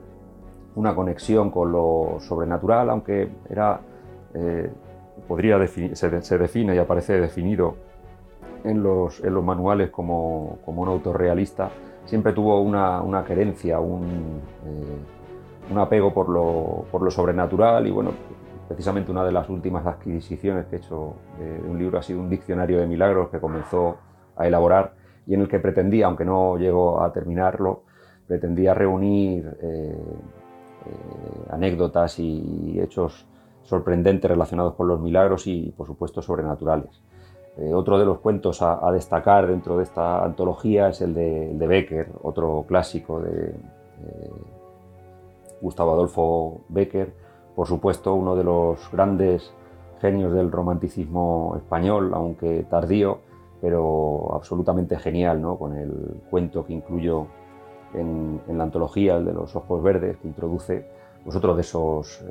una 0.74 0.94
conexión 0.94 1.50
con 1.50 1.72
lo 1.72 2.18
sobrenatural, 2.20 2.90
aunque 2.90 3.30
era, 3.48 3.80
eh, 4.34 4.68
podría 5.26 5.66
se, 5.66 5.96
se 5.96 6.38
define 6.38 6.74
y 6.74 6.78
aparece 6.78 7.18
definido 7.18 7.86
en 8.66 8.82
los, 8.82 9.22
en 9.22 9.32
los 9.32 9.44
manuales 9.44 9.90
como, 9.90 10.58
como, 10.64 10.82
un 10.82 10.88
autor 10.88 11.18
realista, 11.18 11.70
siempre 12.04 12.32
tuvo 12.32 12.60
una, 12.60 13.00
una 13.00 13.24
querencia, 13.24 13.78
un, 13.78 14.40
eh, 14.64 15.70
un 15.70 15.78
apego 15.78 16.12
por 16.12 16.28
lo, 16.28 16.84
por 16.90 17.02
lo, 17.02 17.10
sobrenatural 17.10 17.86
y 17.86 17.90
bueno, 17.90 18.10
precisamente 18.68 19.10
una 19.10 19.24
de 19.24 19.32
las 19.32 19.48
últimas 19.48 19.86
adquisiciones 19.86 20.66
que 20.66 20.76
he 20.76 20.78
hecho 20.78 21.14
de, 21.38 21.68
un 21.68 21.78
libro 21.78 21.98
ha 21.98 22.02
sido 22.02 22.20
un 22.20 22.28
diccionario 22.28 22.78
de 22.80 22.86
milagros 22.86 23.30
que 23.30 23.38
comenzó 23.38 23.96
a 24.36 24.46
elaborar 24.46 24.94
y 25.26 25.34
en 25.34 25.40
el 25.40 25.48
que 25.48 25.58
pretendía, 25.58 26.06
aunque 26.06 26.24
no 26.24 26.56
llegó 26.56 27.02
a 27.02 27.12
terminarlo, 27.12 27.82
pretendía 28.26 28.74
reunir 28.74 29.56
eh, 29.62 29.96
eh, 30.86 31.46
anécdotas 31.50 32.18
y 32.18 32.78
hechos 32.80 33.26
sorprendentes 33.62 34.30
relacionados 34.30 34.74
con 34.74 34.86
los 34.88 35.00
milagros 35.00 35.46
y, 35.46 35.72
por 35.76 35.86
supuesto, 35.86 36.22
sobrenaturales. 36.22 37.02
Eh, 37.58 37.72
otro 37.72 37.98
de 37.98 38.04
los 38.04 38.18
cuentos 38.18 38.60
a, 38.60 38.90
destacar 38.92 39.46
dentro 39.46 39.78
de 39.78 39.84
esta 39.84 40.24
antología 40.24 40.88
es 40.88 41.00
el 41.00 41.14
de, 41.14 41.66
Becker, 41.66 42.10
otro 42.22 42.64
clásico 42.68 43.20
de 43.20 43.54
Gustavo 45.60 45.92
Adolfo 45.92 46.60
Becker, 46.68 47.12
por 47.54 47.66
supuesto 47.66 48.14
uno 48.14 48.36
de 48.36 48.44
los 48.44 48.90
grandes 48.90 49.52
genios 50.00 50.34
del 50.34 50.52
romanticismo 50.52 51.54
español, 51.56 52.12
aunque 52.12 52.64
tardío, 52.68 53.20
pero 53.62 54.34
absolutamente 54.34 54.98
genial, 54.98 55.40
¿no? 55.40 55.56
con 55.56 55.74
el 55.74 56.20
cuento 56.28 56.66
que 56.66 56.74
incluyo 56.74 57.26
en, 57.94 58.40
en 58.46 58.58
la 58.58 58.64
antología, 58.64 59.16
el 59.16 59.24
de 59.24 59.32
los 59.32 59.56
ojos 59.56 59.82
verdes, 59.82 60.18
que 60.18 60.28
introduce 60.28 60.95
otro 61.34 61.54
de 61.54 61.62
esos 61.62 62.20
eh, 62.20 62.26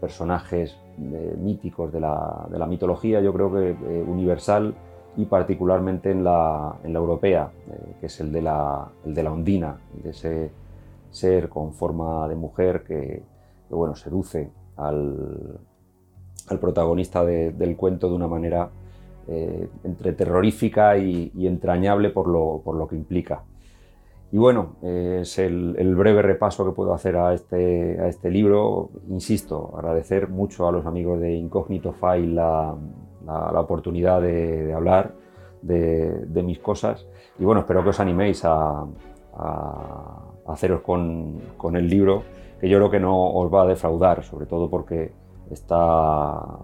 personajes 0.00 0.76
eh, 1.00 1.36
míticos 1.38 1.92
de 1.92 2.00
la, 2.00 2.66
mitología, 2.68 3.20
yo 3.20 3.32
creo 3.32 3.52
que 3.52 3.70
eh, 3.70 4.04
universal 4.06 4.74
y 5.16 5.24
particularmente 5.24 6.12
en 6.12 6.22
la, 6.22 6.76
europea, 6.84 7.50
que 7.98 8.06
es 8.06 8.20
el 8.20 8.30
de, 8.30 8.42
la, 8.42 8.88
ondina, 9.28 9.76
de 10.04 10.10
ese 10.10 10.50
ser 11.10 11.48
con 11.48 11.72
forma 11.72 12.28
de 12.28 12.36
mujer 12.36 12.84
que, 12.84 13.20
bueno, 13.68 13.96
seduce 13.96 14.50
al, 14.76 15.58
protagonista 16.60 17.24
del 17.24 17.76
cuento 17.76 18.08
de 18.08 18.14
una 18.14 18.28
manera 18.28 18.70
entre 19.26 20.12
terrorífica 20.12 20.96
y, 20.96 21.32
entrañable 21.46 22.10
por 22.10 22.28
lo, 22.28 22.88
que 22.88 22.94
implica. 22.94 23.42
Y 24.32 24.38
bueno, 24.38 24.76
es 24.82 25.38
el, 25.40 25.94
breve 25.96 26.22
repaso 26.22 26.64
que 26.64 26.70
puedo 26.70 26.94
hacer 26.94 27.16
a 27.16 27.34
este, 27.34 28.00
a 28.00 28.06
este 28.06 28.30
libro. 28.30 28.90
Insisto, 29.08 29.72
agradecer 29.76 30.28
mucho 30.28 30.68
a 30.68 30.72
los 30.72 30.86
amigos 30.86 31.20
de 31.20 31.34
Incógnito 31.34 31.92
File 31.92 32.34
la, 32.34 32.76
la, 33.26 33.60
oportunidad 33.60 34.22
de, 34.22 34.72
hablar 34.72 35.14
de, 35.62 36.26
de, 36.26 36.42
mis 36.44 36.60
cosas. 36.60 37.06
Y 37.40 37.44
bueno, 37.44 37.62
espero 37.62 37.82
que 37.82 37.88
os 37.88 37.98
animéis 37.98 38.44
a, 38.44 38.86
a 39.34 40.30
haceros 40.46 40.82
con, 40.82 41.40
con 41.56 41.76
el 41.76 41.88
libro, 41.88 42.22
que 42.60 42.68
yo 42.68 42.78
creo 42.78 42.90
que 42.90 43.00
no 43.00 43.32
os 43.32 43.52
va 43.52 43.62
a 43.62 43.66
defraudar, 43.66 44.22
sobre 44.22 44.46
todo 44.46 44.70
porque 44.70 45.12
está, 45.50 46.58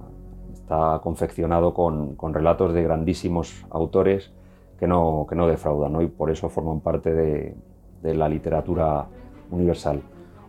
está 0.52 1.00
confeccionado 1.02 1.74
con, 1.74 2.14
con 2.14 2.32
relatos 2.32 2.72
de 2.74 2.82
grandísimos 2.84 3.66
autores 3.70 4.32
que 4.78 4.86
no, 4.86 5.26
que 5.28 5.34
no 5.34 5.46
defraudan 5.46 6.00
y 6.02 6.06
por 6.06 6.30
eso 6.30 6.48
forman 6.48 6.80
parte 6.80 7.12
de, 7.12 7.54
la 8.02 8.28
literatura 8.28 9.04
universal. 9.50 10.00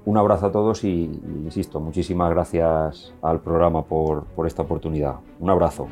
Un 0.06 0.16
abrazo 0.18 0.46
a 0.46 0.52
todos 0.52 0.84
y, 0.84 1.06
insisto, 1.44 1.80
muchísimas 1.80 2.30
gracias 2.30 3.16
al 3.24 3.40
programa 3.40 3.84
por, 3.84 4.26
por 4.26 4.46
esta 4.46 4.62
oportunidad. 4.62 5.16
Un 5.40 5.50
abrazo. 5.50 5.88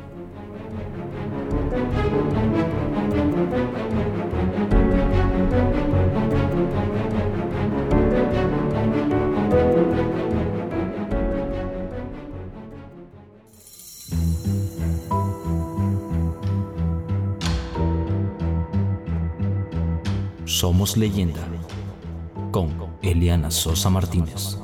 Somos 20.66 20.96
leyenda 20.96 21.46
con 22.50 22.68
Eliana 23.00 23.52
Sosa 23.52 23.88
Martínez. 23.88 24.58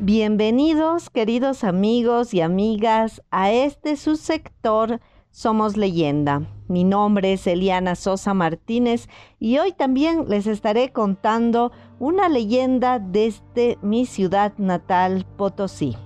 Bienvenidos, 0.00 1.10
queridos 1.10 1.62
amigos 1.62 2.32
y 2.32 2.40
amigas, 2.40 3.20
a 3.30 3.52
este 3.52 3.98
subsector 3.98 5.02
Somos 5.30 5.76
Leyenda. 5.76 6.48
Mi 6.68 6.84
nombre 6.84 7.34
es 7.34 7.46
Eliana 7.46 7.96
Sosa 7.96 8.32
Martínez 8.32 9.10
y 9.38 9.58
hoy 9.58 9.72
también 9.72 10.24
les 10.26 10.46
estaré 10.46 10.90
contando 10.90 11.70
una 11.98 12.30
leyenda 12.30 12.98
desde 12.98 13.76
mi 13.82 14.06
ciudad 14.06 14.54
natal, 14.56 15.26
Potosí. 15.36 15.98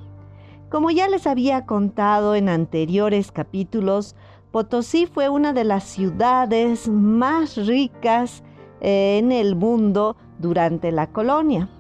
Como 0.77 0.91
ya 0.91 1.09
les 1.09 1.27
había 1.27 1.65
contado 1.65 2.35
en 2.35 2.51
anteriores 2.51 3.33
capítulos, 3.33 4.15
Potosí 4.51 5.07
fue 5.07 5.31
una 5.31 5.55
de 5.55 5.65
las 5.65 5.85
ciudades 5.85 6.87
más 6.87 7.57
ricas 7.57 8.45
eh, 8.83 9.17
en 9.17 9.33
el 9.33 9.57
mundo 9.57 10.19
durante 10.39 10.93
la 10.93 11.07
colonia. 11.07 11.71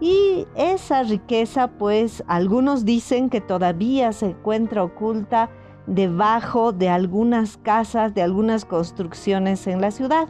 Y 0.00 0.46
esa 0.54 1.02
riqueza, 1.02 1.72
pues 1.72 2.22
algunos 2.28 2.84
dicen 2.84 3.30
que 3.30 3.40
todavía 3.40 4.12
se 4.12 4.26
encuentra 4.26 4.84
oculta 4.84 5.50
debajo 5.88 6.70
de 6.70 6.88
algunas 6.88 7.56
casas, 7.56 8.14
de 8.14 8.22
algunas 8.22 8.64
construcciones 8.64 9.66
en 9.66 9.80
la 9.80 9.90
ciudad. 9.90 10.28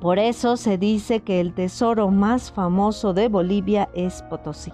Por 0.00 0.18
eso 0.18 0.56
se 0.56 0.78
dice 0.78 1.20
que 1.20 1.40
el 1.40 1.52
tesoro 1.52 2.08
más 2.08 2.50
famoso 2.50 3.12
de 3.12 3.28
Bolivia 3.28 3.90
es 3.92 4.22
Potosí. 4.30 4.72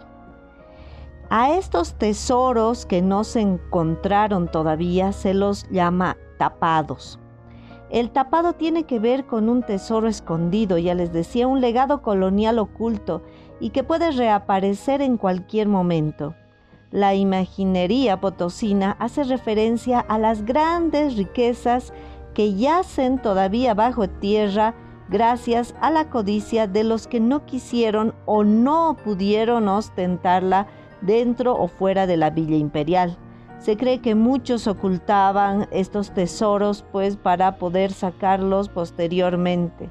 A 1.31 1.53
estos 1.53 1.95
tesoros 1.95 2.87
que 2.87 3.03
no 3.03 3.25
se 3.25 3.41
encontraron 3.41 4.49
todavía 4.51 5.13
se 5.13 5.35
los 5.35 5.69
llama 5.71 6.17
tapados. 6.39 7.19
El 7.91 8.11
tapado 8.11 8.55
tiene 8.55 8.85
que 8.85 8.99
ver 8.99 9.27
con 9.27 9.49
un 9.49 9.63
tesoro 9.63 10.09
escondido, 10.09 10.79
ya 10.79 10.95
les 10.95 11.13
decía, 11.13 11.47
un 11.47 11.61
legado 11.61 12.03
colonial 12.03 12.59
oculto 12.59 13.23
y 13.61 13.71
que 13.71 13.85
puede 13.85 14.11
reaparecer 14.11 15.01
en 15.01 15.17
cualquier 15.17 15.69
momento. 15.69 16.35
La 16.91 17.15
imaginería 17.15 18.21
potosina 18.21 18.97
hace 18.99 19.25
referencia 19.25 20.01
a 20.01 20.19
las 20.19 20.45
grandes 20.45 21.17
riquezas 21.17 21.93
que 22.35 22.55
yacen 22.55 23.21
todavía 23.21 23.75
bajo 23.75 24.09
tierra 24.09 24.75
gracias 25.09 25.75
a 25.81 25.91
la 25.91 26.09
codicia 26.11 26.67
de 26.67 26.85
los 26.85 27.07
que 27.07 27.21
no 27.21 27.45
quisieron 27.47 28.15
o 28.27 28.45
no 28.45 28.97
pudieron 29.05 29.69
ostentarla 29.69 30.67
dentro 31.05 31.57
o 31.57 31.69
fuera 31.69 32.07
de 32.07 32.17
la 32.17 32.31
villa 32.31 32.57
imperial. 32.57 33.17
Se 33.59 33.77
cree 33.77 34.01
que 34.01 34.15
muchos 34.15 34.67
ocultaban 34.67 35.69
estos 35.71 36.11
tesoros 36.11 36.85
pues 36.93 37.17
para 37.17 37.57
poder 37.57 37.93
sacarlos 37.93 38.69
posteriormente. 38.69 39.89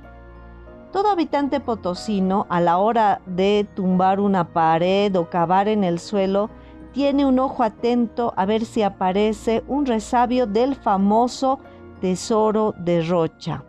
Todo 0.92 1.10
habitante 1.10 1.60
potosino 1.60 2.46
a 2.50 2.62
la 2.62 2.78
hora 2.78 3.20
de 3.26 3.66
tumbar 3.74 4.20
una 4.20 4.54
pared 4.54 5.16
o 5.16 5.28
cavar 5.28 5.68
en 5.68 5.84
el 5.84 6.00
suelo 6.00 6.52
tiene 6.92 7.26
un 7.26 7.40
ojo 7.40 7.64
atento 7.64 8.32
a 8.38 8.46
ver 8.46 8.64
si 8.64 8.84
aparece 8.84 9.64
un 9.68 9.88
resabio 9.88 10.46
del 10.46 10.76
famoso 10.76 11.60
tesoro 12.00 12.76
de 12.78 13.02
Rocha, 13.02 13.64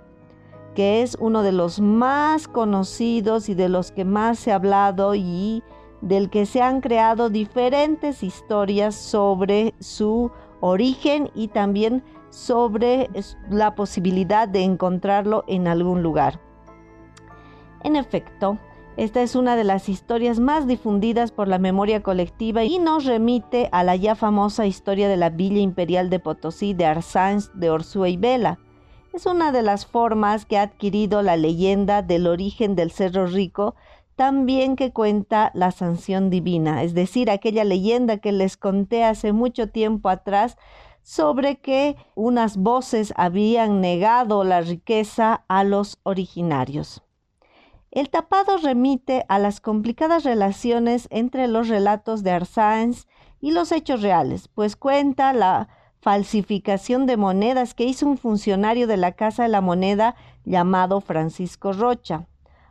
que 0.74 1.00
es 1.00 1.16
uno 1.18 1.42
de 1.42 1.52
los 1.52 1.80
más 1.80 2.46
conocidos 2.46 3.48
y 3.48 3.54
de 3.54 3.70
los 3.70 3.90
que 3.90 4.04
más 4.04 4.38
se 4.38 4.52
ha 4.52 4.56
hablado 4.56 5.14
y 5.14 5.62
del 6.04 6.28
que 6.30 6.46
se 6.46 6.60
han 6.60 6.80
creado 6.80 7.30
diferentes 7.30 8.22
historias 8.22 8.94
sobre 8.94 9.74
su 9.80 10.30
origen 10.60 11.30
y 11.34 11.48
también 11.48 12.04
sobre 12.30 13.08
la 13.50 13.74
posibilidad 13.74 14.46
de 14.46 14.62
encontrarlo 14.62 15.44
en 15.46 15.66
algún 15.66 16.02
lugar. 16.02 16.40
En 17.82 17.96
efecto, 17.96 18.58
esta 18.96 19.22
es 19.22 19.34
una 19.34 19.56
de 19.56 19.64
las 19.64 19.88
historias 19.88 20.38
más 20.40 20.66
difundidas 20.66 21.32
por 21.32 21.48
la 21.48 21.58
memoria 21.58 22.02
colectiva 22.02 22.64
y 22.64 22.78
nos 22.78 23.06
remite 23.06 23.68
a 23.72 23.82
la 23.82 23.96
ya 23.96 24.14
famosa 24.14 24.66
historia 24.66 25.08
de 25.08 25.16
la 25.16 25.30
Villa 25.30 25.60
Imperial 25.60 26.10
de 26.10 26.20
Potosí 26.20 26.74
de 26.74 26.86
Arsáns 26.86 27.50
de 27.54 27.70
Orsua 27.70 28.08
y 28.08 28.16
Vela. 28.16 28.58
Es 29.12 29.26
una 29.26 29.52
de 29.52 29.62
las 29.62 29.86
formas 29.86 30.44
que 30.44 30.58
ha 30.58 30.62
adquirido 30.62 31.22
la 31.22 31.36
leyenda 31.36 32.02
del 32.02 32.26
origen 32.26 32.74
del 32.74 32.90
Cerro 32.90 33.26
Rico 33.26 33.74
también 34.16 34.76
que 34.76 34.92
cuenta 34.92 35.50
la 35.54 35.70
sanción 35.70 36.30
divina, 36.30 36.82
es 36.82 36.94
decir, 36.94 37.30
aquella 37.30 37.64
leyenda 37.64 38.18
que 38.18 38.32
les 38.32 38.56
conté 38.56 39.04
hace 39.04 39.32
mucho 39.32 39.68
tiempo 39.68 40.08
atrás 40.08 40.56
sobre 41.02 41.56
que 41.56 41.96
unas 42.14 42.56
voces 42.56 43.12
habían 43.16 43.80
negado 43.80 44.42
la 44.44 44.60
riqueza 44.62 45.44
a 45.48 45.64
los 45.64 45.98
originarios. 46.02 47.02
El 47.90 48.10
tapado 48.10 48.56
remite 48.56 49.24
a 49.28 49.38
las 49.38 49.60
complicadas 49.60 50.24
relaciones 50.24 51.06
entre 51.10 51.46
los 51.46 51.68
relatos 51.68 52.22
de 52.22 52.32
Arsáenz 52.32 53.06
y 53.40 53.52
los 53.52 53.70
hechos 53.70 54.02
reales, 54.02 54.48
pues 54.48 54.74
cuenta 54.74 55.32
la 55.32 55.68
falsificación 56.00 57.06
de 57.06 57.16
monedas 57.16 57.74
que 57.74 57.84
hizo 57.84 58.06
un 58.06 58.18
funcionario 58.18 58.86
de 58.86 58.96
la 58.96 59.12
Casa 59.12 59.44
de 59.44 59.48
la 59.48 59.60
Moneda 59.60 60.16
llamado 60.44 61.00
Francisco 61.00 61.72
Rocha. 61.72 62.26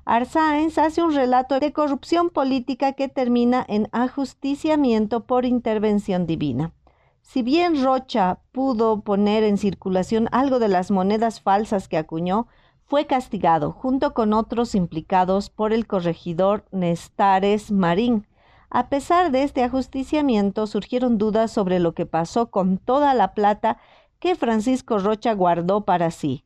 Arsáenz 0.06 0.78
hace 0.78 1.02
un 1.02 1.14
relato 1.14 1.60
de 1.60 1.72
corrupción 1.72 2.30
política 2.30 2.92
que 2.94 3.08
termina 3.08 3.66
en 3.70 3.88
ajusticiamiento 3.94 5.26
por 5.26 5.46
intervención 5.46 6.28
divina. 6.28 6.74
Si 7.22 7.42
bien 7.42 7.82
Rocha 7.82 8.40
pudo 8.52 9.00
poner 9.02 9.44
en 9.44 9.58
circulación 9.58 10.28
algo 10.34 10.60
de 10.60 10.68
las 10.68 10.92
monedas 10.92 11.40
falsas 11.40 11.88
que 11.88 11.98
acuñó, 11.98 12.48
fue 12.86 13.06
castigado 13.08 13.72
junto 13.72 14.14
con 14.14 14.34
otros 14.34 14.76
implicados 14.76 15.50
por 15.50 15.72
el 15.72 15.88
corregidor 15.88 16.66
Nestares 16.72 17.72
Marín. 17.72 18.28
A 18.70 18.90
pesar 18.90 19.32
de 19.32 19.44
este 19.44 19.64
ajusticiamiento, 19.64 20.68
surgieron 20.68 21.18
dudas 21.18 21.50
sobre 21.52 21.80
lo 21.80 21.94
que 21.94 22.06
pasó 22.06 22.52
con 22.52 22.78
toda 22.78 23.14
la 23.14 23.34
plata 23.34 23.78
que 24.20 24.36
Francisco 24.36 25.00
Rocha 25.00 25.34
guardó 25.34 25.86
para 25.86 26.12
sí. 26.12 26.44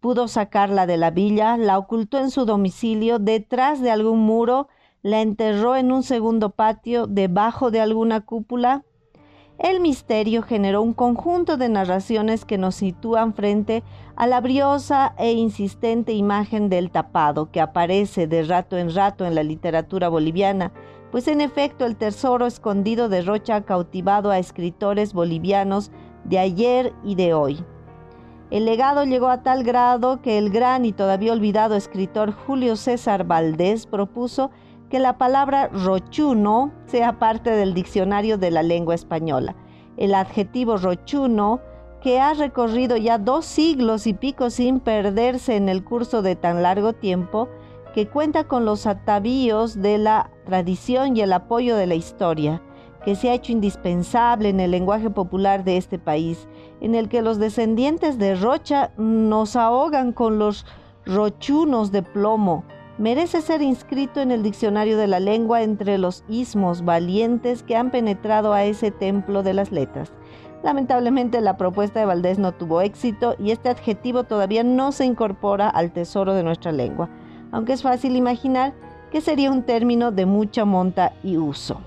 Pudo 0.00 0.28
sacarla 0.28 0.86
de 0.86 0.96
la 0.96 1.10
villa, 1.10 1.58
la 1.58 1.76
ocultó 1.76 2.18
en 2.18 2.30
su 2.30 2.46
domicilio, 2.46 3.18
detrás 3.18 3.82
de 3.82 3.90
algún 3.90 4.20
muro, 4.20 4.68
la 5.02 5.20
enterró 5.20 5.76
en 5.76 5.92
un 5.92 6.02
segundo 6.02 6.50
patio, 6.50 7.06
debajo 7.06 7.70
de 7.70 7.82
alguna 7.82 8.22
cúpula. 8.22 8.82
El 9.58 9.80
misterio 9.80 10.42
generó 10.42 10.80
un 10.80 10.94
conjunto 10.94 11.58
de 11.58 11.68
narraciones 11.68 12.46
que 12.46 12.56
nos 12.56 12.76
sitúan 12.76 13.34
frente 13.34 13.82
a 14.16 14.26
la 14.26 14.40
briosa 14.40 15.14
e 15.18 15.32
insistente 15.32 16.14
imagen 16.14 16.70
del 16.70 16.90
tapado 16.90 17.50
que 17.50 17.60
aparece 17.60 18.26
de 18.26 18.42
rato 18.44 18.78
en 18.78 18.94
rato 18.94 19.26
en 19.26 19.34
la 19.34 19.42
literatura 19.42 20.08
boliviana, 20.08 20.72
pues 21.10 21.28
en 21.28 21.42
efecto 21.42 21.84
el 21.84 21.96
tesoro 21.96 22.46
escondido 22.46 23.10
de 23.10 23.20
Rocha 23.20 23.56
ha 23.56 23.64
cautivado 23.66 24.30
a 24.30 24.38
escritores 24.38 25.12
bolivianos 25.12 25.90
de 26.24 26.38
ayer 26.38 26.94
y 27.04 27.16
de 27.16 27.34
hoy. 27.34 27.62
El 28.50 28.64
legado 28.64 29.04
llegó 29.04 29.28
a 29.28 29.44
tal 29.44 29.62
grado 29.62 30.20
que 30.22 30.36
el 30.36 30.50
gran 30.50 30.84
y 30.84 30.92
todavía 30.92 31.32
olvidado 31.32 31.76
escritor 31.76 32.32
Julio 32.32 32.74
César 32.74 33.24
Valdés 33.24 33.86
propuso 33.86 34.50
que 34.88 34.98
la 34.98 35.18
palabra 35.18 35.68
rochuno 35.68 36.72
sea 36.86 37.20
parte 37.20 37.50
del 37.50 37.74
diccionario 37.74 38.38
de 38.38 38.50
la 38.50 38.64
lengua 38.64 38.96
española. 38.96 39.54
El 39.96 40.14
adjetivo 40.14 40.78
rochuno, 40.78 41.60
que 42.02 42.18
ha 42.18 42.34
recorrido 42.34 42.96
ya 42.96 43.18
dos 43.18 43.44
siglos 43.44 44.08
y 44.08 44.14
pico 44.14 44.50
sin 44.50 44.80
perderse 44.80 45.54
en 45.54 45.68
el 45.68 45.84
curso 45.84 46.20
de 46.20 46.34
tan 46.34 46.60
largo 46.60 46.92
tiempo, 46.92 47.48
que 47.94 48.08
cuenta 48.08 48.44
con 48.44 48.64
los 48.64 48.86
atavíos 48.86 49.80
de 49.80 49.98
la 49.98 50.30
tradición 50.44 51.16
y 51.16 51.20
el 51.20 51.32
apoyo 51.32 51.76
de 51.76 51.86
la 51.86 51.94
historia, 51.94 52.62
que 53.04 53.14
se 53.14 53.30
ha 53.30 53.34
hecho 53.34 53.52
indispensable 53.52 54.48
en 54.48 54.60
el 54.60 54.70
lenguaje 54.70 55.10
popular 55.10 55.64
de 55.64 55.76
este 55.76 55.98
país, 55.98 56.46
en 56.80 56.94
el 56.94 57.08
que 57.08 57.22
los 57.22 57.38
descendientes 57.38 58.18
de 58.18 58.34
Rocha 58.34 58.90
nos 58.96 59.56
ahogan 59.56 60.12
con 60.12 60.38
los 60.38 60.66
rochunos 61.06 61.92
de 61.92 62.02
plomo, 62.02 62.64
merece 62.98 63.40
ser 63.40 63.62
inscrito 63.62 64.20
en 64.20 64.30
el 64.30 64.42
diccionario 64.42 64.98
de 64.98 65.06
la 65.06 65.20
lengua 65.20 65.62
entre 65.62 65.96
los 65.96 66.22
ismos 66.28 66.84
valientes 66.84 67.62
que 67.62 67.74
han 67.74 67.90
penetrado 67.90 68.52
a 68.52 68.64
ese 68.64 68.90
templo 68.90 69.42
de 69.42 69.54
las 69.54 69.72
letras. 69.72 70.12
Lamentablemente 70.62 71.40
la 71.40 71.56
propuesta 71.56 72.00
de 72.00 72.06
Valdés 72.06 72.38
no 72.38 72.52
tuvo 72.52 72.82
éxito 72.82 73.34
y 73.38 73.50
este 73.50 73.70
adjetivo 73.70 74.24
todavía 74.24 74.62
no 74.62 74.92
se 74.92 75.06
incorpora 75.06 75.70
al 75.70 75.92
tesoro 75.92 76.34
de 76.34 76.42
nuestra 76.42 76.72
lengua, 76.72 77.08
aunque 77.50 77.72
es 77.72 77.82
fácil 77.82 78.16
imaginar 78.16 78.74
que 79.10 79.22
sería 79.22 79.50
un 79.50 79.62
término 79.62 80.12
de 80.12 80.26
mucha 80.26 80.66
monta 80.66 81.14
y 81.22 81.38
uso. 81.38 81.80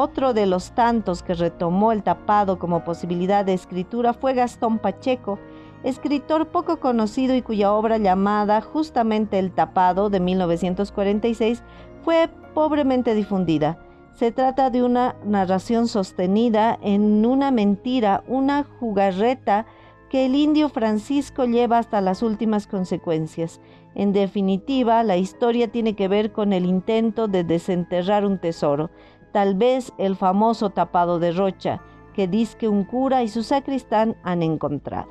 Otro 0.00 0.32
de 0.32 0.46
los 0.46 0.70
tantos 0.76 1.24
que 1.24 1.34
retomó 1.34 1.90
el 1.90 2.04
tapado 2.04 2.60
como 2.60 2.84
posibilidad 2.84 3.44
de 3.44 3.52
escritura 3.52 4.12
fue 4.12 4.32
Gastón 4.32 4.78
Pacheco, 4.78 5.40
escritor 5.82 6.46
poco 6.46 6.78
conocido 6.78 7.34
y 7.34 7.42
cuya 7.42 7.72
obra 7.72 7.98
llamada 7.98 8.60
justamente 8.60 9.40
El 9.40 9.50
tapado 9.50 10.08
de 10.08 10.20
1946 10.20 11.64
fue 12.04 12.30
pobremente 12.54 13.12
difundida. 13.16 13.76
Se 14.12 14.30
trata 14.30 14.70
de 14.70 14.84
una 14.84 15.16
narración 15.24 15.88
sostenida 15.88 16.78
en 16.80 17.26
una 17.26 17.50
mentira, 17.50 18.22
una 18.28 18.62
jugarreta 18.78 19.66
que 20.10 20.26
el 20.26 20.36
indio 20.36 20.68
Francisco 20.68 21.44
lleva 21.44 21.78
hasta 21.78 22.00
las 22.00 22.22
últimas 22.22 22.68
consecuencias. 22.68 23.60
En 23.96 24.12
definitiva, 24.12 25.02
la 25.02 25.16
historia 25.16 25.68
tiene 25.72 25.96
que 25.96 26.06
ver 26.06 26.30
con 26.30 26.52
el 26.52 26.66
intento 26.66 27.26
de 27.26 27.42
desenterrar 27.42 28.24
un 28.24 28.38
tesoro, 28.38 28.90
tal 29.32 29.54
vez 29.54 29.92
el 29.98 30.16
famoso 30.16 30.70
tapado 30.70 31.18
de 31.18 31.32
Rocha, 31.32 31.82
que 32.14 32.26
dice 32.26 32.56
que 32.58 32.68
un 32.68 32.84
cura 32.84 33.22
y 33.22 33.28
su 33.28 33.42
sacristán 33.42 34.16
han 34.22 34.42
encontrado. 34.42 35.08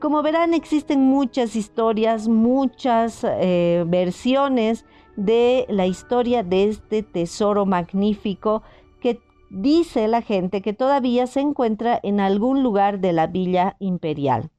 Como 0.00 0.22
verán, 0.22 0.52
existen 0.52 1.00
muchas 1.00 1.56
historias, 1.56 2.28
muchas 2.28 3.24
eh, 3.24 3.84
versiones 3.86 4.84
de 5.16 5.66
la 5.70 5.86
historia 5.86 6.42
de 6.42 6.64
este 6.64 7.02
tesoro 7.02 7.64
magnífico 7.64 8.62
que 9.00 9.20
dice 9.48 10.06
la 10.06 10.20
gente 10.20 10.60
que 10.60 10.74
todavía 10.74 11.26
se 11.26 11.40
encuentra 11.40 11.98
en 12.02 12.20
algún 12.20 12.62
lugar 12.62 13.00
de 13.00 13.14
la 13.14 13.26
villa 13.26 13.76
imperial. 13.78 14.50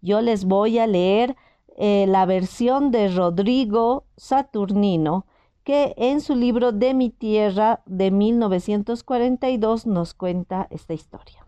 Yo 0.00 0.20
les 0.20 0.44
voy 0.44 0.78
a 0.78 0.86
leer 0.86 1.36
eh, 1.76 2.06
la 2.08 2.26
versión 2.26 2.90
de 2.90 3.08
Rodrigo 3.08 4.04
Saturnino, 4.16 5.26
que 5.68 5.94
en 5.98 6.22
su 6.22 6.34
libro 6.34 6.72
De 6.72 6.94
mi 6.94 7.10
tierra 7.10 7.82
de 7.84 8.10
1942 8.10 9.86
nos 9.86 10.14
cuenta 10.14 10.66
esta 10.70 10.94
historia. 10.94 11.46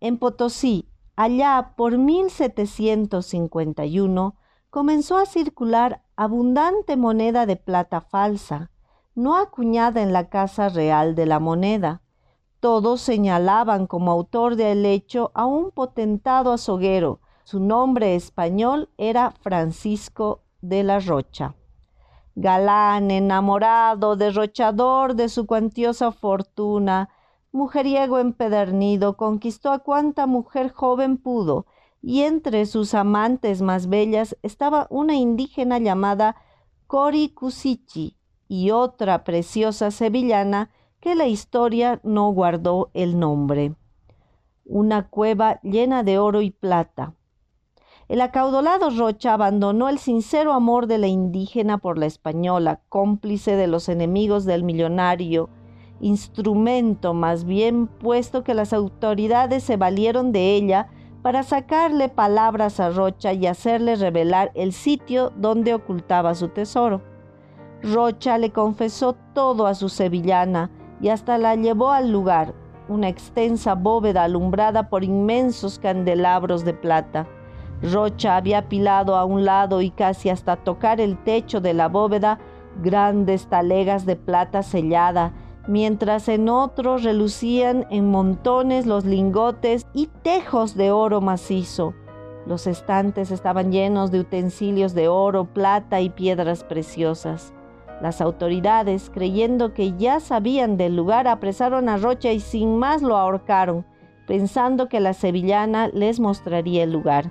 En 0.00 0.18
Potosí, 0.18 0.88
allá 1.14 1.74
por 1.76 1.98
1751, 1.98 4.34
comenzó 4.68 5.16
a 5.16 5.26
circular 5.26 6.02
abundante 6.16 6.96
moneda 6.96 7.46
de 7.46 7.54
plata 7.54 8.00
falsa, 8.00 8.72
no 9.14 9.36
acuñada 9.36 10.02
en 10.02 10.12
la 10.12 10.28
Casa 10.28 10.70
Real 10.70 11.14
de 11.14 11.26
la 11.26 11.38
Moneda. 11.38 12.02
Todos 12.58 13.00
señalaban 13.00 13.86
como 13.86 14.10
autor 14.10 14.56
del 14.56 14.84
hecho 14.86 15.30
a 15.34 15.46
un 15.46 15.70
potentado 15.70 16.50
azoguero. 16.50 17.20
Su 17.44 17.60
nombre 17.60 18.16
español 18.16 18.88
era 18.98 19.30
Francisco 19.30 20.42
de 20.62 20.82
la 20.82 20.98
Rocha. 20.98 21.54
Galán, 22.34 23.10
enamorado, 23.10 24.16
derrochador 24.16 25.14
de 25.14 25.28
su 25.28 25.46
cuantiosa 25.46 26.12
fortuna, 26.12 27.10
mujeriego 27.52 28.18
empedernido, 28.18 29.16
conquistó 29.16 29.70
a 29.70 29.80
cuanta 29.80 30.26
mujer 30.26 30.70
joven 30.72 31.18
pudo, 31.18 31.66
y 32.00 32.22
entre 32.22 32.66
sus 32.66 32.94
amantes 32.94 33.62
más 33.62 33.88
bellas 33.88 34.36
estaba 34.42 34.86
una 34.90 35.14
indígena 35.14 35.78
llamada 35.78 36.36
Cori 36.86 37.28
Cusichi 37.28 38.16
y 38.48 38.70
otra 38.70 39.24
preciosa 39.24 39.90
sevillana 39.90 40.70
que 41.00 41.14
la 41.14 41.26
historia 41.26 42.00
no 42.02 42.30
guardó 42.30 42.90
el 42.94 43.18
nombre. 43.18 43.74
Una 44.64 45.08
cueva 45.08 45.60
llena 45.62 46.02
de 46.02 46.18
oro 46.18 46.40
y 46.42 46.50
plata. 46.50 47.14
El 48.12 48.20
acaudalado 48.20 48.90
Rocha 48.90 49.32
abandonó 49.32 49.88
el 49.88 49.98
sincero 49.98 50.52
amor 50.52 50.86
de 50.86 50.98
la 50.98 51.06
indígena 51.06 51.78
por 51.78 51.96
la 51.96 52.04
española, 52.04 52.82
cómplice 52.90 53.56
de 53.56 53.66
los 53.66 53.88
enemigos 53.88 54.44
del 54.44 54.64
millonario, 54.64 55.48
instrumento 55.98 57.14
más 57.14 57.44
bien, 57.46 57.86
puesto 57.86 58.44
que 58.44 58.52
las 58.52 58.74
autoridades 58.74 59.62
se 59.62 59.78
valieron 59.78 60.30
de 60.30 60.54
ella 60.54 60.88
para 61.22 61.42
sacarle 61.42 62.10
palabras 62.10 62.80
a 62.80 62.90
Rocha 62.90 63.32
y 63.32 63.46
hacerle 63.46 63.96
revelar 63.96 64.50
el 64.54 64.74
sitio 64.74 65.32
donde 65.38 65.72
ocultaba 65.72 66.34
su 66.34 66.48
tesoro. 66.48 67.00
Rocha 67.82 68.36
le 68.36 68.52
confesó 68.52 69.14
todo 69.32 69.66
a 69.66 69.74
su 69.74 69.88
sevillana 69.88 70.70
y 71.00 71.08
hasta 71.08 71.38
la 71.38 71.54
llevó 71.54 71.92
al 71.92 72.12
lugar, 72.12 72.52
una 72.90 73.08
extensa 73.08 73.74
bóveda 73.74 74.24
alumbrada 74.24 74.90
por 74.90 75.02
inmensos 75.02 75.78
candelabros 75.78 76.62
de 76.66 76.74
plata. 76.74 77.26
Rocha 77.82 78.36
había 78.36 78.58
apilado 78.58 79.16
a 79.16 79.24
un 79.24 79.44
lado 79.44 79.80
y 79.80 79.90
casi 79.90 80.30
hasta 80.30 80.56
tocar 80.56 81.00
el 81.00 81.18
techo 81.18 81.60
de 81.60 81.74
la 81.74 81.88
bóveda 81.88 82.38
grandes 82.82 83.46
talegas 83.46 84.06
de 84.06 84.16
plata 84.16 84.62
sellada 84.62 85.32
mientras 85.66 86.28
en 86.28 86.48
otros 86.48 87.02
relucían 87.02 87.86
en 87.90 88.10
montones 88.10 88.86
los 88.86 89.04
lingotes 89.04 89.86
y 89.92 90.08
tejos 90.22 90.76
de 90.76 90.90
oro 90.90 91.20
macizo. 91.20 91.94
Los 92.46 92.66
estantes 92.66 93.30
estaban 93.30 93.70
llenos 93.70 94.10
de 94.10 94.20
utensilios 94.20 94.94
de 94.94 95.08
oro, 95.08 95.44
plata 95.44 96.00
y 96.00 96.10
piedras 96.10 96.64
preciosas. 96.64 97.54
Las 98.00 98.20
autoridades, 98.20 99.10
creyendo 99.14 99.74
que 99.74 99.96
ya 99.96 100.18
sabían 100.18 100.76
del 100.76 100.96
lugar, 100.96 101.28
apresaron 101.28 101.88
a 101.88 101.98
Rocha 101.98 102.32
y 102.32 102.40
sin 102.40 102.76
más 102.78 103.00
lo 103.00 103.16
ahorcaron, 103.16 103.86
pensando 104.26 104.88
que 104.88 104.98
la 104.98 105.12
sevillana 105.12 105.86
les 105.86 106.18
mostraría 106.18 106.82
el 106.82 106.92
lugar. 106.92 107.30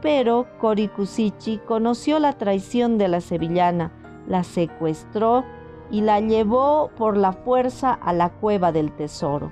Pero 0.00 0.46
Coricusichi 0.60 1.58
conoció 1.58 2.18
la 2.18 2.32
traición 2.34 2.98
de 2.98 3.08
la 3.08 3.20
sevillana, 3.20 3.90
la 4.28 4.44
secuestró 4.44 5.44
y 5.90 6.02
la 6.02 6.20
llevó 6.20 6.90
por 6.96 7.16
la 7.16 7.32
fuerza 7.32 7.92
a 7.92 8.12
la 8.12 8.28
cueva 8.28 8.70
del 8.70 8.92
tesoro. 8.92 9.50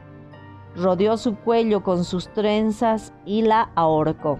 Rodeó 0.76 1.16
su 1.16 1.36
cuello 1.36 1.82
con 1.82 2.05
sus 2.05 2.28
trenzas 2.28 3.12
y 3.24 3.42
la 3.42 3.70
ahorcó. 3.74 4.38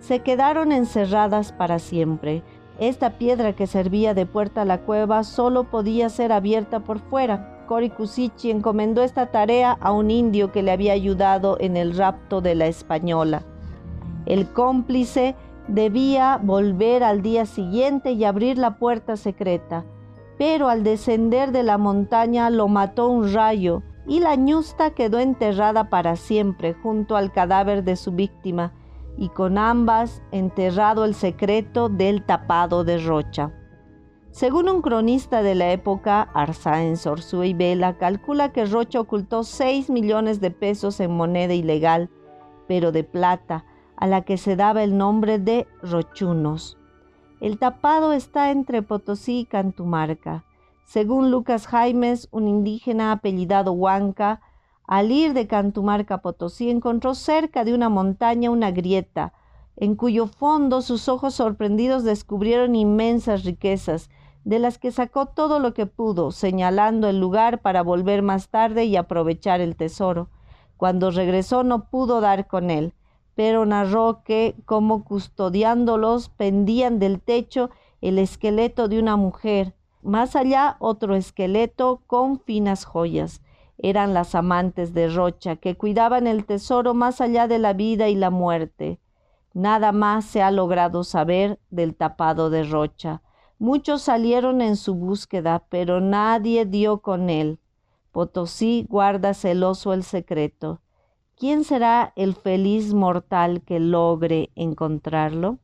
Se 0.00 0.20
quedaron 0.20 0.72
encerradas 0.72 1.52
para 1.52 1.78
siempre. 1.78 2.42
Esta 2.78 3.18
piedra 3.18 3.54
que 3.54 3.66
servía 3.66 4.14
de 4.14 4.26
puerta 4.26 4.62
a 4.62 4.64
la 4.64 4.80
cueva 4.80 5.22
solo 5.22 5.64
podía 5.64 6.08
ser 6.08 6.32
abierta 6.32 6.80
por 6.80 6.98
fuera. 6.98 7.64
Coricusichi 7.68 8.50
encomendó 8.50 9.02
esta 9.02 9.30
tarea 9.30 9.78
a 9.80 9.92
un 9.92 10.10
indio 10.10 10.50
que 10.50 10.62
le 10.62 10.72
había 10.72 10.92
ayudado 10.92 11.56
en 11.60 11.76
el 11.76 11.96
rapto 11.96 12.40
de 12.40 12.54
la 12.54 12.66
española. 12.66 13.44
El 14.26 14.52
cómplice 14.52 15.34
debía 15.68 16.38
volver 16.42 17.02
al 17.02 17.22
día 17.22 17.46
siguiente 17.46 18.12
y 18.12 18.24
abrir 18.24 18.58
la 18.58 18.78
puerta 18.78 19.16
secreta 19.16 19.84
pero 20.38 20.68
al 20.68 20.82
descender 20.82 21.52
de 21.52 21.62
la 21.62 21.78
montaña 21.78 22.50
lo 22.50 22.68
mató 22.68 23.08
un 23.08 23.32
rayo 23.32 23.82
y 24.06 24.20
la 24.20 24.34
ñusta 24.34 24.90
quedó 24.90 25.18
enterrada 25.18 25.88
para 25.88 26.16
siempre 26.16 26.74
junto 26.74 27.16
al 27.16 27.32
cadáver 27.32 27.84
de 27.84 27.96
su 27.96 28.12
víctima 28.12 28.72
y 29.16 29.28
con 29.28 29.58
ambas 29.58 30.22
enterrado 30.32 31.04
el 31.04 31.14
secreto 31.14 31.88
del 31.88 32.24
tapado 32.24 32.84
de 32.84 32.98
Rocha. 32.98 33.52
Según 34.32 34.68
un 34.68 34.82
cronista 34.82 35.42
de 35.42 35.54
la 35.54 35.70
época, 35.70 36.22
Arsáez 36.34 37.06
Orsúa 37.06 37.46
y 37.46 37.54
Vela 37.54 37.96
calcula 37.96 38.52
que 38.52 38.66
Rocha 38.66 39.00
ocultó 39.00 39.44
6 39.44 39.90
millones 39.90 40.40
de 40.40 40.50
pesos 40.50 40.98
en 40.98 41.12
moneda 41.12 41.54
ilegal, 41.54 42.10
pero 42.66 42.90
de 42.90 43.04
plata, 43.04 43.64
a 43.96 44.06
la 44.06 44.22
que 44.22 44.36
se 44.36 44.56
daba 44.56 44.82
el 44.82 44.96
nombre 44.96 45.38
de 45.38 45.66
rochunos. 45.82 46.76
El 47.40 47.58
tapado 47.58 48.12
está 48.12 48.50
entre 48.50 48.82
Potosí 48.82 49.40
y 49.40 49.44
Cantumarca. 49.44 50.44
Según 50.84 51.30
Lucas 51.30 51.66
Jaimes, 51.66 52.28
un 52.30 52.48
indígena 52.48 53.12
apellidado 53.12 53.72
Huanca, 53.72 54.40
Al 54.86 55.10
ir 55.10 55.32
de 55.32 55.46
Cantumarca 55.46 56.16
a 56.16 56.22
Potosí 56.22 56.70
encontró 56.70 57.14
cerca 57.14 57.64
de 57.64 57.72
una 57.72 57.88
montaña 57.88 58.50
una 58.50 58.70
grieta, 58.70 59.32
en 59.76 59.96
cuyo 59.96 60.26
fondo 60.26 60.82
sus 60.82 61.08
ojos 61.08 61.34
sorprendidos 61.34 62.04
descubrieron 62.04 62.74
inmensas 62.74 63.44
riquezas, 63.44 64.10
de 64.44 64.58
las 64.58 64.76
que 64.76 64.92
sacó 64.92 65.26
todo 65.26 65.58
lo 65.58 65.72
que 65.72 65.86
pudo, 65.86 66.30
señalando 66.30 67.08
el 67.08 67.18
lugar 67.18 67.62
para 67.62 67.82
volver 67.82 68.22
más 68.22 68.48
tarde 68.48 68.84
y 68.84 68.96
aprovechar 68.96 69.62
el 69.62 69.74
tesoro. 69.74 70.28
Cuando 70.76 71.10
regresó 71.10 71.64
no 71.64 71.88
pudo 71.88 72.20
dar 72.20 72.46
con 72.46 72.70
él, 72.70 72.92
pero 73.34 73.66
narró 73.66 74.22
que, 74.24 74.54
como 74.64 75.04
custodiándolos, 75.04 76.28
pendían 76.28 76.98
del 76.98 77.20
techo 77.20 77.70
el 78.00 78.18
esqueleto 78.18 78.88
de 78.88 78.98
una 78.98 79.16
mujer, 79.16 79.74
más 80.02 80.36
allá 80.36 80.76
otro 80.78 81.14
esqueleto 81.14 82.02
con 82.06 82.38
finas 82.38 82.84
joyas. 82.84 83.40
Eran 83.78 84.14
las 84.14 84.34
amantes 84.34 84.94
de 84.94 85.08
Rocha, 85.08 85.56
que 85.56 85.76
cuidaban 85.76 86.26
el 86.26 86.44
tesoro 86.44 86.94
más 86.94 87.20
allá 87.20 87.48
de 87.48 87.58
la 87.58 87.72
vida 87.72 88.08
y 88.08 88.14
la 88.14 88.30
muerte. 88.30 89.00
Nada 89.52 89.92
más 89.92 90.24
se 90.24 90.42
ha 90.42 90.50
logrado 90.50 91.04
saber 91.04 91.58
del 91.70 91.94
tapado 91.94 92.50
de 92.50 92.64
Rocha. 92.64 93.22
Muchos 93.58 94.02
salieron 94.02 94.60
en 94.60 94.76
su 94.76 94.94
búsqueda, 94.94 95.64
pero 95.68 96.00
nadie 96.00 96.66
dio 96.66 96.98
con 96.98 97.30
él. 97.30 97.58
Potosí 98.12 98.86
guarda 98.88 99.32
celoso 99.32 99.92
el 99.92 100.02
secreto. 100.02 100.80
¿Quién 101.36 101.64
será 101.64 102.12
el 102.14 102.34
feliz 102.34 102.94
mortal 102.94 103.62
que 103.62 103.80
logre 103.80 104.50
encontrarlo? 104.54 105.58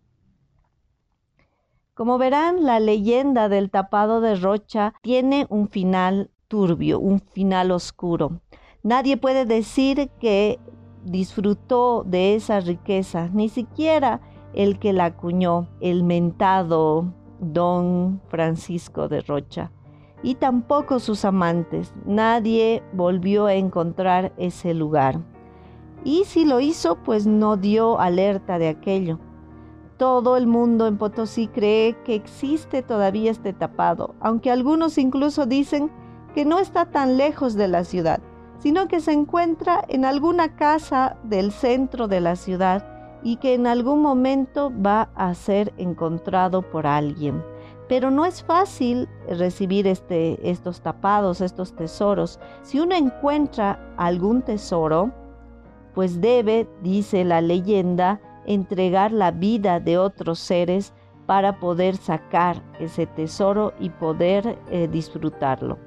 Como 1.94 2.18
verán, 2.18 2.64
la 2.64 2.80
leyenda 2.80 3.48
del 3.48 3.70
tapado 3.70 4.20
de 4.20 4.34
Rocha 4.34 4.94
tiene 5.00 5.46
un 5.48 5.68
final 5.68 6.30
turbio, 6.48 6.98
un 6.98 7.20
final 7.20 7.70
oscuro. 7.70 8.40
Nadie 8.82 9.16
puede 9.16 9.44
decir 9.44 10.10
que 10.18 10.58
disfrutó 11.04 12.02
de 12.04 12.34
esa 12.34 12.58
riqueza, 12.58 13.28
ni 13.32 13.48
siquiera 13.48 14.20
el 14.54 14.80
que 14.80 14.92
la 14.92 15.04
acuñó, 15.04 15.68
el 15.80 16.02
mentado 16.02 17.14
don 17.38 18.20
Francisco 18.28 19.06
de 19.08 19.20
Rocha, 19.20 19.70
y 20.22 20.34
tampoco 20.34 20.98
sus 20.98 21.24
amantes. 21.24 21.94
Nadie 22.04 22.82
volvió 22.92 23.46
a 23.46 23.54
encontrar 23.54 24.32
ese 24.36 24.74
lugar. 24.74 25.20
Y 26.05 26.24
si 26.24 26.44
lo 26.44 26.61
hizo, 26.61 26.96
pues 26.96 27.26
no 27.26 27.57
dio 27.57 28.01
alerta 28.01 28.59
de 28.59 28.68
aquello. 28.68 29.18
Todo 29.98 30.36
el 30.36 30.46
mundo 30.46 30.86
en 30.86 30.96
Potosí 30.96 31.46
cree 31.48 31.94
que 32.05 32.14
existe 32.14 32.82
todavía 32.82 33.30
este 33.30 33.53
tapado, 33.53 34.14
aunque 34.20 34.51
algunos 34.51 34.96
incluso 34.96 35.44
dicen 35.44 35.90
que 36.34 36.46
no 36.46 36.59
está 36.59 36.86
tan 36.86 37.18
lejos 37.18 37.55
de 37.55 37.68
la 37.68 37.84
ciudad, 37.84 38.20
sino 38.61 38.88
que 38.88 39.01
se 39.01 39.12
encuentra 39.12 39.82
en 39.88 40.07
alguna 40.07 40.57
casa 40.57 41.16
del 41.24 41.53
centro 41.53 42.09
de 42.09 42.20
la 42.20 42.36
ciudad 42.36 42.86
y 43.22 43.36
que 43.36 43.53
en 43.53 43.66
algún 43.66 44.01
momento 44.01 44.72
va 44.72 45.11
a 45.14 45.34
ser 45.34 45.74
encontrado 45.76 46.62
por 46.62 46.86
alguien. 46.86 47.42
Pero 47.88 48.11
no 48.11 48.24
es 48.24 48.42
fácil 48.42 49.09
recibir 49.28 49.86
este, 49.86 50.38
estos 50.48 50.80
tapados, 50.80 51.40
estos 51.40 51.74
tesoros. 51.74 52.38
Si 52.62 52.78
uno 52.78 52.94
encuentra 52.94 53.94
algún 53.96 54.42
tesoro, 54.42 55.11
pues 55.95 56.20
debe, 56.20 56.68
dice 56.82 57.24
la 57.24 57.41
leyenda, 57.41 58.20
entregar 58.47 59.12
la 59.12 59.30
vida 59.30 59.80
de 59.80 59.99
otros 59.99 60.38
seres 60.38 60.93
para 61.26 61.61
poder 61.61 61.97
sacar 61.97 62.62
ese 62.80 63.07
tesoro 63.07 63.72
y 63.78 63.91
poder 63.91 64.59
eh, 64.70 64.88
disfrutarlo. 64.91 65.78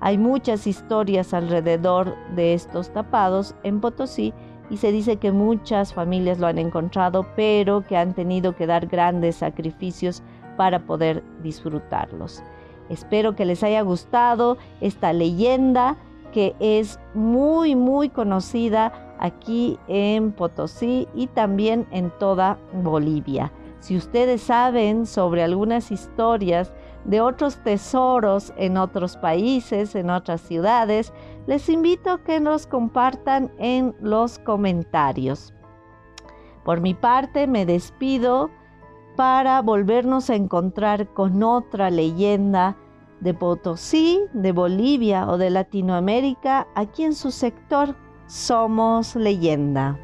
Hay 0.00 0.16
muchas 0.16 0.66
historias 0.66 1.34
alrededor 1.34 2.14
de 2.34 2.54
estos 2.54 2.90
tapados 2.90 3.54
en 3.62 3.80
Potosí 3.80 4.32
y 4.70 4.78
se 4.78 4.92
dice 4.92 5.16
que 5.16 5.32
muchas 5.32 5.92
familias 5.92 6.38
lo 6.38 6.46
han 6.46 6.58
encontrado, 6.58 7.26
pero 7.36 7.84
que 7.84 7.96
han 7.96 8.14
tenido 8.14 8.56
que 8.56 8.66
dar 8.66 8.86
grandes 8.86 9.36
sacrificios 9.36 10.22
para 10.56 10.86
poder 10.86 11.22
disfrutarlos. 11.42 12.42
Espero 12.88 13.36
que 13.36 13.44
les 13.44 13.62
haya 13.62 13.82
gustado 13.82 14.56
esta 14.80 15.12
leyenda 15.12 15.96
que 16.32 16.54
es 16.60 16.98
muy 17.14 17.74
muy 17.74 18.08
conocida 18.08 19.09
aquí 19.20 19.78
en 19.86 20.32
Potosí 20.32 21.06
y 21.14 21.28
también 21.28 21.86
en 21.92 22.10
toda 22.18 22.58
Bolivia. 22.72 23.52
Si 23.78 23.96
ustedes 23.96 24.42
saben 24.42 25.06
sobre 25.06 25.42
algunas 25.42 25.90
historias 25.90 26.72
de 27.04 27.20
otros 27.20 27.56
tesoros 27.62 28.52
en 28.56 28.76
otros 28.76 29.16
países, 29.16 29.94
en 29.94 30.10
otras 30.10 30.40
ciudades, 30.40 31.12
les 31.46 31.68
invito 31.68 32.10
a 32.10 32.22
que 32.22 32.40
nos 32.40 32.66
compartan 32.66 33.50
en 33.58 33.94
los 34.00 34.38
comentarios. 34.38 35.54
Por 36.64 36.80
mi 36.80 36.92
parte, 36.92 37.46
me 37.46 37.64
despido 37.64 38.50
para 39.16 39.62
volvernos 39.62 40.28
a 40.30 40.34
encontrar 40.34 41.08
con 41.14 41.42
otra 41.42 41.90
leyenda 41.90 42.76
de 43.20 43.34
Potosí, 43.34 44.20
de 44.32 44.52
Bolivia 44.52 45.26
o 45.28 45.38
de 45.38 45.50
Latinoamérica 45.50 46.66
aquí 46.74 47.04
en 47.04 47.14
su 47.14 47.30
sector 47.30 47.96
somos 48.30 49.16
leyenda. 49.16 49.98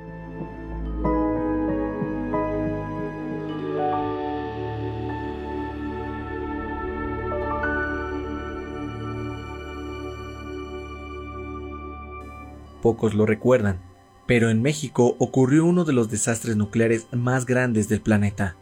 Pocos 12.82 13.14
lo 13.14 13.26
recuerdan, 13.26 13.80
pero 14.26 14.50
en 14.50 14.60
México 14.60 15.14
ocurrió 15.20 15.64
uno 15.64 15.84
de 15.84 15.92
los 15.92 16.10
desastres 16.10 16.56
nucleares 16.56 17.06
más 17.12 17.46
grandes 17.46 17.88
del 17.88 18.00
planeta. 18.00 18.56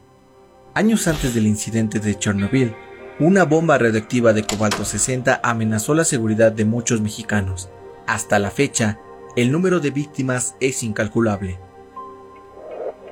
Años 0.75 1.09
antes 1.09 1.35
del 1.35 1.47
incidente 1.47 2.01
de 2.01 2.19
Chernobyl, 2.19 2.75
una 3.19 3.45
bomba 3.45 3.79
radioactiva 3.79 4.33
de 4.35 4.45
cobalto 4.45 4.85
60 4.85 5.41
amenazó 5.43 5.95
la 5.95 6.05
seguridad 6.05 6.53
de 6.53 6.65
muchos 6.65 7.01
mexicanos. 7.01 7.71
Hasta 8.07 8.39
la 8.39 8.51
fecha, 8.51 8.99
el 9.37 9.51
número 9.51 9.81
de 9.81 9.91
víctimas 9.91 10.55
es 10.61 10.83
incalculable. 10.83 11.59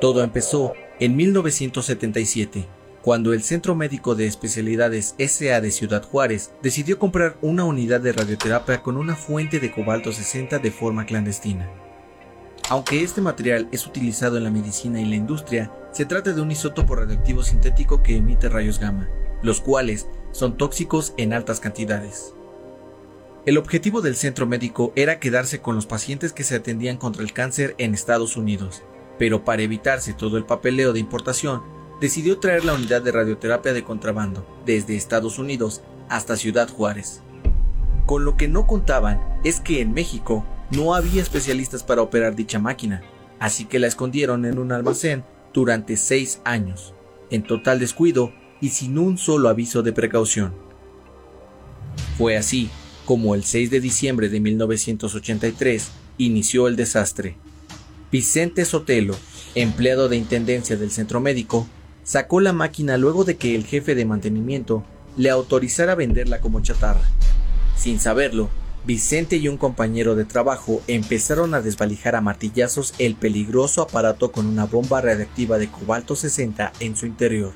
Todo 0.00 0.22
empezó 0.22 0.72
en 1.00 1.16
1977, 1.16 2.66
cuando 3.02 3.32
el 3.32 3.42
Centro 3.42 3.74
Médico 3.74 4.14
de 4.14 4.26
Especialidades 4.26 5.16
SA 5.18 5.60
de 5.60 5.72
Ciudad 5.72 6.04
Juárez 6.04 6.52
decidió 6.62 7.00
comprar 7.00 7.36
una 7.42 7.64
unidad 7.64 8.00
de 8.00 8.12
radioterapia 8.12 8.82
con 8.82 8.96
una 8.96 9.16
fuente 9.16 9.58
de 9.58 9.72
cobalto 9.72 10.12
60 10.12 10.60
de 10.60 10.70
forma 10.70 11.06
clandestina. 11.06 11.68
Aunque 12.70 13.02
este 13.02 13.20
material 13.20 13.68
es 13.72 13.84
utilizado 13.86 14.36
en 14.36 14.44
la 14.44 14.50
medicina 14.50 15.00
y 15.00 15.04
la 15.04 15.16
industria, 15.16 15.72
se 15.90 16.04
trata 16.04 16.32
de 16.32 16.40
un 16.40 16.52
isótopo 16.52 16.94
radioactivo 16.94 17.42
sintético 17.42 18.02
que 18.02 18.16
emite 18.16 18.48
rayos 18.48 18.78
gamma, 18.78 19.08
los 19.42 19.60
cuales 19.60 20.06
son 20.30 20.56
tóxicos 20.56 21.14
en 21.16 21.32
altas 21.32 21.58
cantidades. 21.58 22.34
El 23.44 23.58
objetivo 23.58 24.02
del 24.02 24.14
centro 24.14 24.46
médico 24.46 24.92
era 24.94 25.18
quedarse 25.18 25.60
con 25.60 25.74
los 25.74 25.86
pacientes 25.86 26.32
que 26.32 26.44
se 26.44 26.54
atendían 26.54 26.96
contra 26.96 27.24
el 27.24 27.32
cáncer 27.32 27.74
en 27.78 27.92
Estados 27.92 28.36
Unidos, 28.36 28.84
pero 29.18 29.44
para 29.44 29.62
evitarse 29.62 30.12
todo 30.12 30.36
el 30.36 30.44
papeleo 30.44 30.92
de 30.92 31.00
importación, 31.00 31.60
decidió 32.00 32.38
traer 32.38 32.64
la 32.64 32.74
unidad 32.74 33.02
de 33.02 33.10
radioterapia 33.10 33.72
de 33.72 33.82
contrabando 33.82 34.46
desde 34.64 34.94
Estados 34.94 35.40
Unidos 35.40 35.82
hasta 36.08 36.36
Ciudad 36.36 36.68
Juárez. 36.68 37.20
Con 38.06 38.24
lo 38.24 38.36
que 38.36 38.46
no 38.46 38.68
contaban 38.68 39.20
es 39.42 39.58
que 39.58 39.80
en 39.80 39.92
México 39.92 40.46
no 40.70 40.94
había 40.94 41.20
especialistas 41.20 41.82
para 41.82 42.02
operar 42.02 42.36
dicha 42.36 42.60
máquina, 42.60 43.02
así 43.40 43.64
que 43.64 43.80
la 43.80 43.88
escondieron 43.88 44.44
en 44.44 44.60
un 44.60 44.70
almacén 44.70 45.24
durante 45.52 45.96
seis 45.96 46.40
años, 46.44 46.94
en 47.30 47.42
total 47.42 47.80
descuido 47.80 48.32
y 48.60 48.68
sin 48.68 48.98
un 48.98 49.18
solo 49.18 49.48
aviso 49.48 49.82
de 49.82 49.92
precaución. 49.92 50.54
Fue 52.16 52.36
así 52.36 52.70
como 53.12 53.34
el 53.34 53.44
6 53.44 53.68
de 53.68 53.80
diciembre 53.80 54.30
de 54.30 54.40
1983 54.40 55.90
inició 56.16 56.66
el 56.66 56.76
desastre. 56.76 57.36
Vicente 58.10 58.64
Sotelo, 58.64 59.14
empleado 59.54 60.08
de 60.08 60.16
intendencia 60.16 60.78
del 60.78 60.90
centro 60.90 61.20
médico, 61.20 61.66
sacó 62.04 62.40
la 62.40 62.54
máquina 62.54 62.96
luego 62.96 63.24
de 63.24 63.36
que 63.36 63.54
el 63.54 63.66
jefe 63.66 63.94
de 63.94 64.06
mantenimiento 64.06 64.82
le 65.18 65.28
autorizara 65.28 65.94
venderla 65.94 66.40
como 66.40 66.62
chatarra. 66.62 67.02
Sin 67.76 68.00
saberlo, 68.00 68.48
Vicente 68.86 69.36
y 69.36 69.46
un 69.46 69.58
compañero 69.58 70.14
de 70.14 70.24
trabajo 70.24 70.80
empezaron 70.86 71.52
a 71.52 71.60
desvalijar 71.60 72.16
a 72.16 72.22
martillazos 72.22 72.94
el 72.98 73.14
peligroso 73.14 73.82
aparato 73.82 74.32
con 74.32 74.46
una 74.46 74.64
bomba 74.64 75.02
radiactiva 75.02 75.58
de 75.58 75.70
cobalto 75.70 76.16
60 76.16 76.72
en 76.80 76.96
su 76.96 77.04
interior. 77.04 77.52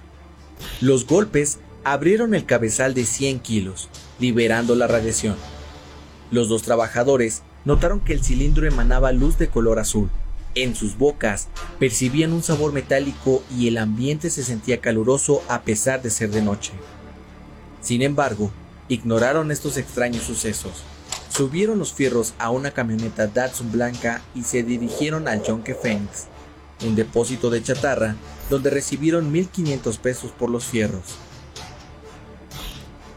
Los 0.83 1.07
golpes 1.07 1.61
abrieron 1.83 2.35
el 2.35 2.45
cabezal 2.45 2.93
de 2.93 3.07
100 3.07 3.41
kilos, 3.41 3.89
liberando 4.19 4.75
la 4.75 4.87
radiación. 4.87 5.37
Los 6.31 6.49
dos 6.49 6.63
trabajadores 6.63 7.43
notaron 7.65 8.01
que 8.01 8.13
el 8.13 8.25
cilindro 8.25 8.67
emanaba 8.67 9.13
luz 9.13 9.39
de 9.39 9.49
color 9.49 9.79
azul. 9.79 10.09
En 10.55 10.75
sus 10.75 10.97
bocas 10.97 11.49
percibían 11.79 12.33
un 12.33 12.43
sabor 12.43 12.73
metálico 12.73 13.43
y 13.57 13.69
el 13.69 13.77
ambiente 13.77 14.31
se 14.31 14.43
sentía 14.43 14.81
caluroso 14.81 15.43
a 15.49 15.63
pesar 15.63 16.01
de 16.03 16.11
ser 16.11 16.31
de 16.31 16.43
noche. 16.43 16.73
Sin 17.83 18.03
embargo, 18.03 18.51
ignoraron 18.89 19.51
estos 19.51 19.77
extraños 19.77 20.23
sucesos. 20.23 20.83
subieron 21.29 21.79
los 21.79 21.93
fierros 21.93 22.33
a 22.39 22.49
una 22.51 22.71
camioneta 22.71 23.27
Datsun 23.27 23.71
blanca 23.71 24.23
y 24.35 24.43
se 24.45 24.63
dirigieron 24.63 25.29
al 25.29 25.43
Yonke 25.43 25.75
Phoenix, 25.75 26.29
un 26.83 26.95
depósito 26.95 27.51
de 27.51 27.63
chatarra 27.63 28.17
donde 28.49 28.71
recibieron 28.71 29.33
1.500 29.35 29.99
pesos 29.99 30.31
por 30.31 30.49
los 30.49 30.65
fierros. 30.65 31.19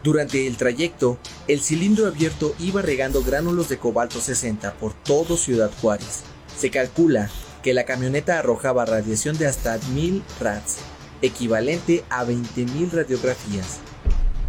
Durante 0.04 0.48
el 0.48 0.56
trayecto, 0.56 1.18
el 1.48 1.60
cilindro 1.60 2.08
abierto 2.08 2.56
iba 2.60 2.82
regando 2.82 3.22
gránulos 3.22 3.68
de 3.68 3.78
cobalto 3.78 4.22
60 4.22 4.74
por 4.76 4.94
todo 4.94 5.36
Ciudad 5.36 5.72
Juárez. 5.82 6.24
Se 6.58 6.72
calcula 6.72 7.30
que 7.64 7.74
la 7.74 7.84
camioneta 7.84 8.40
arrojaba 8.40 8.86
radiación 8.86 9.38
de 9.38 9.48
hasta 9.48 9.78
1000 9.94 10.24
rads, 10.40 10.78
equivalente 11.22 12.06
a 12.10 12.26
20.000 12.26 12.92
radiografías. 12.92 13.80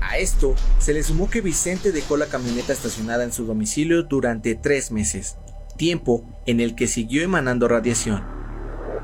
A 0.01 0.19
esto 0.19 0.55
se 0.79 0.93
le 0.93 1.03
sumó 1.03 1.29
que 1.29 1.41
Vicente 1.41 1.91
dejó 1.91 2.17
la 2.17 2.27
camioneta 2.27 2.73
estacionada 2.73 3.25
en 3.25 3.33
su 3.33 3.45
domicilio 3.45 4.05
durante 4.05 4.55
tres 4.55 4.93
meses, 4.93 5.37
tiempo 5.77 6.25
en 6.47 6.61
el 6.61 6.77
que 6.77 6.87
siguió 6.87 7.23
emanando 7.23 7.67
radiación. 7.67 8.25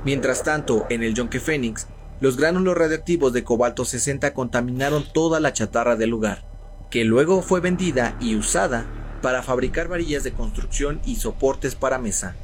Mientras 0.05 0.45
tanto, 0.45 0.87
en 0.91 1.03
el 1.03 1.15
Yonke 1.15 1.41
Phoenix, 1.41 1.89
los 2.21 2.37
gránulos 2.37 2.77
radioactivos 2.77 3.33
de 3.33 3.45
cobalto 3.45 3.85
60 3.85 4.33
contaminaron 4.33 5.05
toda 5.13 5.39
la 5.41 5.53
chatarra 5.53 5.97
del 5.97 6.11
lugar, 6.11 6.45
que 6.91 7.05
luego 7.05 7.43
fue 7.43 7.61
vendida 7.61 8.17
y 8.21 8.37
usada 8.37 8.87
para 9.21 9.43
fabricar 9.43 9.89
varillas 9.89 10.25
de 10.25 10.33
construcción 10.33 11.01
y 11.05 11.17
soportes 11.17 11.75
para 11.75 11.99
mesa. 11.99 12.35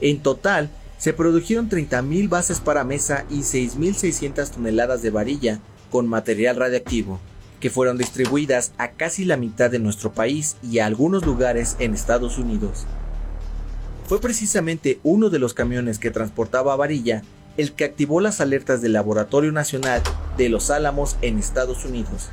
En 0.00 0.20
total, 0.20 0.70
se 0.98 1.12
produjeron 1.12 1.68
30.000 1.68 2.28
bases 2.28 2.60
para 2.60 2.82
mesa 2.82 3.24
y 3.30 3.40
6.600 3.40 4.50
toneladas 4.50 5.02
de 5.02 5.10
varilla 5.10 5.60
con 5.90 6.08
material 6.08 6.56
radiactivo, 6.56 7.20
que 7.60 7.70
fueron 7.70 7.98
distribuidas 7.98 8.72
a 8.78 8.90
casi 8.92 9.24
la 9.24 9.36
mitad 9.36 9.70
de 9.70 9.78
nuestro 9.78 10.12
país 10.12 10.56
y 10.62 10.80
a 10.80 10.86
algunos 10.86 11.24
lugares 11.24 11.76
en 11.78 11.94
Estados 11.94 12.38
Unidos. 12.38 12.86
Fue 14.06 14.20
precisamente 14.20 14.98
uno 15.02 15.30
de 15.30 15.38
los 15.38 15.54
camiones 15.54 15.98
que 15.98 16.10
transportaba 16.10 16.74
varilla 16.76 17.22
el 17.58 17.72
que 17.72 17.84
activó 17.84 18.20
las 18.20 18.40
alertas 18.40 18.80
del 18.80 18.92
Laboratorio 18.92 19.50
Nacional 19.50 20.00
de 20.38 20.48
Los 20.48 20.70
Álamos 20.70 21.16
en 21.22 21.38
Estados 21.38 21.84
Unidos, 21.84 22.30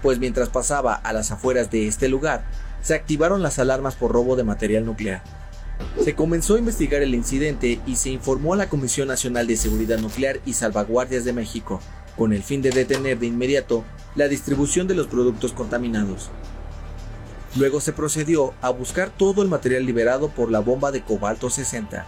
pues 0.00 0.20
mientras 0.20 0.48
pasaba 0.48 0.94
a 0.94 1.12
las 1.12 1.32
afueras 1.32 1.72
de 1.72 1.88
este 1.88 2.08
lugar, 2.08 2.44
se 2.80 2.94
activaron 2.94 3.42
las 3.42 3.58
alarmas 3.58 3.96
por 3.96 4.12
robo 4.12 4.36
de 4.36 4.44
material 4.44 4.86
nuclear. 4.86 5.22
Se 6.02 6.14
comenzó 6.14 6.54
a 6.54 6.60
investigar 6.60 7.02
el 7.02 7.16
incidente 7.16 7.80
y 7.84 7.96
se 7.96 8.10
informó 8.10 8.54
a 8.54 8.56
la 8.56 8.68
Comisión 8.68 9.08
Nacional 9.08 9.48
de 9.48 9.56
Seguridad 9.56 9.98
Nuclear 9.98 10.40
y 10.46 10.52
Salvaguardias 10.52 11.24
de 11.24 11.32
México, 11.32 11.80
con 12.16 12.32
el 12.32 12.44
fin 12.44 12.62
de 12.62 12.70
detener 12.70 13.18
de 13.18 13.26
inmediato 13.26 13.84
la 14.14 14.28
distribución 14.28 14.86
de 14.86 14.94
los 14.94 15.08
productos 15.08 15.52
contaminados. 15.52 16.30
Luego 17.56 17.80
se 17.80 17.92
procedió 17.92 18.54
a 18.62 18.70
buscar 18.70 19.10
todo 19.10 19.42
el 19.42 19.48
material 19.48 19.84
liberado 19.84 20.28
por 20.28 20.52
la 20.52 20.60
bomba 20.60 20.92
de 20.92 21.02
cobalto 21.02 21.50
60. 21.50 22.06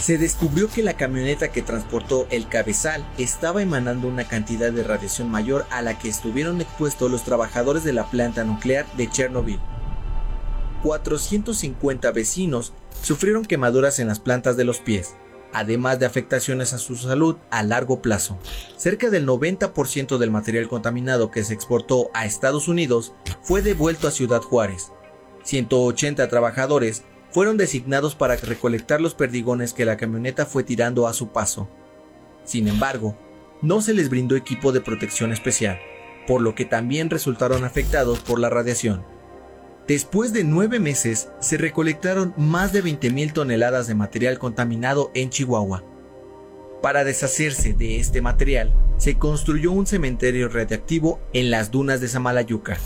Se 0.00 0.18
descubrió 0.18 0.68
que 0.68 0.82
la 0.82 0.96
camioneta 0.96 1.48
que 1.48 1.62
transportó 1.62 2.26
el 2.30 2.48
cabezal 2.48 3.04
estaba 3.18 3.62
emanando 3.62 4.06
una 4.08 4.28
cantidad 4.28 4.70
de 4.70 4.84
radiación 4.84 5.30
mayor 5.30 5.66
a 5.70 5.82
la 5.82 5.98
que 5.98 6.08
estuvieron 6.08 6.60
expuestos 6.60 7.10
los 7.10 7.24
trabajadores 7.24 7.82
de 7.82 7.92
la 7.92 8.08
planta 8.10 8.44
nuclear 8.44 8.86
de 8.96 9.08
Chernobyl. 9.08 9.58
450 10.82 12.12
vecinos 12.12 12.72
sufrieron 13.02 13.44
quemaduras 13.44 13.98
en 13.98 14.06
las 14.06 14.20
plantas 14.20 14.56
de 14.56 14.64
los 14.64 14.78
pies, 14.78 15.14
además 15.52 15.98
de 15.98 16.06
afectaciones 16.06 16.72
a 16.72 16.78
su 16.78 16.94
salud 16.96 17.36
a 17.50 17.62
largo 17.62 18.02
plazo. 18.02 18.38
Cerca 18.76 19.10
del 19.10 19.26
90% 19.26 20.18
del 20.18 20.30
material 20.30 20.68
contaminado 20.68 21.30
que 21.30 21.42
se 21.42 21.54
exportó 21.54 22.10
a 22.14 22.26
Estados 22.26 22.68
Unidos 22.68 23.14
fue 23.42 23.62
devuelto 23.62 24.06
a 24.06 24.12
Ciudad 24.12 24.42
Juárez. 24.42 24.92
180 25.42 26.28
trabajadores 26.28 27.02
fueron 27.36 27.58
designados 27.58 28.14
para 28.14 28.34
recolectar 28.36 29.02
los 29.02 29.12
perdigones 29.12 29.74
que 29.74 29.84
la 29.84 29.98
camioneta 29.98 30.46
fue 30.46 30.64
tirando 30.64 31.06
a 31.06 31.12
su 31.12 31.32
paso. 31.32 31.68
Sin 32.44 32.66
embargo, 32.66 33.14
no 33.60 33.82
se 33.82 33.92
les 33.92 34.08
brindó 34.08 34.36
equipo 34.36 34.72
de 34.72 34.80
protección 34.80 35.34
especial, 35.34 35.78
por 36.26 36.40
lo 36.40 36.54
que 36.54 36.64
también 36.64 37.10
resultaron 37.10 37.64
afectados 37.64 38.20
por 38.20 38.38
la 38.38 38.48
radiación. 38.48 39.04
Después 39.86 40.32
de 40.32 40.44
nueve 40.44 40.80
meses, 40.80 41.28
se 41.38 41.58
recolectaron 41.58 42.32
más 42.38 42.72
de 42.72 42.82
20.000 42.82 43.34
toneladas 43.34 43.86
de 43.86 43.94
material 43.94 44.38
contaminado 44.38 45.10
en 45.12 45.28
Chihuahua. 45.28 45.84
Para 46.80 47.04
deshacerse 47.04 47.74
de 47.74 48.00
este 48.00 48.22
material, 48.22 48.72
se 48.96 49.18
construyó 49.18 49.72
un 49.72 49.86
cementerio 49.86 50.48
radiactivo 50.48 51.20
en 51.34 51.50
las 51.50 51.70
dunas 51.70 52.00
de 52.00 52.08
Samalayuca. 52.08 52.78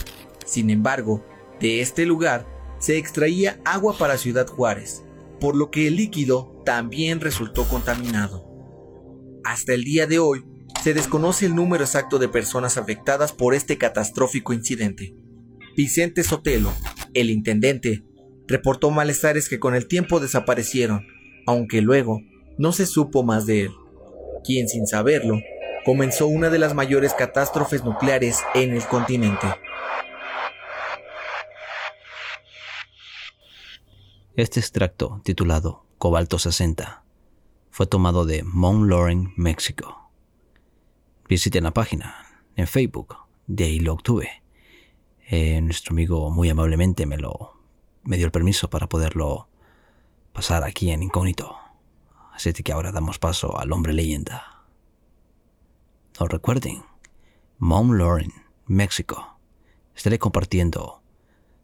Sin 0.45 0.71
embargo, 0.71 1.25
de 1.61 1.83
este 1.83 2.05
lugar 2.05 2.60
se 2.81 2.97
extraía 2.97 3.61
agua 3.65 3.97
para 3.97 4.19
Ciudad 4.19 4.49
Juárez, 4.49 5.05
por 5.39 5.55
lo 5.55 5.71
que 5.71 5.87
el 5.87 5.97
líquido 5.97 6.61
también 6.65 7.21
resultó 7.21 7.69
contaminado. 7.69 8.45
Hasta 9.45 9.75
el 9.75 9.85
día 9.85 10.07
de 10.07 10.19
hoy, 10.19 10.45
se 10.83 10.95
desconoce 10.95 11.47
el 11.47 11.55
número 11.55 11.85
exacto 11.85 12.19
de 12.19 12.29
personas 12.29 12.79
afectadas 12.79 13.33
por 13.33 13.55
este 13.55 13.77
catastrófico 13.77 14.53
incidente. 14.53 15.15
Vicente 15.77 16.25
Sotelo, 16.25 16.73
el 17.15 17.31
intendente, 17.31 18.03
reportó 18.49 18.91
malestares 18.91 19.49
que 19.49 19.61
con 19.61 19.75
el 19.75 19.87
tiempo 19.87 20.19
desaparecieron, 20.19 21.07
aunque 21.47 21.83
luego 21.83 22.23
no 22.59 22.73
se 22.73 22.87
supo 22.87 23.23
más 23.23 23.47
de 23.47 23.63
él, 23.63 23.71
quien 24.43 24.69
sin 24.69 24.87
saberlo 24.87 25.39
comenzó 25.85 26.27
una 26.27 26.51
de 26.51 26.59
las 26.59 26.75
mayores 26.75 27.15
catástrofes 27.15 27.85
nucleares 27.85 28.41
en 28.55 28.73
el 28.73 28.85
continente. 28.85 29.47
Este 34.37 34.61
extracto, 34.61 35.21
titulado 35.25 35.85
Cobalto 35.99 36.39
60, 36.39 37.03
fue 37.71 37.87
tomado 37.87 38.25
de 38.25 38.45
Mount 38.45 38.89
Loren, 38.89 39.33
México. 39.37 40.13
Visiten 41.29 41.65
la 41.65 41.73
página 41.73 42.45
en 42.55 42.69
Facebook, 42.69 43.17
de 43.49 43.65
ahí 43.65 43.81
lo 43.81 43.93
obtuve. 43.93 44.45
Eh, 45.27 45.61
nuestro 45.61 45.95
amigo 45.95 46.31
muy 46.31 46.49
amablemente 46.49 47.07
me 47.07 47.19
lo 47.19 47.61
me 48.05 48.19
dio 48.19 48.27
el 48.27 48.33
permiso 48.33 48.71
para 48.71 48.89
poderlo 48.89 49.49
pasar 50.33 50.63
aquí 50.63 50.93
en 50.93 51.03
incógnito. 51.03 51.57
Así 52.33 52.53
que 52.53 52.73
ahora 52.73 52.93
damos 52.93 53.19
paso 53.19 53.59
al 53.59 53.73
hombre 53.73 53.93
leyenda. 53.93 54.65
No 56.21 56.29
recuerden, 56.29 56.85
Mom 57.59 57.95
Lauren, 57.95 58.33
México. 58.67 59.41
Estaré 59.97 60.21
compartiendo 60.21 61.03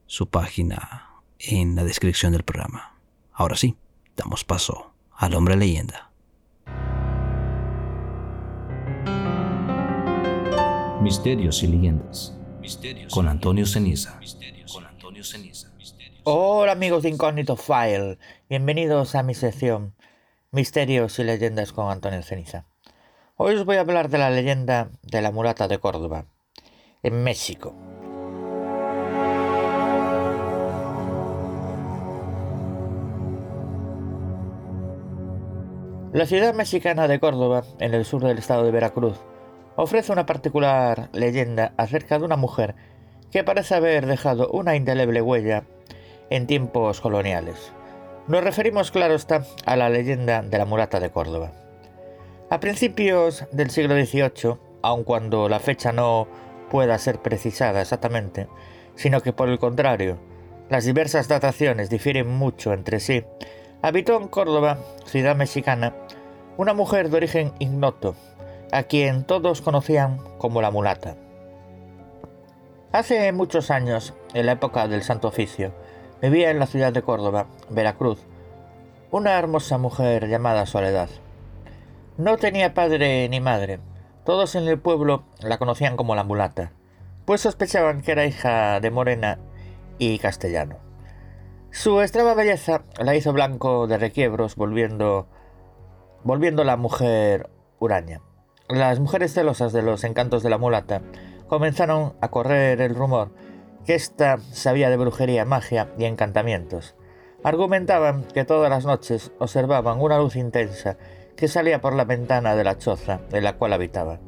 su 0.06 0.28
página 0.28 1.05
en 1.38 1.74
la 1.74 1.84
descripción 1.84 2.32
del 2.32 2.42
programa. 2.42 2.94
Ahora 3.32 3.56
sí, 3.56 3.76
damos 4.16 4.44
paso 4.44 4.92
al 5.16 5.34
hombre 5.34 5.56
leyenda. 5.56 6.10
Misterios 11.02 11.62
y 11.62 11.68
leyendas 11.68 12.34
con 13.10 13.28
Antonio 13.28 13.66
Ceniza. 13.66 14.18
Hola 16.24 16.72
amigos 16.72 17.04
de 17.04 17.10
Incógnito 17.10 17.56
File, 17.56 18.18
bienvenidos 18.48 19.14
a 19.14 19.22
mi 19.22 19.34
sección 19.34 19.94
Misterios 20.50 21.18
y 21.18 21.24
leyendas 21.24 21.72
con 21.72 21.90
Antonio 21.90 22.22
Ceniza. 22.22 22.66
Hoy 23.36 23.54
os 23.54 23.64
voy 23.64 23.76
a 23.76 23.80
hablar 23.80 24.08
de 24.08 24.18
la 24.18 24.30
leyenda 24.30 24.90
de 25.02 25.20
la 25.20 25.30
mulata 25.30 25.68
de 25.68 25.78
Córdoba, 25.78 26.26
en 27.02 27.22
México. 27.22 27.74
La 36.16 36.24
ciudad 36.24 36.54
mexicana 36.54 37.08
de 37.08 37.20
Córdoba, 37.20 37.62
en 37.78 37.92
el 37.92 38.06
sur 38.06 38.24
del 38.24 38.38
estado 38.38 38.64
de 38.64 38.70
Veracruz, 38.70 39.18
ofrece 39.76 40.12
una 40.12 40.24
particular 40.24 41.10
leyenda 41.12 41.74
acerca 41.76 42.18
de 42.18 42.24
una 42.24 42.36
mujer 42.36 42.74
que 43.30 43.44
parece 43.44 43.74
haber 43.74 44.06
dejado 44.06 44.48
una 44.48 44.76
indeleble 44.76 45.20
huella 45.20 45.64
en 46.30 46.46
tiempos 46.46 47.02
coloniales. 47.02 47.70
Nos 48.28 48.42
referimos, 48.42 48.92
claro 48.92 49.12
está, 49.12 49.44
a 49.66 49.76
la 49.76 49.90
leyenda 49.90 50.40
de 50.40 50.56
la 50.56 50.64
mulata 50.64 51.00
de 51.00 51.10
Córdoba. 51.10 51.52
A 52.48 52.60
principios 52.60 53.44
del 53.52 53.68
siglo 53.68 53.94
XVIII, 53.94 54.56
aun 54.80 55.04
cuando 55.04 55.50
la 55.50 55.60
fecha 55.60 55.92
no 55.92 56.28
pueda 56.70 56.96
ser 56.96 57.20
precisada 57.20 57.82
exactamente, 57.82 58.48
sino 58.94 59.20
que 59.20 59.34
por 59.34 59.50
el 59.50 59.58
contrario, 59.58 60.16
las 60.70 60.86
diversas 60.86 61.28
dataciones 61.28 61.90
difieren 61.90 62.26
mucho 62.26 62.72
entre 62.72 63.00
sí, 63.00 63.22
habitó 63.82 64.16
en 64.16 64.28
Córdoba, 64.28 64.78
ciudad 65.04 65.36
mexicana, 65.36 65.94
una 66.56 66.74
mujer 66.74 67.10
de 67.10 67.16
origen 67.16 67.52
ignoto, 67.58 68.14
a 68.72 68.84
quien 68.84 69.24
todos 69.24 69.60
conocían 69.60 70.18
como 70.38 70.62
la 70.62 70.70
mulata. 70.70 71.16
Hace 72.92 73.30
muchos 73.32 73.70
años, 73.70 74.14
en 74.32 74.46
la 74.46 74.52
época 74.52 74.88
del 74.88 75.02
Santo 75.02 75.28
Oficio, 75.28 75.72
vivía 76.22 76.50
en 76.50 76.58
la 76.58 76.66
ciudad 76.66 76.92
de 76.92 77.02
Córdoba, 77.02 77.46
Veracruz, 77.68 78.20
una 79.10 79.38
hermosa 79.38 79.78
mujer 79.78 80.28
llamada 80.28 80.66
Soledad. 80.66 81.10
No 82.16 82.38
tenía 82.38 82.74
padre 82.74 83.28
ni 83.28 83.40
madre, 83.40 83.80
todos 84.24 84.54
en 84.54 84.66
el 84.66 84.78
pueblo 84.78 85.24
la 85.40 85.58
conocían 85.58 85.96
como 85.96 86.16
la 86.16 86.24
mulata, 86.24 86.72
pues 87.26 87.42
sospechaban 87.42 88.00
que 88.00 88.12
era 88.12 88.26
hija 88.26 88.80
de 88.80 88.90
Morena 88.90 89.38
y 89.98 90.18
castellano. 90.18 90.85
Su 91.76 92.00
extrema 92.00 92.32
belleza 92.32 92.84
la 92.98 93.14
hizo 93.14 93.34
blanco 93.34 93.86
de 93.86 93.98
requiebros, 93.98 94.56
volviendo, 94.56 95.28
volviendo 96.24 96.64
la 96.64 96.78
mujer 96.78 97.50
huraña. 97.78 98.22
Las 98.70 98.98
mujeres 98.98 99.34
celosas 99.34 99.74
de 99.74 99.82
los 99.82 100.02
encantos 100.02 100.42
de 100.42 100.48
la 100.48 100.56
mulata 100.56 101.02
comenzaron 101.48 102.14
a 102.22 102.30
correr 102.30 102.80
el 102.80 102.94
rumor 102.94 103.30
que 103.84 103.94
ésta 103.94 104.38
sabía 104.52 104.88
de 104.88 104.96
brujería, 104.96 105.44
magia 105.44 105.92
y 105.98 106.06
encantamientos. 106.06 106.94
Argumentaban 107.44 108.24
que 108.24 108.46
todas 108.46 108.70
las 108.70 108.86
noches 108.86 109.32
observaban 109.38 110.00
una 110.00 110.16
luz 110.16 110.34
intensa 110.34 110.96
que 111.36 111.46
salía 111.46 111.82
por 111.82 111.92
la 111.92 112.06
ventana 112.06 112.56
de 112.56 112.64
la 112.64 112.78
choza 112.78 113.20
en 113.32 113.44
la 113.44 113.58
cual 113.58 113.74
habitaba, 113.74 114.18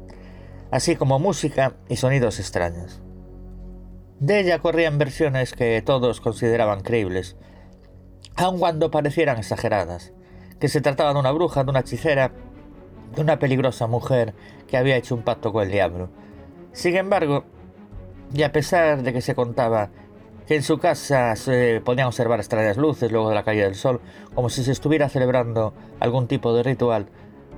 así 0.69 0.95
como 0.95 1.17
música 1.17 1.73
y 1.89 1.95
sonidos 1.95 2.39
extraños. 2.39 3.01
De 4.19 4.41
ella 4.41 4.59
corrían 4.59 4.97
versiones 4.97 5.53
que 5.53 5.81
todos 5.81 6.19
consideraban 6.19 6.81
creíbles, 6.81 7.37
aun 8.35 8.59
cuando 8.59 8.91
parecieran 8.91 9.37
exageradas, 9.37 10.11
que 10.59 10.67
se 10.67 10.81
trataba 10.81 11.13
de 11.13 11.19
una 11.19 11.31
bruja, 11.31 11.63
de 11.63 11.69
una 11.69 11.79
hechicera, 11.79 12.33
de 13.15 13.21
una 13.21 13.39
peligrosa 13.39 13.87
mujer 13.87 14.33
que 14.67 14.75
había 14.75 14.97
hecho 14.97 15.15
un 15.15 15.21
pacto 15.21 15.53
con 15.53 15.63
el 15.63 15.71
diablo. 15.71 16.09
Sin 16.73 16.97
embargo, 16.97 17.45
y 18.33 18.43
a 18.43 18.51
pesar 18.51 19.03
de 19.03 19.13
que 19.13 19.21
se 19.21 19.35
contaba 19.35 19.89
que 20.47 20.57
en 20.57 20.63
su 20.63 20.79
casa 20.79 21.33
se 21.37 21.81
podían 21.85 22.07
observar 22.07 22.39
extrañas 22.39 22.75
luces 22.75 23.13
luego 23.13 23.29
de 23.29 23.35
la 23.35 23.43
caída 23.43 23.63
del 23.63 23.75
sol, 23.75 24.01
como 24.35 24.49
si 24.49 24.65
se 24.65 24.73
estuviera 24.73 25.07
celebrando 25.07 25.73
algún 26.01 26.27
tipo 26.27 26.53
de 26.53 26.63
ritual, 26.63 27.07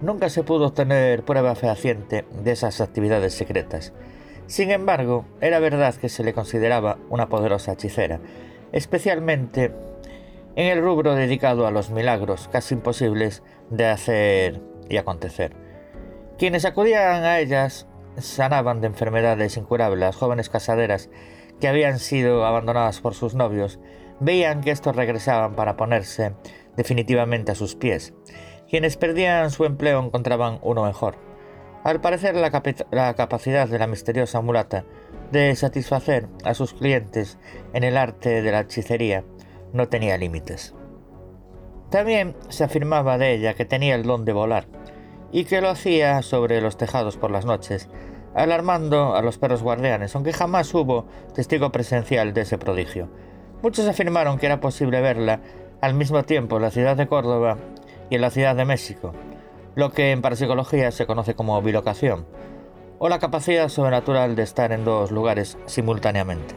nunca 0.03 0.29
se 0.29 0.43
pudo 0.43 0.67
obtener 0.67 1.23
prueba 1.23 1.55
fehaciente 1.55 2.25
de 2.43 2.51
esas 2.51 2.81
actividades 2.81 3.33
secretas. 3.33 3.93
Sin 4.51 4.69
embargo, 4.69 5.23
era 5.39 5.59
verdad 5.59 5.95
que 5.95 6.09
se 6.09 6.25
le 6.25 6.33
consideraba 6.33 6.97
una 7.09 7.29
poderosa 7.29 7.71
hechicera, 7.71 8.19
especialmente 8.73 9.71
en 10.57 10.67
el 10.67 10.81
rubro 10.81 11.15
dedicado 11.15 11.65
a 11.65 11.71
los 11.71 11.89
milagros 11.89 12.49
casi 12.51 12.73
imposibles 12.73 13.43
de 13.69 13.85
hacer 13.85 14.61
y 14.89 14.97
acontecer. 14.97 15.55
Quienes 16.37 16.65
acudían 16.65 17.23
a 17.23 17.39
ellas 17.39 17.87
sanaban 18.17 18.81
de 18.81 18.87
enfermedades 18.87 19.55
incurables 19.55 20.17
jóvenes 20.17 20.49
casaderas 20.49 21.09
que 21.61 21.69
habían 21.69 21.97
sido 21.97 22.45
abandonadas 22.45 22.99
por 22.99 23.13
sus 23.13 23.35
novios, 23.35 23.79
veían 24.19 24.59
que 24.59 24.71
estos 24.71 24.97
regresaban 24.97 25.55
para 25.55 25.77
ponerse 25.77 26.33
definitivamente 26.75 27.53
a 27.53 27.55
sus 27.55 27.75
pies. 27.75 28.13
Quienes 28.69 28.97
perdían 28.97 29.49
su 29.49 29.63
empleo 29.63 30.03
encontraban 30.03 30.59
uno 30.61 30.83
mejor. 30.83 31.30
Al 31.83 31.99
parecer 31.99 32.35
la, 32.35 32.51
capacidad 33.15 33.67
de 33.67 33.79
la 33.79 33.87
misteriosa 33.87 34.41
mulata 34.41 34.85
de 35.31 35.55
satisfacer 35.55 36.27
a 36.43 36.53
sus 36.53 36.73
clientes 36.73 37.39
en 37.73 37.83
el 37.83 37.97
arte 37.97 38.43
de 38.43 38.51
la 38.51 38.61
hechicería 38.61 39.23
no 39.73 39.87
tenía 39.87 40.17
límites. 40.17 40.75
También 41.89 42.35
se 42.49 42.63
afirmaba 42.63 43.17
de 43.17 43.33
ella 43.33 43.55
que 43.55 43.65
tenía 43.65 43.95
el 43.95 44.03
don 44.03 44.25
de 44.25 44.33
volar, 44.33 44.67
y 45.31 45.45
que 45.45 45.61
lo 45.61 45.69
hacía 45.69 46.21
sobre 46.21 46.61
los 46.61 46.77
tejados 46.77 47.17
por 47.17 47.31
las 47.31 47.45
noches, 47.45 47.89
alarmando 48.35 49.15
a 49.15 49.21
los 49.21 49.37
perros 49.37 49.63
guardianes, 49.63 50.15
aunque 50.15 50.33
jamás 50.33 50.73
hubo 50.73 51.07
testigo 51.33 51.71
presencial 51.71 52.33
de 52.33 52.41
ese 52.41 52.57
prodigio. 52.57 53.09
Muchos 53.63 53.87
afirmaron 53.87 54.37
que 54.37 54.45
era 54.45 54.59
posible 54.59 55.01
verla 55.01 55.41
al 55.81 55.93
mismo 55.93 56.23
tiempo 56.23 56.57
en 56.57 56.61
la 56.61 56.71
ciudad 56.71 56.95
de 56.95 57.07
Córdoba 57.07 57.57
y 58.09 58.15
en 58.15 58.21
la 58.21 58.29
ciudad 58.29 58.55
de 58.55 58.65
México, 58.65 59.13
lo 59.75 59.91
que 59.91 60.11
en 60.11 60.21
parapsicología 60.21 60.91
se 60.91 61.05
conoce 61.05 61.35
como 61.35 61.61
bilocación, 61.61 62.25
o 62.99 63.09
la 63.09 63.19
capacidad 63.19 63.69
sobrenatural 63.69 64.35
de 64.35 64.43
estar 64.43 64.71
en 64.71 64.85
dos 64.85 65.11
lugares 65.11 65.57
simultáneamente. 65.65 66.55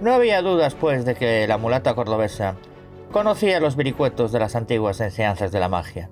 No 0.00 0.12
había 0.12 0.42
dudas, 0.42 0.74
pues, 0.74 1.04
de 1.04 1.14
que 1.14 1.46
la 1.46 1.58
mulata 1.58 1.94
cordobesa 1.94 2.56
conocía 3.12 3.60
los 3.60 3.76
vericuetos 3.76 4.32
de 4.32 4.38
las 4.38 4.54
antiguas 4.54 5.00
enseñanzas 5.00 5.52
de 5.52 5.60
la 5.60 5.68
magia. 5.68 6.10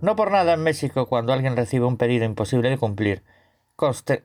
No 0.00 0.16
por 0.16 0.30
nada 0.30 0.52
en 0.52 0.62
México, 0.62 1.06
cuando 1.06 1.32
alguien 1.32 1.56
recibe 1.56 1.86
un 1.86 1.96
pedido 1.96 2.24
imposible 2.24 2.68
de 2.68 2.78
cumplir, 2.78 3.22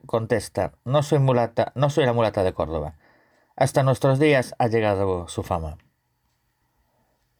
contesta, 0.06 0.72
no 0.84 1.02
soy 1.02 1.18
mulata, 1.18 1.72
no 1.74 1.90
soy 1.90 2.06
la 2.06 2.12
mulata 2.12 2.42
de 2.42 2.52
Córdoba. 2.52 2.96
Hasta 3.56 3.82
nuestros 3.82 4.18
días 4.18 4.54
ha 4.58 4.68
llegado 4.68 5.28
su 5.28 5.42
fama. 5.42 5.78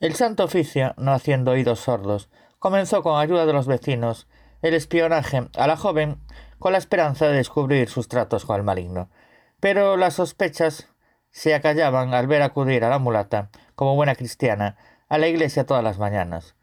El 0.01 0.15
Santo 0.15 0.45
Oficio, 0.45 0.95
no 0.97 1.13
haciendo 1.13 1.53
oídos 1.53 1.81
sordos, 1.81 2.29
comenzó 2.63 3.03
con 3.03 3.19
ayuda 3.19 3.45
de 3.45 3.53
los 3.53 3.67
vecinos 3.67 4.29
el 4.63 4.75
espionaje 4.75 5.49
a 5.59 5.67
la 5.67 5.77
joven 5.77 6.21
con 6.61 6.71
la 6.71 6.79
esperanza 6.79 7.27
de 7.27 7.35
descubrir 7.35 7.89
sus 7.89 8.07
tratos 8.07 8.45
con 8.45 8.55
el 8.55 8.63
maligno. 8.63 9.11
Pero 9.59 9.97
las 9.97 10.15
sospechas 10.15 10.89
se 11.33 11.57
acallaban 11.57 12.15
al 12.15 12.29
ver 12.29 12.41
acudir 12.41 12.85
a 12.85 12.89
la 12.89 13.01
mulata, 13.01 13.51
como 13.75 13.97
buena 13.97 14.15
cristiana, 14.15 14.77
a 15.09 15.19
la 15.19 15.27
iglesia 15.27 15.67
todas 15.67 15.83
las 15.83 15.99
mañanas. 15.99 16.55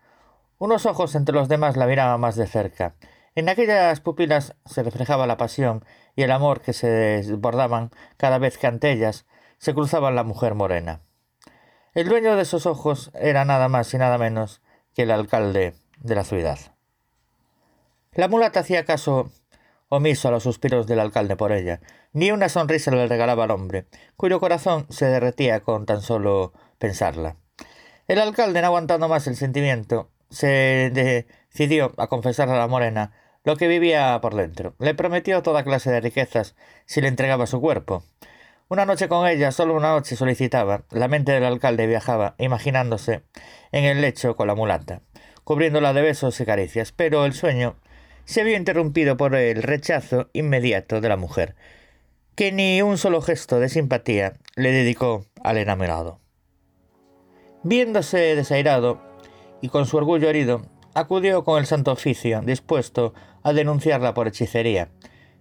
Unos 0.58 0.86
ojos 0.86 1.16
entre 1.16 1.36
los 1.36 1.50
demás 1.50 1.76
la 1.76 1.86
miraban 1.86 2.22
más 2.22 2.38
de 2.38 2.48
cerca, 2.48 2.96
en 3.36 3.50
aquellas 3.50 4.00
pupilas 4.00 4.56
se 4.66 4.84
reflejaba 4.84 5.28
la 5.28 5.36
pasión 5.36 5.84
y 6.16 6.24
el 6.24 6.32
amor 6.32 6.62
que 6.62 6.72
se 6.72 6.88
desbordaban 6.88 7.92
cada 8.16 8.38
vez 8.38 8.58
que 8.58 8.68
ante 8.68 8.90
ellas 8.94 9.26
se 9.58 9.74
cruzaba 9.74 10.12
la 10.12 10.24
mujer 10.24 10.56
morena. 10.56 11.02
El 11.94 12.08
dueño 12.08 12.38
de 12.38 12.44
esos 12.44 12.66
ojos 12.66 13.12
era 13.16 13.44
nada 13.44 13.68
más 13.68 13.94
y 13.94 13.98
nada 13.98 14.18
menos 14.18 14.62
que 14.96 15.02
el 15.02 15.12
alcalde 15.12 15.76
de 16.00 16.16
la 16.16 16.24
ciudad. 16.24 16.60
La 18.14 18.28
mulata 18.28 18.62
hacía 18.62 18.86
caso 18.86 19.32
omiso 19.90 20.28
a 20.28 20.32
los 20.32 20.44
suspiros 20.44 20.88
del 20.88 21.00
alcalde 21.00 21.36
por 21.36 21.52
ella, 21.52 21.82
ni 22.14 22.32
una 22.32 22.50
sonrisa 22.50 22.92
le 22.92 23.08
regalaba 23.08 23.44
al 23.44 23.52
hombre, 23.52 23.86
cuyo 24.16 24.40
corazón 24.40 24.86
se 24.90 25.06
derretía 25.06 25.62
con 25.62 25.86
tan 25.86 26.02
solo 26.02 26.54
pensarla. 26.78 27.36
El 28.08 28.20
alcalde, 28.20 28.62
no 28.62 28.68
aguantando 28.68 29.08
más 29.08 29.28
el 29.28 29.36
sentimiento, 29.36 30.10
se 30.30 30.92
decidió 30.92 31.94
a 31.98 32.08
confesarle 32.08 32.56
a 32.56 32.60
la 32.60 32.68
morena 32.68 33.14
lo 33.44 33.56
que 33.56 33.68
vivía 33.68 34.20
por 34.22 34.36
dentro. 34.36 34.76
Le 34.80 34.94
prometió 34.94 35.42
toda 35.44 35.64
clase 35.64 35.92
de 35.92 36.02
riquezas 36.02 36.56
si 36.86 37.02
le 37.02 37.08
entregaba 37.08 37.48
su 37.48 37.62
cuerpo. 37.62 38.04
Una 38.68 38.86
noche 38.86 39.08
con 39.08 39.28
ella, 39.28 39.52
solo 39.52 39.76
una 39.76 39.90
noche 39.90 40.16
solicitaba. 40.16 40.84
La 40.92 41.08
mente 41.08 41.32
del 41.32 41.46
alcalde 41.46 41.88
viajaba, 41.88 42.36
imaginándose 42.38 43.24
en 43.72 43.86
el 43.86 44.02
lecho 44.02 44.36
con 44.36 44.48
la 44.48 44.56
mulata, 44.56 45.02
cubriéndola 45.50 45.94
de 45.94 46.04
besos 46.04 46.40
y 46.40 46.46
caricias, 46.46 46.92
pero 46.92 47.26
el 47.26 47.34
sueño 47.34 47.76
se 48.24 48.44
vio 48.44 48.56
interrumpido 48.56 49.18
por 49.18 49.34
el 49.34 49.64
rechazo 49.64 50.30
inmediato 50.32 51.02
de 51.02 51.10
la 51.10 51.18
mujer, 51.18 51.56
que 52.36 52.52
ni 52.52 52.84
un 52.84 53.00
solo 53.00 53.20
gesto 53.20 53.60
de 53.60 53.68
simpatía 53.68 54.38
le 54.56 54.72
dedicó 54.72 55.26
al 55.44 55.58
enamorado. 55.58 56.20
Viéndose 57.64 58.36
desairado 58.36 59.02
y 59.60 59.70
con 59.70 59.88
su 59.88 59.98
orgullo 59.98 60.30
herido, 60.30 60.62
acudió 60.94 61.44
con 61.44 61.58
el 61.58 61.66
santo 61.66 61.94
oficio, 61.94 62.42
dispuesto 62.42 63.16
a 63.42 63.52
denunciarla 63.52 64.14
por 64.14 64.28
hechicería, 64.28 64.90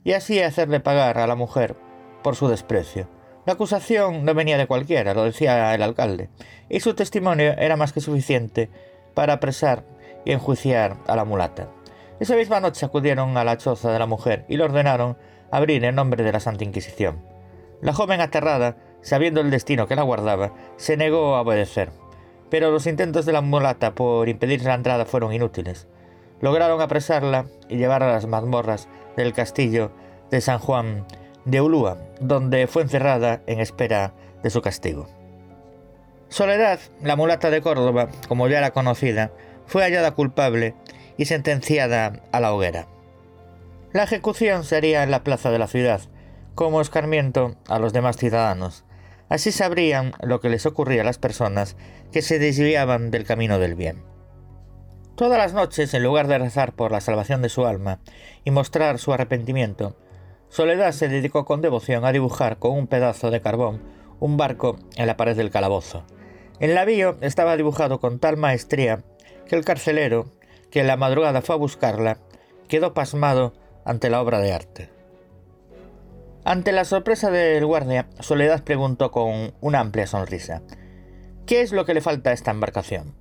y 0.04 0.14
así 0.14 0.40
hacerle 0.40 0.80
pagar 0.80 1.18
a 1.18 1.26
la 1.26 1.34
mujer 1.34 1.76
por 2.22 2.34
su 2.34 2.48
desprecio. 2.48 3.10
La 3.44 3.52
acusación 3.52 4.24
no 4.24 4.32
venía 4.32 4.56
de 4.56 4.66
cualquiera, 4.66 5.12
lo 5.12 5.24
decía 5.24 5.74
el 5.74 5.82
alcalde, 5.82 6.30
y 6.70 6.80
su 6.80 6.94
testimonio 6.94 7.52
era 7.58 7.76
más 7.76 7.92
que 7.92 8.00
suficiente 8.00 8.70
para 9.12 9.34
apresar 9.34 9.97
y 10.24 10.32
enjuiciar 10.32 10.96
a 11.06 11.16
la 11.16 11.24
mulata. 11.24 11.68
Esa 12.20 12.36
misma 12.36 12.60
noche 12.60 12.86
acudieron 12.86 13.36
a 13.36 13.44
la 13.44 13.56
choza 13.56 13.92
de 13.92 13.98
la 13.98 14.06
mujer 14.06 14.44
y 14.48 14.56
le 14.56 14.64
ordenaron 14.64 15.16
abrir 15.50 15.84
en 15.84 15.94
nombre 15.94 16.24
de 16.24 16.32
la 16.32 16.40
Santa 16.40 16.64
Inquisición. 16.64 17.22
La 17.80 17.92
joven 17.92 18.20
aterrada, 18.20 18.76
sabiendo 19.02 19.40
el 19.40 19.50
destino 19.50 19.86
que 19.86 19.96
la 19.96 20.02
guardaba, 20.02 20.52
se 20.76 20.96
negó 20.96 21.36
a 21.36 21.42
obedecer 21.42 21.90
pero 22.50 22.70
los 22.70 22.86
intentos 22.86 23.26
de 23.26 23.32
la 23.32 23.40
mulata 23.40 23.94
por 23.94 24.28
impedir 24.28 24.62
la 24.62 24.74
entrada 24.74 25.04
fueron 25.04 25.32
inútiles. 25.32 25.86
Lograron 26.40 26.80
apresarla 26.80 27.46
y 27.68 27.76
llevarla 27.76 28.10
a 28.10 28.12
las 28.12 28.26
mazmorras 28.26 28.88
del 29.16 29.32
castillo 29.32 29.90
de 30.30 30.40
San 30.40 30.58
Juan 30.58 31.04
de 31.44 31.60
Ulúa, 31.60 31.98
donde 32.20 32.66
fue 32.66 32.82
encerrada 32.82 33.42
en 33.46 33.60
espera 33.60 34.12
de 34.42 34.50
su 34.50 34.62
castigo. 34.62 35.08
Soledad, 36.28 36.78
la 37.02 37.16
mulata 37.16 37.50
de 37.50 37.62
Córdoba, 37.62 38.08
como 38.28 38.48
ya 38.48 38.58
era 38.58 38.70
conocida, 38.70 39.32
fue 39.68 39.84
hallada 39.84 40.10
culpable 40.10 40.74
y 41.16 41.26
sentenciada 41.26 42.20
a 42.32 42.40
la 42.40 42.52
hoguera. 42.52 42.88
La 43.92 44.02
ejecución 44.02 44.64
sería 44.64 45.04
en 45.04 45.12
la 45.12 45.22
plaza 45.22 45.50
de 45.50 45.60
la 45.60 45.68
ciudad, 45.68 46.00
como 46.56 46.80
escarmiento 46.80 47.54
a 47.68 47.78
los 47.78 47.92
demás 47.92 48.16
ciudadanos, 48.16 48.84
Así 49.28 49.52
sabrían 49.52 50.12
lo 50.22 50.40
que 50.40 50.48
les 50.48 50.64
ocurría 50.64 51.02
a 51.02 51.04
las 51.04 51.18
personas 51.18 51.76
que 52.12 52.22
se 52.22 52.38
desviaban 52.38 53.10
del 53.10 53.24
camino 53.24 53.58
del 53.58 53.74
bien. 53.74 54.02
Todas 55.16 55.38
las 55.38 55.52
noches, 55.52 55.92
en 55.94 56.02
lugar 56.02 56.28
de 56.28 56.38
rezar 56.38 56.72
por 56.72 56.92
la 56.92 57.00
salvación 57.00 57.42
de 57.42 57.48
su 57.48 57.66
alma 57.66 57.98
y 58.44 58.50
mostrar 58.50 58.98
su 58.98 59.12
arrepentimiento, 59.12 59.96
Soledad 60.48 60.92
se 60.92 61.08
dedicó 61.08 61.44
con 61.44 61.60
devoción 61.60 62.06
a 62.06 62.12
dibujar 62.12 62.58
con 62.58 62.72
un 62.72 62.86
pedazo 62.86 63.30
de 63.30 63.42
carbón 63.42 63.82
un 64.18 64.38
barco 64.38 64.78
en 64.96 65.06
la 65.06 65.18
pared 65.18 65.36
del 65.36 65.50
calabozo. 65.50 66.04
El 66.58 66.74
navío 66.74 67.18
estaba 67.20 67.56
dibujado 67.56 68.00
con 68.00 68.18
tal 68.18 68.38
maestría 68.38 69.04
que 69.48 69.56
el 69.56 69.64
carcelero, 69.64 70.26
que 70.70 70.80
en 70.80 70.86
la 70.86 70.96
madrugada 70.96 71.42
fue 71.42 71.54
a 71.54 71.58
buscarla, 71.58 72.18
quedó 72.68 72.94
pasmado 72.94 73.54
ante 73.84 74.10
la 74.10 74.20
obra 74.20 74.38
de 74.38 74.52
arte. 74.52 74.90
Ante 76.44 76.72
la 76.72 76.84
sorpresa 76.84 77.30
del 77.30 77.66
guardia, 77.66 78.08
Soledad 78.20 78.62
preguntó 78.62 79.10
con 79.10 79.54
una 79.60 79.80
amplia 79.80 80.06
sonrisa, 80.06 80.62
¿qué 81.46 81.62
es 81.62 81.72
lo 81.72 81.84
que 81.84 81.94
le 81.94 82.00
falta 82.00 82.30
a 82.30 82.32
esta 82.32 82.50
embarcación? 82.50 83.14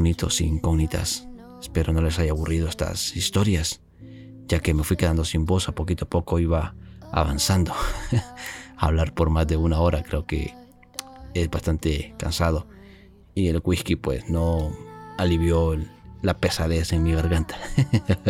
Incógnitos 0.08 0.42
e 0.42 0.46
incógnitas. 0.46 1.28
Espero 1.62 1.92
no 1.94 2.02
les 2.02 2.18
haya 2.20 2.32
aburrido 2.32 2.68
estas 2.70 3.16
historias, 3.16 3.82
ya 4.48 4.60
que 4.60 4.74
me 4.74 4.84
fui 4.84 4.96
quedando 4.96 5.26
sin 5.26 5.46
voz 5.46 5.68
a 5.68 5.74
poquito 5.74 6.06
a 6.06 6.10
poco 6.10 6.40
iba 6.40 6.76
avanzando. 7.12 7.74
Hablar 8.78 9.14
por 9.14 9.30
más 9.30 9.48
de 9.48 9.58
una 9.58 9.80
hora 9.80 10.04
creo 10.04 10.26
que 10.26 10.54
es 11.34 11.50
bastante 11.50 12.14
cansado 12.18 12.68
y 13.36 13.48
el 13.48 13.62
whisky 13.64 13.96
pues 13.96 14.30
no 14.30 14.72
alivió 15.18 15.78
la 16.22 16.38
pesadez 16.38 16.94
en 16.94 17.04
mi 17.04 17.14
garganta. 17.14 17.58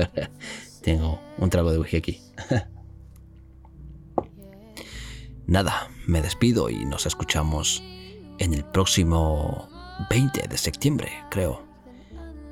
Tengo 0.81 1.19
un 1.37 1.49
trago 1.49 1.71
de 1.71 1.79
whisky 1.79 1.97
aquí. 1.97 2.21
Nada, 5.45 5.89
me 6.07 6.21
despido 6.21 6.69
y 6.69 6.85
nos 6.85 7.05
escuchamos 7.05 7.83
en 8.39 8.53
el 8.53 8.65
próximo 8.65 9.69
20 10.09 10.47
de 10.47 10.57
septiembre, 10.57 11.11
creo. 11.29 11.66